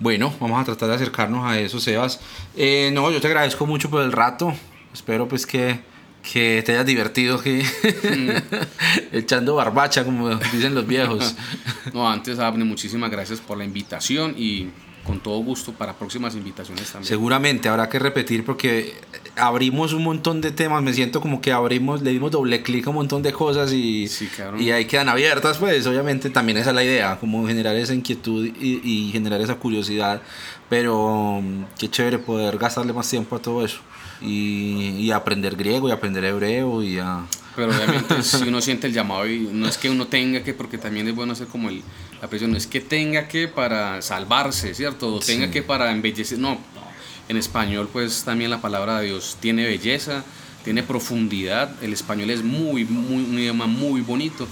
[0.00, 2.20] Bueno, vamos a tratar de acercarnos a eso, Sebas.
[2.56, 4.52] Eh, no, yo te agradezco mucho por el rato.
[4.94, 5.78] Espero pues que,
[6.22, 7.64] que te hayas divertido que
[9.12, 11.34] echando barbacha, como dicen los viejos.
[11.94, 14.68] No, antes Abne, muchísimas gracias por la invitación y
[15.04, 17.08] con todo gusto para próximas invitaciones también.
[17.08, 18.94] Seguramente habrá que repetir porque
[19.34, 20.82] abrimos un montón de temas.
[20.82, 24.06] Me siento como que abrimos, le dimos doble clic a un montón de cosas y,
[24.08, 24.60] Sí, claro.
[24.60, 25.56] y ahí quedan abiertas.
[25.58, 29.56] Pues obviamente también esa es la idea, como generar esa inquietud y, y generar esa
[29.56, 30.20] curiosidad.
[30.68, 33.80] Pero mm, qué chévere poder gastarle más tiempo a todo eso
[34.20, 37.24] y, y aprender griego y aprender hebreo y a.
[37.56, 40.78] Pero obviamente si uno siente el llamado y no es que uno tenga que, porque
[40.78, 41.82] también es bueno hacer como el,
[42.20, 45.14] la presión, no es que tenga que para salvarse, ¿cierto?
[45.14, 45.52] O tenga Sí.
[45.52, 46.90] que para embellecer, no, no.
[47.28, 50.24] En español pues también la palabra de Dios tiene belleza,
[50.64, 54.46] tiene profundidad, el español es muy, muy, un idioma muy bonito.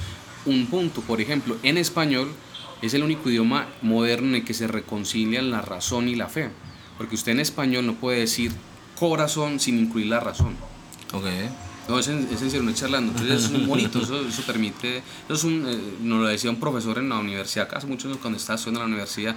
[0.47, 2.31] Un punto, por ejemplo, en español
[2.81, 6.49] es el único idioma moderno en el que se reconcilian la razón y la fe,
[6.97, 8.53] porque usted en español no puede decir
[8.99, 10.57] corazón sin incluir la razón.
[11.13, 11.25] Ok.
[11.89, 13.13] No, es en, es en serio, no es charlando.
[13.13, 14.99] Entonces es muy bonito, eso, eso permite.
[14.99, 18.19] Eso es un, eh, nos lo decía un profesor en la universidad, hace muchos años
[18.21, 19.37] cuando estaba estudiando en la universidad,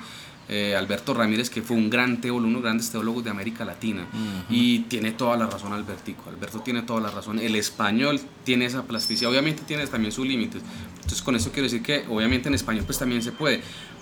[0.49, 3.63] eh, Alberto Ramírez, que fue un gran teólogo, uno de los grandes teólogos de América
[3.63, 4.05] Latina.
[4.49, 6.25] Y tiene toda la razón, Albertico.
[6.27, 7.39] Alberto tiene toda la razón.
[7.39, 10.61] El español tiene esa plasticidad, obviamente tiene también sus límites.
[10.95, 13.61] Entonces, con eso quiero decir que, obviamente, en español, pues también se puede.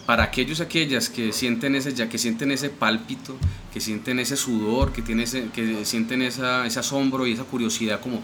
[0.09, 3.37] Para aquellos aquellas que sienten ese, ya que sienten ese pálpito,
[3.71, 8.01] que sienten ese sudor, que, tiene ese, que sienten esa, ese asombro y esa curiosidad,
[8.01, 8.23] como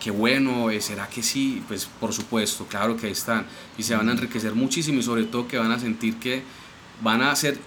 [0.00, 1.62] qué bueno, eh, ¿será que sí?
[1.68, 3.44] Pues por supuesto, claro que ahí están.
[3.76, 6.40] Y se van a enriquecer muchísimo y sobre todo que van a sentir que
[7.02, 7.58] van a ser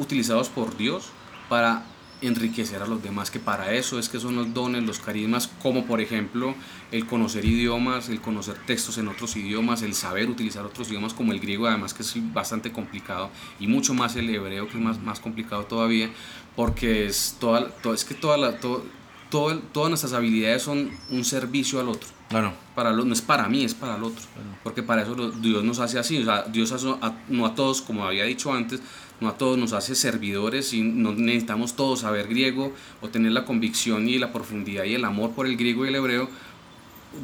[0.00, 1.04] utilizados por Dios
[1.48, 1.86] para
[2.26, 5.84] enriquecer a los demás, que para eso es que son los dones, los carismas, como
[5.86, 6.54] por ejemplo
[6.92, 11.32] el conocer idiomas, el conocer textos en otros idiomas, el saber utilizar otros idiomas como
[11.32, 13.30] el griego, además que es bastante complicado,
[13.60, 16.10] y mucho más el hebreo, que es más, más complicado todavía,
[16.56, 18.84] porque es, toda, todo, es que toda la, todo,
[19.30, 22.08] todo, todas nuestras habilidades son un servicio al otro.
[22.28, 22.52] Claro.
[22.74, 24.22] Para lo, no es para mí, es para el otro.
[24.62, 26.18] Porque para eso Dios nos hace así.
[26.22, 28.80] O sea, Dios a- no a todos, como había dicho antes,
[29.20, 33.44] no a todos nos hace servidores y no necesitamos todos saber griego o tener la
[33.44, 36.28] convicción y la profundidad y el amor por el griego y el hebreo.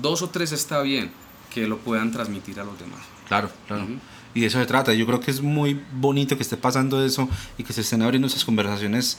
[0.00, 1.10] Dos o tres está bien
[1.52, 3.00] que lo puedan transmitir a los demás.
[3.26, 3.86] Claro, claro.
[4.34, 4.94] Y de eso se trata.
[4.94, 8.28] Yo creo que es muy bonito que esté pasando eso y que se estén abriendo
[8.28, 9.18] esas conversaciones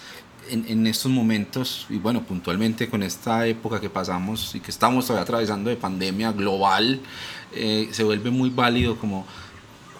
[0.49, 5.05] en, en estos momentos y bueno, puntualmente con esta época que pasamos y que estamos
[5.05, 7.01] todavía atravesando de pandemia global,
[7.53, 9.25] eh, se vuelve muy válido como